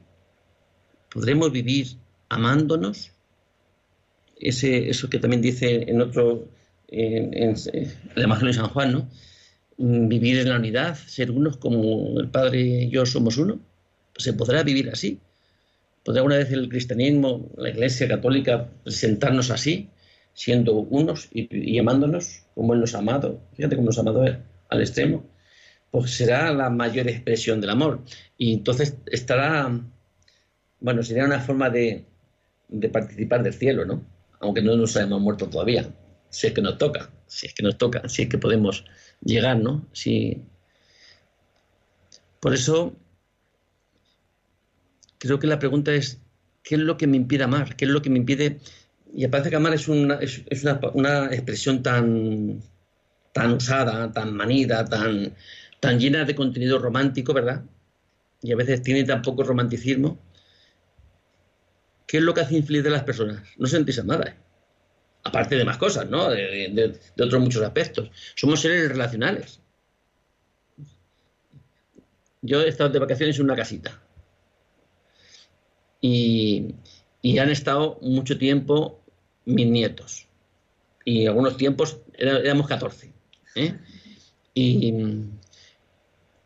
¿Podremos 1.11 1.51
vivir 1.51 1.97
amándonos? 2.29 3.13
Ese, 4.39 4.91
eso 4.91 5.09
que 5.09 5.19
también 5.19 5.41
dice 5.41 5.87
en 5.89 6.03
otro, 6.03 6.47
en, 6.89 7.33
el 7.35 8.23
Evangelio 8.23 8.53
de 8.53 8.59
San 8.59 8.69
Juan, 8.69 8.93
¿no? 8.93 9.09
Vivir 9.79 10.39
en 10.39 10.49
la 10.49 10.57
unidad, 10.57 10.97
ser 10.97 11.31
unos 11.31 11.59
como 11.59 12.19
el 12.19 12.29
Padre 12.29 12.61
y 12.61 12.91
yo 12.91 13.05
somos 13.05 13.37
uno. 13.37 13.61
¿Se 14.17 14.33
podrá 14.33 14.63
vivir 14.63 14.89
así? 14.91 15.21
¿Podrá 16.05 16.23
una 16.23 16.37
vez 16.37 16.51
el 16.53 16.69
cristianismo, 16.69 17.51
la 17.57 17.71
Iglesia 17.71 18.09
católica, 18.09 18.69
presentarnos 18.85 19.51
así, 19.51 19.91
siendo 20.33 20.75
unos 20.75 21.29
y, 21.33 21.79
amándonos 21.79 22.45
como 22.55 22.75
Él 22.75 22.81
nos 22.81 22.95
ha 22.95 22.99
amado? 22.99 23.41
Fíjate 23.55 23.77
cómo 23.77 23.87
nos 23.87 23.99
ha 23.99 24.03
amado 24.03 24.25
al 24.69 24.81
extremo 24.81 25.25
pues 25.91 26.11
será 26.11 26.53
la 26.53 26.71
mayor 26.71 27.09
expresión 27.09 27.61
del 27.61 27.71
amor. 27.71 28.01
Y 28.37 28.55
entonces 28.55 28.97
estará, 29.07 29.71
bueno, 30.81 31.03
sería 31.03 31.25
una 31.25 31.41
forma 31.41 31.71
de, 31.71 32.05
participar 32.93 33.43
del 33.43 33.55
cielo, 33.55 33.85
¿no? 33.85 34.05
Aunque 34.41 34.63
no 34.63 34.77
nos 34.77 34.97
hayamos 34.97 35.21
muerto 35.21 35.49
todavía, 35.49 35.89
si 36.29 36.49
es 36.49 36.53
que 36.53 36.61
nos 36.61 36.77
toca, 36.79 37.11
si 37.27 37.47
es 37.47 37.55
que 37.55 37.63
nos 37.63 37.79
toca, 37.79 38.07
si 38.09 38.23
es 38.23 38.29
que 38.29 38.39
podemos 38.39 38.85
llegar, 39.23 39.59
¿no? 39.59 39.87
Si... 39.93 40.43
Por 42.41 42.55
eso, 42.55 42.95
creo 45.19 45.39
que 45.39 45.47
la 45.47 45.59
pregunta 45.59 45.93
es, 45.93 46.21
¿qué 46.63 46.77
es 46.77 46.81
lo 46.81 46.97
que 46.97 47.07
me 47.07 47.17
impide 47.17 47.45
amar? 47.45 47.77
¿Qué 47.77 47.85
es 47.85 47.91
lo 47.91 48.03
que 48.03 48.11
me 48.11 48.19
impide...? 48.19 48.61
Y 49.15 49.27
parece 49.29 49.51
que 49.51 49.57
amar 49.57 49.73
es 49.73 49.89
una, 49.89 50.17
es, 50.17 50.43
una, 50.63 50.81
una 50.93 51.27
expresión 51.27 51.83
tan, 51.83 52.61
tan 53.33 53.53
usada, 53.53 54.13
tan 54.13 54.35
manida, 54.35 54.85
tan 54.85 55.33
tan 55.81 55.99
llena 55.99 56.25
de 56.25 56.35
contenido 56.35 56.79
romántico, 56.79 57.33
¿verdad? 57.33 57.65
Y 58.43 58.53
a 58.53 58.57
veces 58.57 58.83
tiene 58.83 59.05
tan 59.05 59.23
poco 59.23 59.43
romanticismo. 59.43 60.19
¿Qué 62.07 62.19
es 62.19 62.23
lo 62.23 62.35
que 62.35 62.41
hace 62.41 62.57
infeliz 62.57 62.85
de 62.85 62.91
las 62.91 63.03
personas? 63.03 63.43
No 63.57 63.67
sentís 63.67 63.99
amadas. 63.99 64.35
Aparte 65.27 65.57
de 65.57 65.65
más 65.65 65.77
cosas, 65.77 66.09
¿no? 66.09 66.31
De, 66.31 66.99
otros 67.21 67.43
muchos 67.43 67.63
aspectos. 67.63 68.11
Somos 68.37 68.61
seres 68.61 68.89
relacionales. 68.89 69.61
Yo 72.43 72.61
he 72.61 72.69
estado 72.69 72.91
de 72.91 73.01
vacaciones 73.01 73.37
en 73.37 73.45
una 73.45 73.57
casita. 73.57 74.01
Y, 76.01 76.75
han 77.41 77.51
estado 77.51 77.99
mucho 78.03 78.39
tiempo 78.39 79.01
mis 79.47 79.67
nietos. 79.67 80.29
Y 81.05 81.27
algunos 81.27 81.57
tiempos 81.57 81.99
éramos 82.17 82.69
14. 82.69 83.13
¿eh? 83.57 83.77
Y, 84.55 84.95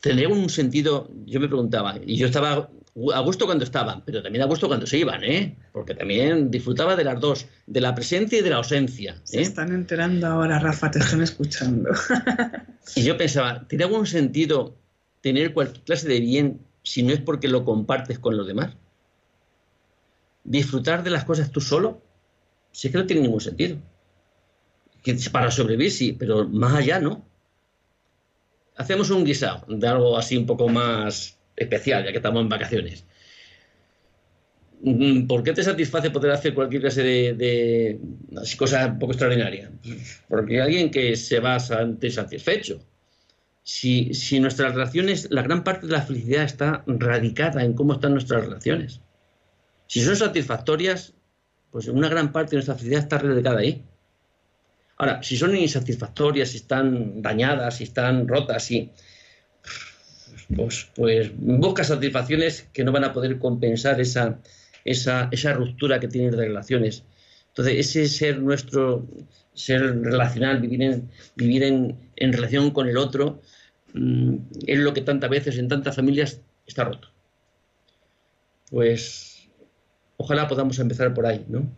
tendría 0.01 0.29
un 0.31 0.49
sentido, 0.49 1.11
yo 1.27 1.39
me 1.39 1.49
preguntaba, 1.49 1.99
y 2.03 2.17
yo 2.17 2.27
estaba 2.27 2.71
a 3.15 3.21
gusto 3.21 3.47
cuando 3.47 3.65
estaban, 3.65 4.03
pero 4.05 4.23
también 4.23 4.43
a 4.43 4.47
gusto 4.47 4.67
cuando 4.67 4.87
se 4.87 4.99
iban, 4.99 5.23
¿eh? 5.23 5.57
Porque 5.73 5.95
también 5.95 6.51
disfrutaba 6.51 6.97
de 6.97 7.05
las 7.05 7.21
dos, 7.21 7.47
de 7.67 7.81
la 7.81 7.95
presencia 7.95 8.39
y 8.39 8.43
de 8.43 8.51
la 8.51 8.57
ausencia. 8.57 9.13
¿eh? 9.13 9.21
Se 9.25 9.41
están 9.41 9.73
enterando 9.73 10.27
ahora, 10.27 10.59
Rafa, 10.59 10.91
te 10.91 10.99
están 10.99 11.23
escuchando. 11.23 11.91
y 12.97 13.03
yo 13.03 13.17
pensaba, 13.17 13.67
¿tiene 13.69 13.85
algún 13.85 14.07
sentido 14.07 14.77
tener 15.21 15.53
cualquier 15.55 15.85
clase 15.85 16.09
de 16.09 16.21
bien 16.21 16.61
si 16.83 17.03
no 17.03 17.13
es 17.13 17.21
porque 17.21 17.49
lo 17.49 17.65
compartes 17.65 18.19
con 18.19 18.37
los 18.37 18.47
demás? 18.47 18.77
¿Disfrutar 20.43 21.05
de 21.05 21.11
las 21.11 21.25
cosas 21.25 21.53
tú 21.53 21.61
solo? 21.61 22.03
Si 22.73 22.89
es 22.89 22.93
que 22.93 22.99
no 22.99 23.07
tiene 23.07 23.23
ningún 23.23 23.41
sentido. 23.41 23.79
para 25.31 25.51
sobrevivir 25.51 25.93
sí, 25.93 26.13
pero 26.13 26.49
más 26.49 26.75
allá 26.75 26.99
no. 26.99 27.25
Hacemos 28.77 29.11
un 29.11 29.25
guisado 29.25 29.65
de 29.69 29.87
algo 29.87 30.17
así 30.17 30.37
un 30.37 30.47
poco 30.47 30.69
más 30.69 31.40
especial, 31.57 32.05
ya 32.05 32.11
que 32.11 32.19
estamos 32.19 32.43
en 32.43 32.49
vacaciones. 32.49 33.05
Mm, 34.83 35.27
¿Por 35.27 35.43
qué 35.43 35.53
te 35.53 35.63
satisface 35.63 36.11
poder 36.11 36.33
hacer 36.33 36.55
cualquier 36.55 36.83
clase 36.83 37.03
de, 37.03 37.35
de 37.35 38.01
cosas 38.57 38.91
un 38.91 38.99
poco 38.99 39.13
extraordinarias? 39.13 39.71
Porque 40.29 40.55
hay 40.55 40.61
alguien 40.61 40.91
que 40.91 41.17
se 41.17 41.41
va 41.41 41.61
satisfecho. 41.61 42.81
Si, 43.63 44.15
si 44.15 44.41
nuestras 44.41 44.75
relaciones, 44.75 45.29
la 45.31 45.43
gran 45.43 45.65
parte 45.65 45.87
de 45.87 45.93
la 45.93 46.03
felicidad 46.03 46.45
está 46.45 46.83
radicada 46.87 47.63
en 47.63 47.75
cómo 47.75 47.93
están 47.93 48.13
nuestras 48.13 48.45
relaciones. 48.45 49.01
Si 49.87 50.01
son 50.01 50.17
satisfactorias, 50.17 51.15
pues 51.71 51.89
una 51.89 52.09
gran 52.09 52.33
parte 52.33 52.51
de 52.51 52.57
nuestra 52.57 52.75
felicidad 52.75 53.03
está 53.03 53.19
radicada 53.19 53.61
ahí. 53.61 53.85
Ahora, 54.97 55.23
si 55.23 55.37
son 55.37 55.57
insatisfactorias, 55.57 56.51
si 56.51 56.59
están 56.59 57.23
dañadas, 57.23 57.77
si 57.77 57.85
están 57.85 58.27
rotas, 58.27 58.65
si, 58.65 58.93
pues, 60.55 60.89
pues 60.95 61.31
busca 61.37 61.85
satisfacciones 61.85 62.69
que 62.73 62.85
no 62.85 62.93
van 62.93 63.05
a 63.05 63.13
poder 63.13 63.39
compensar 63.39 64.01
esa, 64.01 64.41
esa, 64.85 65.29
esa 65.31 65.53
ruptura 65.53 66.01
que 66.01 66.09
tienen 66.09 66.33
de 66.33 66.39
relaciones. 66.39 67.05
Entonces, 67.49 67.79
ese 67.79 68.09
ser 68.09 68.39
nuestro, 68.41 69.07
ser 69.55 70.03
relacional, 70.03 70.61
vivir 70.61 70.83
en, 70.83 71.11
vivir 71.37 71.63
en, 71.65 71.97
en 72.17 72.33
relación 72.33 72.71
con 72.71 72.89
el 72.89 72.97
otro, 72.97 73.41
mm, 73.95 74.37
es 74.67 74.79
lo 74.79 74.93
que 74.93 75.03
tantas 75.03 75.31
veces 75.31 75.59
en 75.59 75.69
tantas 75.69 75.97
familias 75.97 76.41
está 76.67 76.85
roto. 76.85 77.09
Pues 78.71 79.49
ojalá 80.17 80.49
podamos 80.49 80.79
empezar 80.79 81.13
por 81.15 81.27
ahí, 81.27 81.45
¿no? 81.49 81.69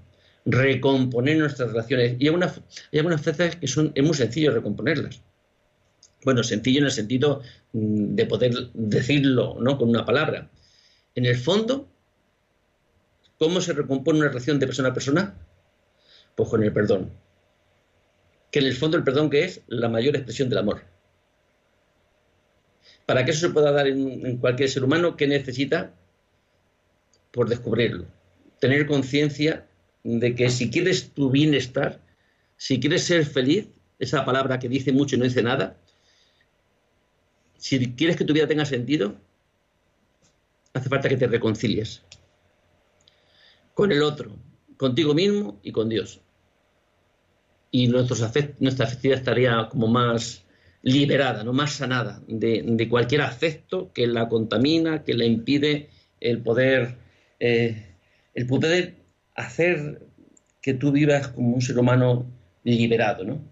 Recomponer 0.44 1.38
nuestras 1.38 1.70
relaciones. 1.70 2.16
Y 2.18 2.28
hay, 2.28 2.34
hay 2.34 2.98
algunas 2.98 3.24
veces 3.24 3.56
que 3.56 3.66
son, 3.66 3.92
es 3.94 4.04
muy 4.04 4.14
sencillo 4.14 4.52
recomponerlas. 4.52 5.22
Bueno, 6.24 6.42
sencillo 6.42 6.78
en 6.78 6.84
el 6.84 6.92
sentido 6.92 7.42
mm, 7.72 8.14
de 8.14 8.26
poder 8.26 8.52
decirlo, 8.74 9.56
¿no? 9.60 9.78
Con 9.78 9.88
una 9.88 10.04
palabra. 10.04 10.50
En 11.14 11.26
el 11.26 11.36
fondo, 11.36 11.92
¿Cómo 13.42 13.60
se 13.60 13.72
recompone 13.72 14.20
una 14.20 14.28
relación 14.28 14.60
de 14.60 14.66
persona 14.66 14.90
a 14.90 14.94
persona? 14.94 15.34
Pues 16.36 16.48
con 16.48 16.62
el 16.62 16.72
perdón. 16.72 17.10
Que 18.52 18.60
en 18.60 18.66
el 18.66 18.76
fondo 18.76 18.96
el 18.96 19.02
perdón 19.02 19.30
que 19.30 19.42
es 19.42 19.62
la 19.66 19.88
mayor 19.88 20.14
expresión 20.14 20.48
del 20.48 20.58
amor. 20.58 20.84
Para 23.04 23.24
que 23.24 23.32
eso 23.32 23.48
se 23.48 23.52
pueda 23.52 23.72
dar 23.72 23.88
en, 23.88 24.36
cualquier 24.36 24.68
ser 24.68 24.84
humano, 24.84 25.16
¿qué 25.16 25.26
necesita? 25.26 25.92
Por 27.32 27.48
descubrirlo. 27.48 28.06
Tener 28.60 28.86
conciencia 28.86 29.66
de 30.04 30.36
que 30.36 30.48
si 30.48 30.70
quieres 30.70 31.10
tu 31.10 31.28
bienestar, 31.28 32.00
si 32.56 32.78
quieres 32.78 33.02
ser 33.02 33.26
feliz, 33.26 33.66
esa 33.98 34.24
palabra 34.24 34.60
que 34.60 34.68
dice 34.68 34.92
mucho 34.92 35.16
y 35.16 35.18
no 35.18 35.24
dice 35.24 35.42
nada, 35.42 35.80
si 37.62 37.94
quieres 37.94 38.16
que 38.16 38.24
tu 38.24 38.32
vida 38.32 38.48
tenga 38.48 38.64
sentido, 38.64 39.14
hace 40.74 40.88
falta 40.88 41.08
que 41.08 41.16
te 41.16 41.28
reconcilies 41.28 42.02
con 43.72 43.92
el 43.92 44.02
otro, 44.02 44.36
contigo 44.76 45.14
mismo 45.14 45.60
y 45.62 45.70
con 45.70 45.88
Dios. 45.88 46.20
Y 47.70 47.86
nuestra 47.86 48.26
afectividad 48.26 49.16
estaría 49.16 49.68
como 49.70 49.86
más 49.86 50.44
liberada, 50.82 51.44
no 51.44 51.52
más 51.52 51.74
sanada 51.74 52.20
de, 52.26 52.88
cualquier 52.90 53.20
afecto 53.20 53.92
que 53.92 54.08
la 54.08 54.28
contamina, 54.28 55.04
que 55.04 55.14
le 55.14 55.26
impide 55.26 55.88
el 56.18 56.42
poder, 56.42 56.96
eh, 57.38 57.94
el 58.34 58.46
poder 58.48 58.96
hacer 59.36 60.04
que 60.60 60.74
tú 60.74 60.90
vivas 60.90 61.28
como 61.28 61.54
un 61.54 61.62
ser 61.62 61.78
humano 61.78 62.26
liberado, 62.64 63.22
¿no? 63.22 63.51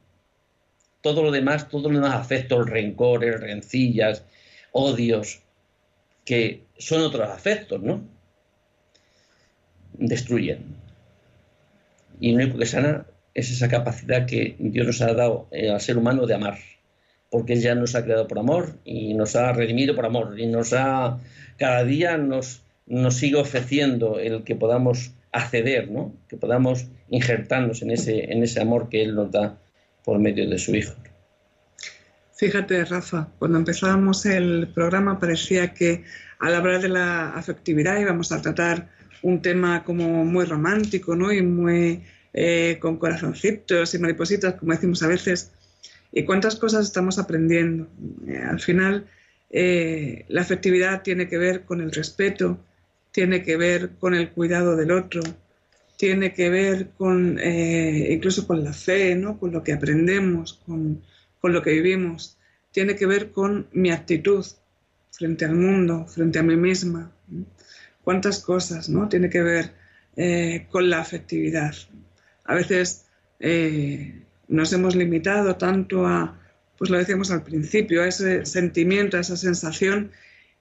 Todo 1.03 1.22
lo 1.22 1.30
demás, 1.30 1.68
todos 1.68 1.90
los 1.92 2.03
demás 2.03 2.14
afectos, 2.14 2.68
rencores, 2.68 3.40
rencillas, 3.40 4.24
odios, 4.72 5.40
que 6.24 6.64
son 6.78 7.03
otros 7.03 7.28
afectos, 7.28 7.82
¿no? 7.82 8.03
destruyen. 10.01 10.64
Y 12.20 12.32
lo 12.32 12.36
único 12.36 12.59
que 12.59 12.66
sana 12.66 13.07
es 13.34 13.51
esa 13.51 13.68
capacidad 13.68 14.26
que 14.26 14.57
Dios 14.59 14.86
nos 14.86 15.01
ha 15.03 15.14
dado 15.14 15.46
eh, 15.53 15.70
al 15.70 15.80
ser 15.80 15.96
humano 15.96 16.26
de 16.26 16.34
amar, 16.34 16.59
porque 17.30 17.53
Él 17.53 17.62
ya 17.62 17.74
nos 17.74 17.94
ha 17.94 18.05
creado 18.05 18.26
por 18.26 18.38
amor 18.38 18.74
y 18.84 19.14
nos 19.14 19.36
ha 19.36 19.53
redimido 19.53 19.94
por 19.94 20.07
amor 20.07 20.38
y 20.38 20.46
nos 20.46 20.72
ha, 20.72 21.18
cada 21.57 21.84
día 21.84 22.16
nos, 22.18 22.62
nos 22.86 23.16
sigue 23.16 23.36
ofreciendo 23.36 24.18
el 24.18 24.42
que 24.44 24.57
podamos 24.57 25.12
acceder, 25.32 25.90
¿no? 25.90 26.12
que 26.28 26.36
podamos 26.36 26.86
injertarnos 27.09 27.82
en 27.82 27.92
ese, 27.92 28.32
en 28.32 28.42
ese 28.42 28.61
amor 28.61 28.88
que 28.88 29.03
Él 29.03 29.14
nos 29.14 29.30
da 29.30 29.59
por 30.05 30.18
medio 30.18 30.48
de 30.48 30.59
su 30.59 30.74
Hijo. 30.74 30.94
Fíjate, 32.34 32.84
Rafa, 32.86 33.28
cuando 33.38 33.59
empezábamos 33.59 34.24
el 34.24 34.68
programa 34.74 35.18
parecía 35.18 35.74
que 35.74 36.05
al 36.38 36.55
hablar 36.55 36.80
de 36.80 36.88
la 36.88 37.34
afectividad 37.34 38.01
íbamos 38.01 38.32
a 38.32 38.40
tratar 38.40 38.88
un 39.22 39.42
tema 39.42 39.84
como 39.84 40.24
muy 40.24 40.46
romántico, 40.46 41.14
¿no? 41.14 41.30
Y 41.32 41.42
muy 41.42 42.03
eh, 42.32 42.78
con 42.80 42.96
corazoncitos 42.96 43.94
y 43.94 43.98
maripositas, 43.98 44.55
como 44.55 44.72
decimos 44.72 45.03
a 45.03 45.09
veces. 45.09 45.53
¿Y 46.12 46.24
cuántas 46.24 46.57
cosas 46.57 46.86
estamos 46.86 47.18
aprendiendo? 47.18 47.88
Eh, 48.26 48.38
al 48.38 48.61
final, 48.61 49.07
eh, 49.51 50.24
la 50.28 50.42
afectividad 50.42 51.03
tiene 51.03 51.28
que 51.28 51.38
ver 51.38 51.64
con 51.64 51.80
el 51.80 51.92
respeto, 51.92 52.59
tiene 53.12 53.42
que 53.42 53.57
ver 53.57 53.90
con 53.98 54.14
el 54.14 54.30
cuidado 54.30 54.76
del 54.76 54.92
otro, 54.92 55.20
tiene 56.01 56.32
que 56.32 56.48
ver 56.48 56.92
con 56.96 57.38
incluso 57.38 58.46
con 58.46 58.64
la 58.64 58.72
fe, 58.72 59.14
¿no? 59.14 59.38
Con 59.38 59.53
lo 59.53 59.62
que 59.62 59.74
aprendemos, 59.74 60.55
con, 60.64 61.03
con 61.40 61.53
lo 61.53 61.61
que 61.62 61.72
vivimos. 61.72 62.38
Tiene 62.72 62.96
que 62.96 63.05
ver 63.05 63.32
con 63.32 63.68
mi 63.72 63.90
actitud 63.90 64.46
frente 65.11 65.44
al 65.44 65.57
mundo, 65.57 66.07
frente 66.07 66.38
a 66.38 66.42
mí 66.42 66.57
misma 66.57 67.12
cuántas 68.03 68.40
cosas, 68.40 68.88
¿no? 68.88 69.09
Tiene 69.09 69.28
que 69.30 69.42
ver 69.42 69.72
eh, 70.16 70.66
con 70.70 70.90
la 70.90 71.01
afectividad. 71.01 71.74
A 72.44 72.55
veces 72.55 73.07
eh, 73.38 74.24
nos 74.48 74.72
hemos 74.72 74.96
limitado 74.96 75.57
tanto 75.57 76.07
a, 76.07 76.40
pues 76.78 76.90
lo 76.90 76.98
decíamos 76.98 77.30
al 77.30 77.42
principio, 77.42 78.03
a 78.03 78.09
ese 78.09 78.44
sentimiento, 78.46 79.16
a 79.16 79.20
esa 79.20 79.36
sensación, 79.36 80.12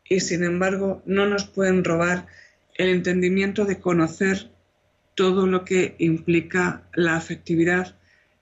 y 0.07 0.19
sin 0.19 0.43
embargo 0.43 1.01
no 1.05 1.27
nos 1.27 1.45
pueden 1.45 1.83
robar 1.83 2.27
el 2.75 2.89
entendimiento 2.89 3.65
de 3.65 3.79
conocer 3.79 4.51
todo 5.20 5.47
lo 5.47 5.65
que 5.65 5.95
implica 5.99 6.84
la 6.93 7.17
afectividad 7.17 7.93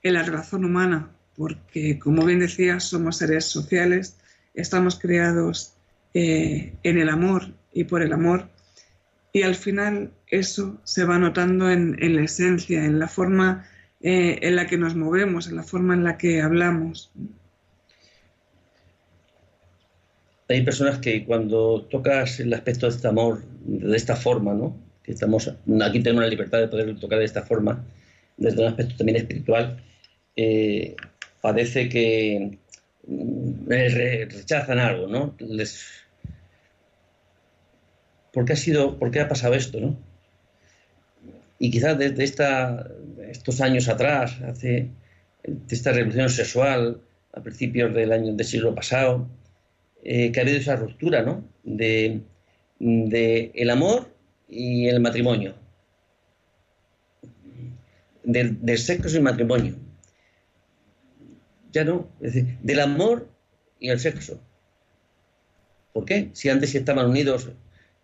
en 0.03 0.13
la 0.13 0.21
relación 0.21 0.63
humana, 0.63 1.09
porque 1.35 1.97
como 1.97 2.23
bien 2.23 2.37
decía, 2.37 2.79
somos 2.79 3.17
seres 3.17 3.45
sociales, 3.45 4.15
estamos 4.53 4.99
creados 4.99 5.73
eh, 6.13 6.75
en 6.83 6.99
el 6.99 7.09
amor 7.09 7.51
y 7.73 7.85
por 7.85 8.03
el 8.03 8.13
amor, 8.13 8.47
y 9.33 9.41
al 9.41 9.55
final 9.55 10.11
eso 10.27 10.79
se 10.83 11.03
va 11.03 11.17
notando 11.17 11.71
en, 11.71 11.97
la 12.15 12.21
esencia, 12.21 12.85
en 12.85 12.99
la 12.99 13.07
forma 13.07 13.65
eh, 14.01 14.37
en 14.43 14.55
la 14.55 14.67
que 14.67 14.77
nos 14.77 14.95
movemos, 14.95 15.47
en 15.47 15.55
la 15.55 15.63
forma 15.63 15.95
en 15.95 16.03
la 16.03 16.15
que 16.19 16.43
hablamos. 16.43 17.11
Hay 20.47 20.63
personas 20.63 20.99
que 20.99 21.25
cuando 21.25 21.87
tocas 21.89 22.39
el 22.39 22.53
aspecto 22.53 22.85
de 22.85 22.91
este 22.91 23.07
amor 23.07 23.43
de 23.65 23.97
esta 23.97 24.15
forma, 24.15 24.53
¿no? 24.53 24.86
Estamos 25.07 25.47
aquí 25.81 25.99
tenemos 26.01 26.23
la 26.23 26.29
libertad 26.29 26.59
de 26.59 26.67
poder 26.67 26.99
tocar 26.99 27.19
de 27.19 27.25
esta 27.25 27.43
forma, 27.43 27.85
desde 28.35 28.61
un 28.61 28.67
aspecto 28.67 28.95
también 28.97 29.17
espiritual, 29.17 29.81
eh, 30.35 30.95
parece 31.41 31.89
que 31.89 32.59
mm, 33.07 33.67
rechazan 33.67 34.79
algo, 34.79 35.07
¿no? 35.07 35.35
Les, 35.39 35.85
¿por 38.33 38.45
qué 38.45 38.53
ha 38.53 38.57
sido, 38.57 38.99
por 38.99 39.09
qué 39.09 39.21
ha 39.21 39.27
pasado 39.27 39.55
esto, 39.55 39.79
no? 39.79 39.97
Y 41.57 41.71
quizás 41.71 41.97
desde 41.97 42.23
esta, 42.23 42.87
estos 43.29 43.61
años 43.61 43.87
atrás, 43.89 44.39
hace 44.41 44.89
de 45.43 45.75
esta 45.75 45.91
revolución 45.91 46.29
sexual 46.29 47.01
a 47.33 47.41
principios 47.41 47.93
del 47.93 48.11
año 48.11 48.33
del 48.33 48.45
siglo 48.45 48.75
pasado, 48.75 49.27
eh, 50.03 50.31
que 50.31 50.39
ha 50.39 50.43
habido 50.43 50.59
esa 50.59 50.75
ruptura, 50.75 51.23
¿no? 51.23 51.43
De, 51.63 52.21
el 52.79 53.69
amor 53.71 54.16
y 54.47 54.87
el 54.87 54.99
matrimonio, 54.99 55.55
del, 58.23 58.77
sexo 58.77 59.17
y 59.17 59.21
matrimonio. 59.21 59.75
Ya 61.71 61.83
no, 61.83 62.09
es 62.21 62.33
decir, 62.33 62.57
del 62.61 62.79
amor 62.79 63.29
y 63.79 63.89
el 63.89 63.99
sexo. 63.99 64.39
¿Por 65.93 66.05
qué? 66.05 66.29
Si 66.33 66.49
antes 66.49 66.73
estaban 66.75 67.07
unidos 67.07 67.49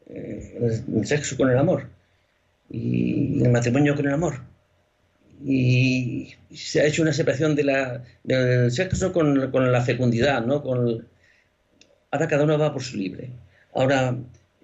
eh, 0.07 0.81
el 0.93 1.05
sexo 1.05 1.37
con 1.37 1.49
el 1.49 1.57
amor 1.57 1.89
y 2.69 3.43
el 3.43 3.51
matrimonio 3.51 3.95
con 3.95 4.07
el 4.07 4.13
amor. 4.13 4.41
Y 5.45 6.33
se 6.53 6.81
ha 6.81 6.85
hecho 6.85 7.01
una 7.01 7.13
separación 7.13 7.55
de 7.55 7.63
la, 7.63 8.03
del 8.23 8.71
sexo 8.71 9.11
con, 9.11 9.51
con, 9.51 9.71
la 9.71 9.81
fecundidad, 9.81 10.45
¿no? 10.45 10.63
Con 10.63 11.05
ahora 12.11 12.27
cada 12.27 12.43
uno 12.43 12.57
va 12.57 12.73
por 12.73 12.83
su 12.83 12.97
libre. 12.97 13.31
Ahora 13.73 14.15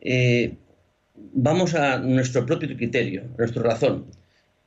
eh, 0.01 0.55
vamos 1.33 1.73
a 1.75 1.99
nuestro 1.99 2.45
propio 2.45 2.75
criterio, 2.75 3.23
nuestra 3.37 3.63
razón. 3.63 4.05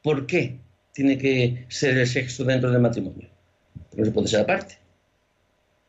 ¿Por 0.03 0.26
qué? 0.26 0.59
tiene 0.92 1.18
que 1.18 1.64
ser 1.68 1.96
el 1.98 2.07
sexo 2.07 2.44
dentro 2.44 2.70
del 2.70 2.80
matrimonio? 2.80 3.28
¿Por 3.90 3.96
qué 3.96 4.03
no 4.03 4.12
puede 4.12 4.28
ser 4.28 4.40
aparte? 4.40 4.78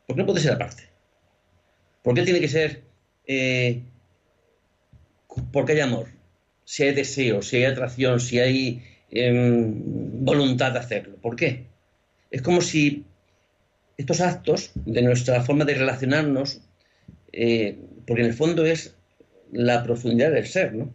¿Por 0.06 0.16
qué 0.16 0.22
no 0.22 0.26
puede 0.26 0.40
ser 0.40 0.52
aparte? 0.52 0.84
¿Por 2.02 2.14
qué 2.14 2.22
tiene 2.22 2.40
que 2.40 2.48
ser 2.48 2.82
eh, 3.26 3.82
porque 5.52 5.72
hay 5.72 5.80
amor? 5.80 6.08
Si 6.64 6.82
hay 6.82 6.94
deseo, 6.94 7.42
si 7.42 7.56
hay 7.56 7.64
atracción, 7.64 8.20
si 8.20 8.38
hay 8.38 8.82
em, 9.10 10.24
voluntad 10.24 10.72
de 10.72 10.78
hacerlo. 10.78 11.16
¿Por 11.16 11.36
qué? 11.36 11.66
Es 12.30 12.42
como 12.42 12.60
si 12.60 13.04
estos 13.96 14.20
actos 14.20 14.72
de 14.74 15.02
nuestra 15.02 15.42
forma 15.42 15.64
de 15.64 15.74
relacionarnos, 15.74 16.62
eh, 17.32 17.78
porque 18.06 18.22
en 18.22 18.28
el 18.28 18.34
fondo 18.34 18.64
es 18.64 18.93
la 19.54 19.82
profundidad 19.82 20.32
del 20.32 20.46
ser, 20.46 20.74
¿no? 20.74 20.92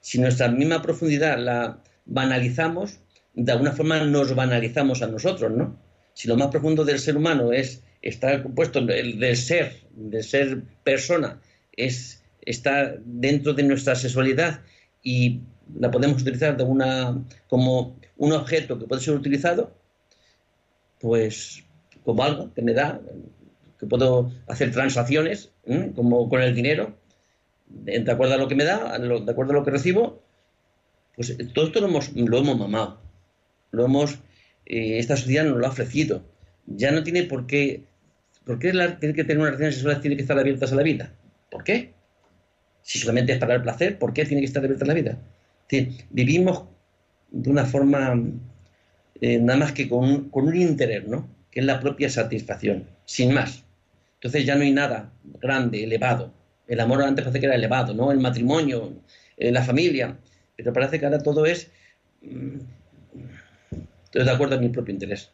Si 0.00 0.18
nuestra 0.18 0.48
misma 0.48 0.80
profundidad 0.80 1.38
la 1.38 1.82
banalizamos, 2.06 2.98
de 3.34 3.52
alguna 3.52 3.72
forma 3.72 4.02
nos 4.04 4.34
banalizamos 4.34 5.02
a 5.02 5.06
nosotros, 5.06 5.52
¿no? 5.52 5.78
Si 6.14 6.26
lo 6.26 6.36
más 6.36 6.48
profundo 6.48 6.84
del 6.84 6.98
ser 6.98 7.16
humano 7.16 7.52
es 7.52 7.82
estar 8.00 8.42
compuesto 8.42 8.80
del, 8.84 9.36
ser, 9.36 9.76
de 9.90 10.22
ser 10.22 10.62
persona, 10.82 11.40
es 11.76 12.24
está 12.40 12.96
dentro 13.04 13.52
de 13.52 13.62
nuestra 13.62 13.94
sexualidad 13.94 14.62
y 15.02 15.40
la 15.78 15.90
podemos 15.90 16.22
utilizar 16.22 16.56
de 16.56 16.64
una 16.64 17.22
como 17.48 17.98
un 18.16 18.32
objeto 18.32 18.78
que 18.78 18.86
puede 18.86 19.02
ser 19.02 19.14
utilizado, 19.14 19.70
pues 20.98 21.62
como 22.04 22.24
algo 22.24 22.52
que 22.54 22.62
me 22.62 22.72
da, 22.72 23.00
que 23.78 23.86
puedo 23.86 24.32
hacer 24.48 24.72
transacciones, 24.72 25.52
como 25.94 26.28
con 26.28 26.42
el 26.42 26.54
dinero, 26.54 26.96
de 27.68 28.10
acuerdo 28.10 28.34
a 28.34 28.38
lo 28.38 28.48
que 28.48 28.54
me 28.54 28.64
da, 28.64 28.98
de 28.98 29.30
acuerdo 29.30 29.52
a 29.52 29.56
lo 29.56 29.64
que 29.64 29.70
recibo, 29.70 30.22
pues 31.14 31.36
todo 31.52 31.66
esto 31.66 31.80
lo 31.80 31.88
hemos, 31.88 32.12
lo 32.14 32.38
hemos 32.38 32.58
mamado, 32.58 33.00
lo 33.72 33.84
hemos, 33.84 34.18
eh, 34.66 34.98
esta 34.98 35.16
sociedad 35.16 35.44
nos 35.44 35.58
lo 35.58 35.66
ha 35.66 35.70
ofrecido. 35.70 36.22
Ya 36.66 36.92
no 36.92 37.02
tiene 37.02 37.24
por 37.24 37.46
qué, 37.46 37.84
¿por 38.44 38.58
qué 38.58 38.72
tiene 39.00 39.14
que 39.14 39.24
tener 39.24 39.38
una 39.38 39.50
relación 39.50 39.72
sexual 39.72 40.00
tiene 40.00 40.16
que 40.16 40.22
estar 40.22 40.38
abiertas 40.38 40.72
a 40.72 40.76
la 40.76 40.82
vida? 40.82 41.12
¿Por 41.50 41.64
qué? 41.64 41.92
Si 42.82 42.98
solamente 42.98 43.32
es 43.32 43.38
para 43.38 43.54
el 43.54 43.62
placer, 43.62 43.98
¿por 43.98 44.12
qué 44.12 44.24
tiene 44.24 44.42
que 44.42 44.46
estar 44.46 44.62
abierta 44.64 44.84
a 44.84 44.88
la 44.88 44.94
vida? 44.94 45.18
vivimos 46.10 46.64
de 47.30 47.50
una 47.50 47.66
forma 47.66 48.18
eh, 49.20 49.38
nada 49.38 49.58
más 49.58 49.72
que 49.72 49.86
con 49.86 50.30
con 50.30 50.48
un 50.48 50.56
interés, 50.56 51.06
¿no? 51.06 51.28
Que 51.50 51.60
es 51.60 51.66
la 51.66 51.78
propia 51.78 52.08
satisfacción, 52.08 52.86
sin 53.04 53.34
más. 53.34 53.64
Entonces 54.18 54.44
ya 54.44 54.56
no 54.56 54.62
hay 54.62 54.72
nada 54.72 55.12
grande, 55.40 55.84
elevado. 55.84 56.32
El 56.66 56.80
amor 56.80 57.02
antes 57.02 57.24
parece 57.24 57.40
que 57.40 57.46
era 57.46 57.54
elevado, 57.54 57.94
¿no? 57.94 58.10
El 58.10 58.18
matrimonio, 58.18 58.92
eh, 59.36 59.52
la 59.52 59.62
familia. 59.62 60.18
Pero 60.56 60.72
parece 60.72 60.98
que 60.98 61.06
ahora 61.06 61.22
todo 61.22 61.46
es. 61.46 61.70
Mm, 62.22 62.58
de 64.12 64.30
acuerdo 64.30 64.56
en 64.56 64.62
mi 64.62 64.68
propio 64.70 64.92
interés. 64.92 65.30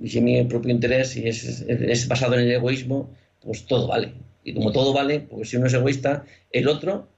Y 0.00 0.08
si 0.08 0.22
mi 0.22 0.42
propio 0.44 0.70
interés 0.70 1.16
es, 1.16 1.64
es, 1.68 2.08
basado 2.08 2.34
en 2.34 2.40
el 2.40 2.52
egoísmo, 2.52 3.14
pues 3.40 3.66
todo 3.66 3.88
vale. 3.88 4.14
Y 4.42 4.54
como 4.54 4.72
todo 4.72 4.94
vale, 4.94 5.20
pues 5.20 5.50
si 5.50 5.58
uno 5.58 5.66
es 5.66 5.74
egoísta, 5.74 6.24
el 6.50 6.68
otro 6.68 7.08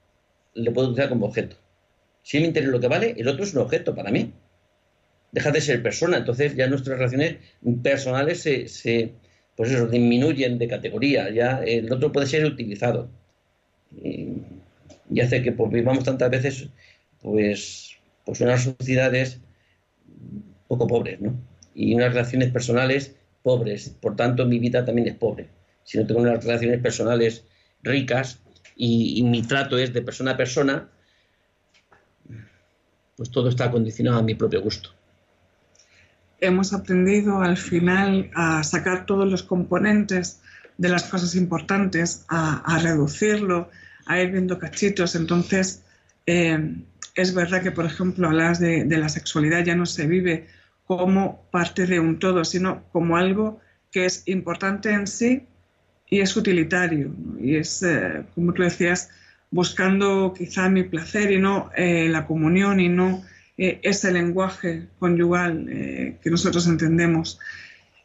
le 0.55 0.73
puede 0.73 0.89
utilizar 0.89 1.09
como 1.09 1.27
objeto. 1.27 1.57
Si 2.23 2.39
mi 2.41 2.47
interés 2.47 2.69
es 2.69 2.73
lo 2.73 2.81
que 2.81 2.89
vale, 2.89 3.15
el 3.17 3.29
otro 3.29 3.45
es 3.45 3.55
un 3.55 3.61
objeto 3.61 3.95
para 3.95 4.11
mí. 4.11 4.33
Deja 5.31 5.53
de 5.53 5.61
ser 5.61 5.83
persona, 5.83 6.17
entonces 6.17 6.57
ya 6.57 6.67
nuestras 6.67 6.99
relaciones 6.99 7.37
personales 7.83 8.43
se 8.43 9.13
pues 9.57 9.71
eso, 9.71 9.87
disminuyen 9.87 10.59
de 10.59 10.69
categoría, 10.69 11.31
ya 11.31 11.63
el 11.65 11.93
otro 11.93 12.13
puede 12.13 12.27
ser 12.27 12.45
utilizado. 12.45 13.09
Y, 14.03 14.41
hace 15.21 15.43
que 15.43 15.53
pues, 15.53 15.71
vivamos 15.71 16.05
tantas 16.05 16.31
veces 16.31 16.69
pues, 17.23 17.97
pues 18.25 18.41
unas 18.41 18.65
sociedades 18.65 19.41
poco 20.67 20.87
pobres, 20.87 21.21
¿no? 21.21 21.35
Y 21.75 21.95
unas 21.95 22.13
relaciones 22.13 22.51
personales 22.51 23.17
pobres. 23.43 23.91
Por 24.01 24.17
tanto, 24.17 24.47
mi 24.47 24.59
vida 24.59 24.85
también 24.85 25.09
es 25.09 25.15
pobre. 25.15 25.49
Si 25.85 25.99
no 25.99 26.07
tengo 26.07 26.21
unas 26.21 26.43
relaciones 26.43 26.81
personales 26.81 27.45
ricas 27.83 28.41
y 28.77 29.23
mi 29.23 29.43
trato 29.43 29.79
es 29.79 29.93
de 29.93 30.03
persona 30.03 30.33
a 30.33 30.37
persona, 30.37 30.89
pues 33.17 33.31
todo 33.31 33.49
está 33.49 33.71
condicionado 33.71 34.19
a 34.19 34.23
mi 34.23 34.35
propio 34.35 34.63
gusto. 34.63 34.94
Hemos 36.45 36.75
aprendido 36.75 37.41
al 37.41 37.57
final 37.57 38.31
a 38.35 38.63
sacar 38.65 39.07
todos 39.07 39.27
los 39.31 39.43
componentes 39.43 40.43
de 40.77 40.91
las 40.91 41.05
cosas 41.05 41.35
importantes, 41.37 42.27
a, 42.29 42.79
reducirlo, 42.83 43.71
a 44.05 44.21
ir 44.21 44.31
viendo 44.31 44.59
cachitos. 44.59 45.15
Entonces, 45.15 45.83
eh, 46.27 46.77
es 47.15 47.35
verdad 47.35 47.63
que, 47.63 47.71
por 47.71 47.87
ejemplo, 47.87 48.29
hablas 48.29 48.61
de, 48.61 48.85
la 48.85 49.09
sexualidad 49.09 49.65
ya 49.65 49.75
no 49.75 49.87
se 49.87 50.07
vive 50.07 50.47
como 50.87 51.47
parte 51.51 51.87
de 51.87 51.99
un 51.99 52.19
todo, 52.19 52.45
sino 52.45 52.83
como 52.93 53.17
algo 53.17 53.61
que 53.91 54.05
es 54.05 54.25
importante 54.27 54.91
en 54.91 55.07
sí 55.07 55.47
y 56.11 56.21
es 56.21 56.37
utilitario. 56.37 57.11
Y 57.41 57.57
es, 57.57 57.83
eh, 57.83 58.23
como 58.35 58.53
tú 58.53 58.65
decías, 58.65 59.09
buscando 59.51 60.35
quizá 60.37 60.69
mi 60.69 60.83
placer 60.83 61.31
y 61.31 61.39
no 61.39 61.71
eh, 61.75 62.09
la 62.11 62.27
comunión 62.27 62.81
y 62.81 62.91
no 62.91 63.25
eh, 63.57 63.81
ese 63.83 64.13
lenguaje 64.13 64.89
conyugal 64.99 65.67
eh, 65.69 66.19
que 66.23 66.31
nosotros 66.31 66.67
entendemos. 66.67 67.39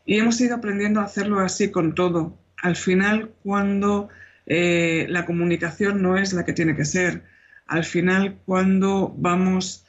Y 0.06 0.18
hemos 0.18 0.40
ido 0.42 0.56
aprendiendo 0.56 1.00
a 1.00 1.06
hacerlo 1.06 1.40
así 1.40 1.72
con 1.72 1.96
todo. 1.96 2.38
Al 2.58 2.76
final, 2.76 3.32
cuando 3.44 4.10
la 4.48 5.28
comunicación 5.28 6.02
no 6.02 6.18
es 6.18 6.34
la 6.34 6.44
que 6.44 6.54
tiene 6.54 6.76
que 6.76 6.84
ser, 6.84 7.22
al 7.68 7.84
final, 7.84 8.40
cuando 8.48 9.14
vamos 9.16 9.86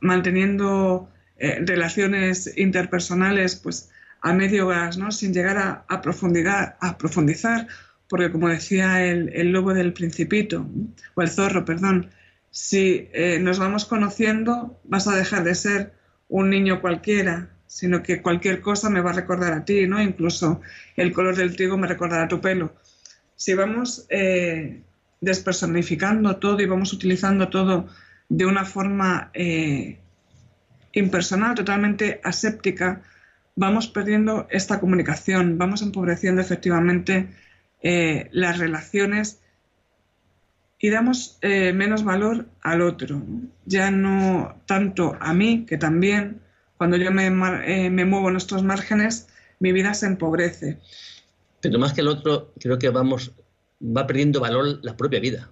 manteniendo 0.00 1.08
relaciones 1.38 2.52
interpersonales, 2.58 3.56
pues 3.56 3.88
a 4.20 4.34
medio 4.34 4.66
gas, 4.66 4.98
¿no? 4.98 5.10
sin 5.10 5.32
llegar 5.32 5.84
a, 5.88 6.02
profundidad, 6.02 6.76
a 6.80 6.98
profundizar 6.98 7.66
porque 8.08 8.30
como 8.30 8.48
decía 8.48 9.04
el, 9.04 9.50
lobo 9.50 9.74
del 9.74 9.92
principito, 9.92 10.66
o 11.14 11.22
el 11.22 11.28
zorro, 11.28 11.64
perdón, 11.64 12.10
si 12.56 13.10
eh, 13.12 13.38
nos 13.38 13.58
vamos 13.58 13.84
conociendo, 13.84 14.80
vas 14.84 15.06
a 15.06 15.14
dejar 15.14 15.44
de 15.44 15.54
ser 15.54 15.92
un 16.26 16.48
niño 16.48 16.80
cualquiera, 16.80 17.50
sino 17.66 18.02
que 18.02 18.22
cualquier 18.22 18.62
cosa 18.62 18.88
me 18.88 19.02
va 19.02 19.10
a 19.10 19.12
recordar 19.12 19.52
a 19.52 19.66
ti, 19.66 19.86
¿no? 19.86 20.00
Incluso 20.00 20.62
el 20.96 21.12
color 21.12 21.36
del 21.36 21.54
trigo 21.54 21.76
me 21.76 21.86
recordará 21.86 22.28
tu 22.28 22.40
pelo. 22.40 22.74
Si 23.36 23.52
vamos 23.52 24.06
eh, 24.08 24.80
despersonificando 25.20 26.36
todo 26.36 26.58
y 26.62 26.64
vamos 26.64 26.94
utilizando 26.94 27.50
todo 27.50 27.88
de 28.30 28.46
una 28.46 28.64
forma 28.64 29.30
eh, 29.34 29.98
impersonal, 30.92 31.56
totalmente 31.56 32.22
aséptica, 32.24 33.02
vamos 33.54 33.86
perdiendo 33.86 34.46
esta 34.48 34.80
comunicación, 34.80 35.58
vamos 35.58 35.82
empobreciendo 35.82 36.40
efectivamente 36.40 37.28
las 38.32 38.58
relaciones 38.58 39.40
y 40.78 40.90
damos 40.90 41.38
eh, 41.42 41.72
menos 41.72 42.04
valor 42.04 42.46
al 42.62 42.82
otro. 42.82 43.22
Ya 43.64 43.90
no 43.90 44.60
tanto 44.66 45.16
a 45.20 45.32
mí, 45.32 45.64
que 45.66 45.78
también 45.78 46.40
cuando 46.76 46.96
yo 46.96 47.10
me, 47.10 47.26
eh, 47.26 47.90
me 47.90 48.04
muevo 48.04 48.28
en 48.28 48.36
estos 48.36 48.62
márgenes, 48.62 49.28
mi 49.58 49.72
vida 49.72 49.94
se 49.94 50.06
empobrece. 50.06 50.78
Pero 51.60 51.78
más 51.78 51.94
que 51.94 52.02
el 52.02 52.08
otro, 52.08 52.52
creo 52.60 52.78
que 52.78 52.90
vamos, 52.90 53.32
va 53.80 54.06
perdiendo 54.06 54.40
valor 54.40 54.78
la 54.82 54.96
propia 54.96 55.20
vida. 55.20 55.50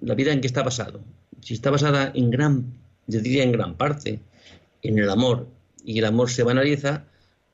La 0.00 0.14
vida 0.14 0.32
en 0.32 0.40
qué 0.40 0.46
está 0.46 0.62
basado. 0.62 1.02
Si 1.42 1.54
está 1.54 1.70
basada 1.70 2.12
en 2.14 2.30
gran, 2.30 2.72
yo 3.06 3.20
diría 3.20 3.44
en 3.44 3.52
gran 3.52 3.76
parte, 3.76 4.20
en 4.82 4.98
el 4.98 5.10
amor, 5.10 5.48
y 5.84 5.98
el 5.98 6.04
amor 6.06 6.30
se 6.30 6.42
banaliza, 6.42 7.04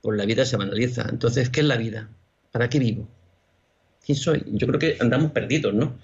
pues 0.00 0.16
la 0.16 0.24
vida 0.24 0.44
se 0.44 0.56
banaliza. 0.56 1.06
Entonces, 1.08 1.50
¿qué 1.50 1.60
es 1.60 1.66
la 1.66 1.76
vida? 1.76 2.08
¿Para 2.52 2.68
qué 2.68 2.78
vivo? 2.78 3.08
¿Quién 4.04 4.16
soy? 4.16 4.44
Yo 4.46 4.66
creo 4.66 4.78
que 4.78 4.96
andamos 5.00 5.32
perdidos, 5.32 5.74
¿no? 5.74 5.98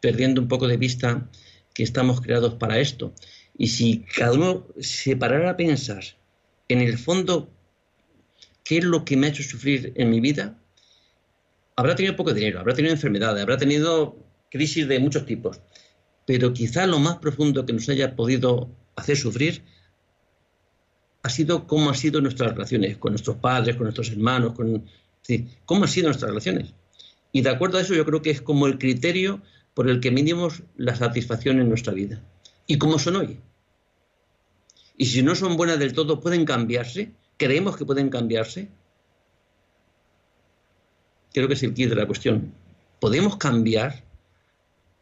Perdiendo 0.00 0.40
un 0.40 0.48
poco 0.48 0.66
de 0.66 0.76
vista 0.76 1.28
que 1.72 1.82
estamos 1.82 2.20
creados 2.20 2.54
para 2.54 2.78
esto. 2.78 3.12
Y 3.56 3.68
si 3.68 4.00
cada 4.00 4.32
uno 4.32 4.66
se 4.80 5.16
parara 5.16 5.50
a 5.50 5.56
pensar 5.56 6.02
en 6.68 6.80
el 6.80 6.98
fondo 6.98 7.48
qué 8.64 8.78
es 8.78 8.84
lo 8.84 9.04
que 9.04 9.16
me 9.16 9.26
ha 9.26 9.30
hecho 9.30 9.42
sufrir 9.42 9.92
en 9.96 10.10
mi 10.10 10.20
vida, 10.20 10.58
habrá 11.76 11.94
tenido 11.94 12.16
poco 12.16 12.32
dinero, 12.32 12.60
habrá 12.60 12.74
tenido 12.74 12.94
enfermedades, 12.94 13.42
habrá 13.42 13.56
tenido 13.56 14.16
crisis 14.50 14.88
de 14.88 14.98
muchos 14.98 15.26
tipos. 15.26 15.60
Pero 16.26 16.52
quizá 16.52 16.86
lo 16.86 16.98
más 16.98 17.18
profundo 17.18 17.66
que 17.66 17.72
nos 17.72 17.88
haya 17.88 18.16
podido 18.16 18.70
hacer 18.96 19.16
sufrir 19.16 19.62
ha 21.22 21.30
sido 21.30 21.66
cómo 21.66 21.88
han 21.88 21.96
sido 21.96 22.20
nuestras 22.20 22.52
relaciones 22.52 22.98
con 22.98 23.12
nuestros 23.12 23.36
padres, 23.36 23.76
con 23.76 23.84
nuestros 23.84 24.10
hermanos, 24.10 24.52
con 24.52 24.84
¿cómo 25.64 25.84
han 25.84 25.88
sido 25.88 26.08
nuestras 26.08 26.30
relaciones? 26.30 26.74
Y 27.34 27.42
de 27.42 27.50
acuerdo 27.50 27.78
a 27.78 27.80
eso 27.80 27.94
yo 27.94 28.04
creo 28.06 28.22
que 28.22 28.30
es 28.30 28.40
como 28.40 28.68
el 28.68 28.78
criterio 28.78 29.42
por 29.74 29.90
el 29.90 29.98
que 29.98 30.12
medimos 30.12 30.62
la 30.76 30.94
satisfacción 30.94 31.58
en 31.58 31.68
nuestra 31.68 31.92
vida. 31.92 32.22
¿Y 32.68 32.78
cómo 32.78 32.96
son 32.96 33.16
hoy? 33.16 33.40
Y 34.96 35.06
si 35.06 35.20
no 35.20 35.34
son 35.34 35.56
buenas 35.56 35.80
del 35.80 35.94
todo, 35.94 36.20
¿pueden 36.20 36.44
cambiarse? 36.44 37.10
¿Creemos 37.36 37.76
que 37.76 37.84
pueden 37.84 38.08
cambiarse? 38.08 38.68
Creo 41.32 41.48
que 41.48 41.54
es 41.54 41.62
el 41.64 41.74
kit 41.74 41.88
de 41.88 41.96
la 41.96 42.06
cuestión. 42.06 42.54
¿Podemos 43.00 43.36
cambiar? 43.36 44.04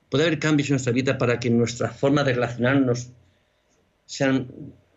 ¿Puede 0.09 0.24
haber 0.24 0.39
cambios 0.39 0.70
en 0.70 0.74
nuestra 0.76 0.95
vida 0.95 1.18
para 1.18 1.39
que 1.39 1.51
nuestra 1.51 1.91
forma 1.91 2.24
de 2.24 2.33
relacionarnos 2.33 3.11
sean, 4.07 4.49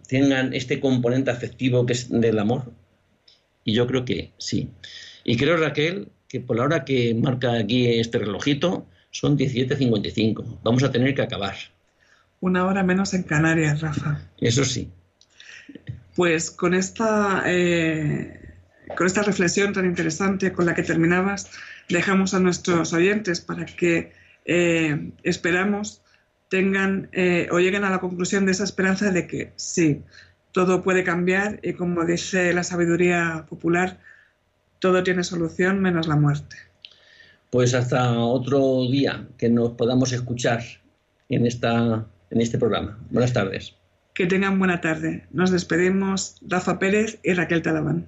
tengan 0.07 0.53
este 0.53 0.79
componente 0.79 1.31
afectivo 1.31 1.85
que 1.85 1.93
es 1.93 2.09
del 2.09 2.39
amor? 2.39 2.71
Y 3.65 3.73
yo 3.73 3.85
creo 3.87 4.05
que 4.05 4.31
sí. 4.37 4.69
Y 5.25 5.35
creo, 5.35 5.57
Raquel, 5.57 6.13
que 6.35 6.41
por 6.41 6.57
la 6.57 6.63
hora 6.63 6.83
que 6.83 7.15
marca 7.15 7.53
aquí 7.53 7.87
este 7.97 8.17
relojito, 8.17 8.85
son 9.09 9.37
17.55. 9.37 10.59
Vamos 10.63 10.83
a 10.83 10.91
tener 10.91 11.15
que 11.15 11.21
acabar. 11.21 11.55
Una 12.41 12.65
hora 12.65 12.83
menos 12.83 13.13
en 13.13 13.23
Canarias, 13.23 13.79
Rafa. 13.79 14.19
Eso 14.41 14.65
sí. 14.65 14.89
Pues 16.13 16.51
con 16.51 16.73
esta, 16.73 17.43
eh, 17.45 18.53
con 18.97 19.07
esta 19.07 19.23
reflexión 19.23 19.71
tan 19.71 19.85
interesante 19.85 20.51
con 20.51 20.65
la 20.65 20.75
que 20.75 20.83
terminabas, 20.83 21.49
dejamos 21.87 22.33
a 22.33 22.39
nuestros 22.41 22.91
oyentes 22.91 23.39
para 23.39 23.65
que 23.65 24.11
eh, 24.43 25.11
esperamos 25.23 26.01
tengan 26.49 27.07
eh, 27.13 27.47
o 27.49 27.59
lleguen 27.59 27.85
a 27.85 27.89
la 27.89 27.99
conclusión 27.99 28.45
de 28.45 28.51
esa 28.51 28.65
esperanza 28.65 29.09
de 29.11 29.25
que 29.25 29.53
sí, 29.55 30.03
todo 30.51 30.83
puede 30.83 31.05
cambiar 31.05 31.61
y 31.63 31.73
como 31.73 32.03
dice 32.03 32.51
la 32.53 32.65
sabiduría 32.65 33.45
popular, 33.49 33.99
todo 34.79 35.03
tiene 35.03 35.23
solución 35.23 35.81
menos 35.81 36.07
la 36.07 36.15
muerte. 36.15 36.57
Pues 37.49 37.73
hasta 37.73 38.19
otro 38.19 38.87
día 38.89 39.27
que 39.37 39.49
nos 39.49 39.71
podamos 39.71 40.11
escuchar 40.11 40.61
en, 41.29 41.45
esta, 41.45 42.05
en 42.29 42.41
este 42.41 42.57
programa. 42.57 42.97
Buenas 43.11 43.33
tardes. 43.33 43.75
Que 44.13 44.25
tengan 44.25 44.59
buena 44.59 44.81
tarde. 44.81 45.25
Nos 45.31 45.51
despedimos 45.51 46.37
Rafa 46.47 46.79
Pérez 46.79 47.19
y 47.23 47.33
Raquel 47.33 47.61
Talabán. 47.61 48.07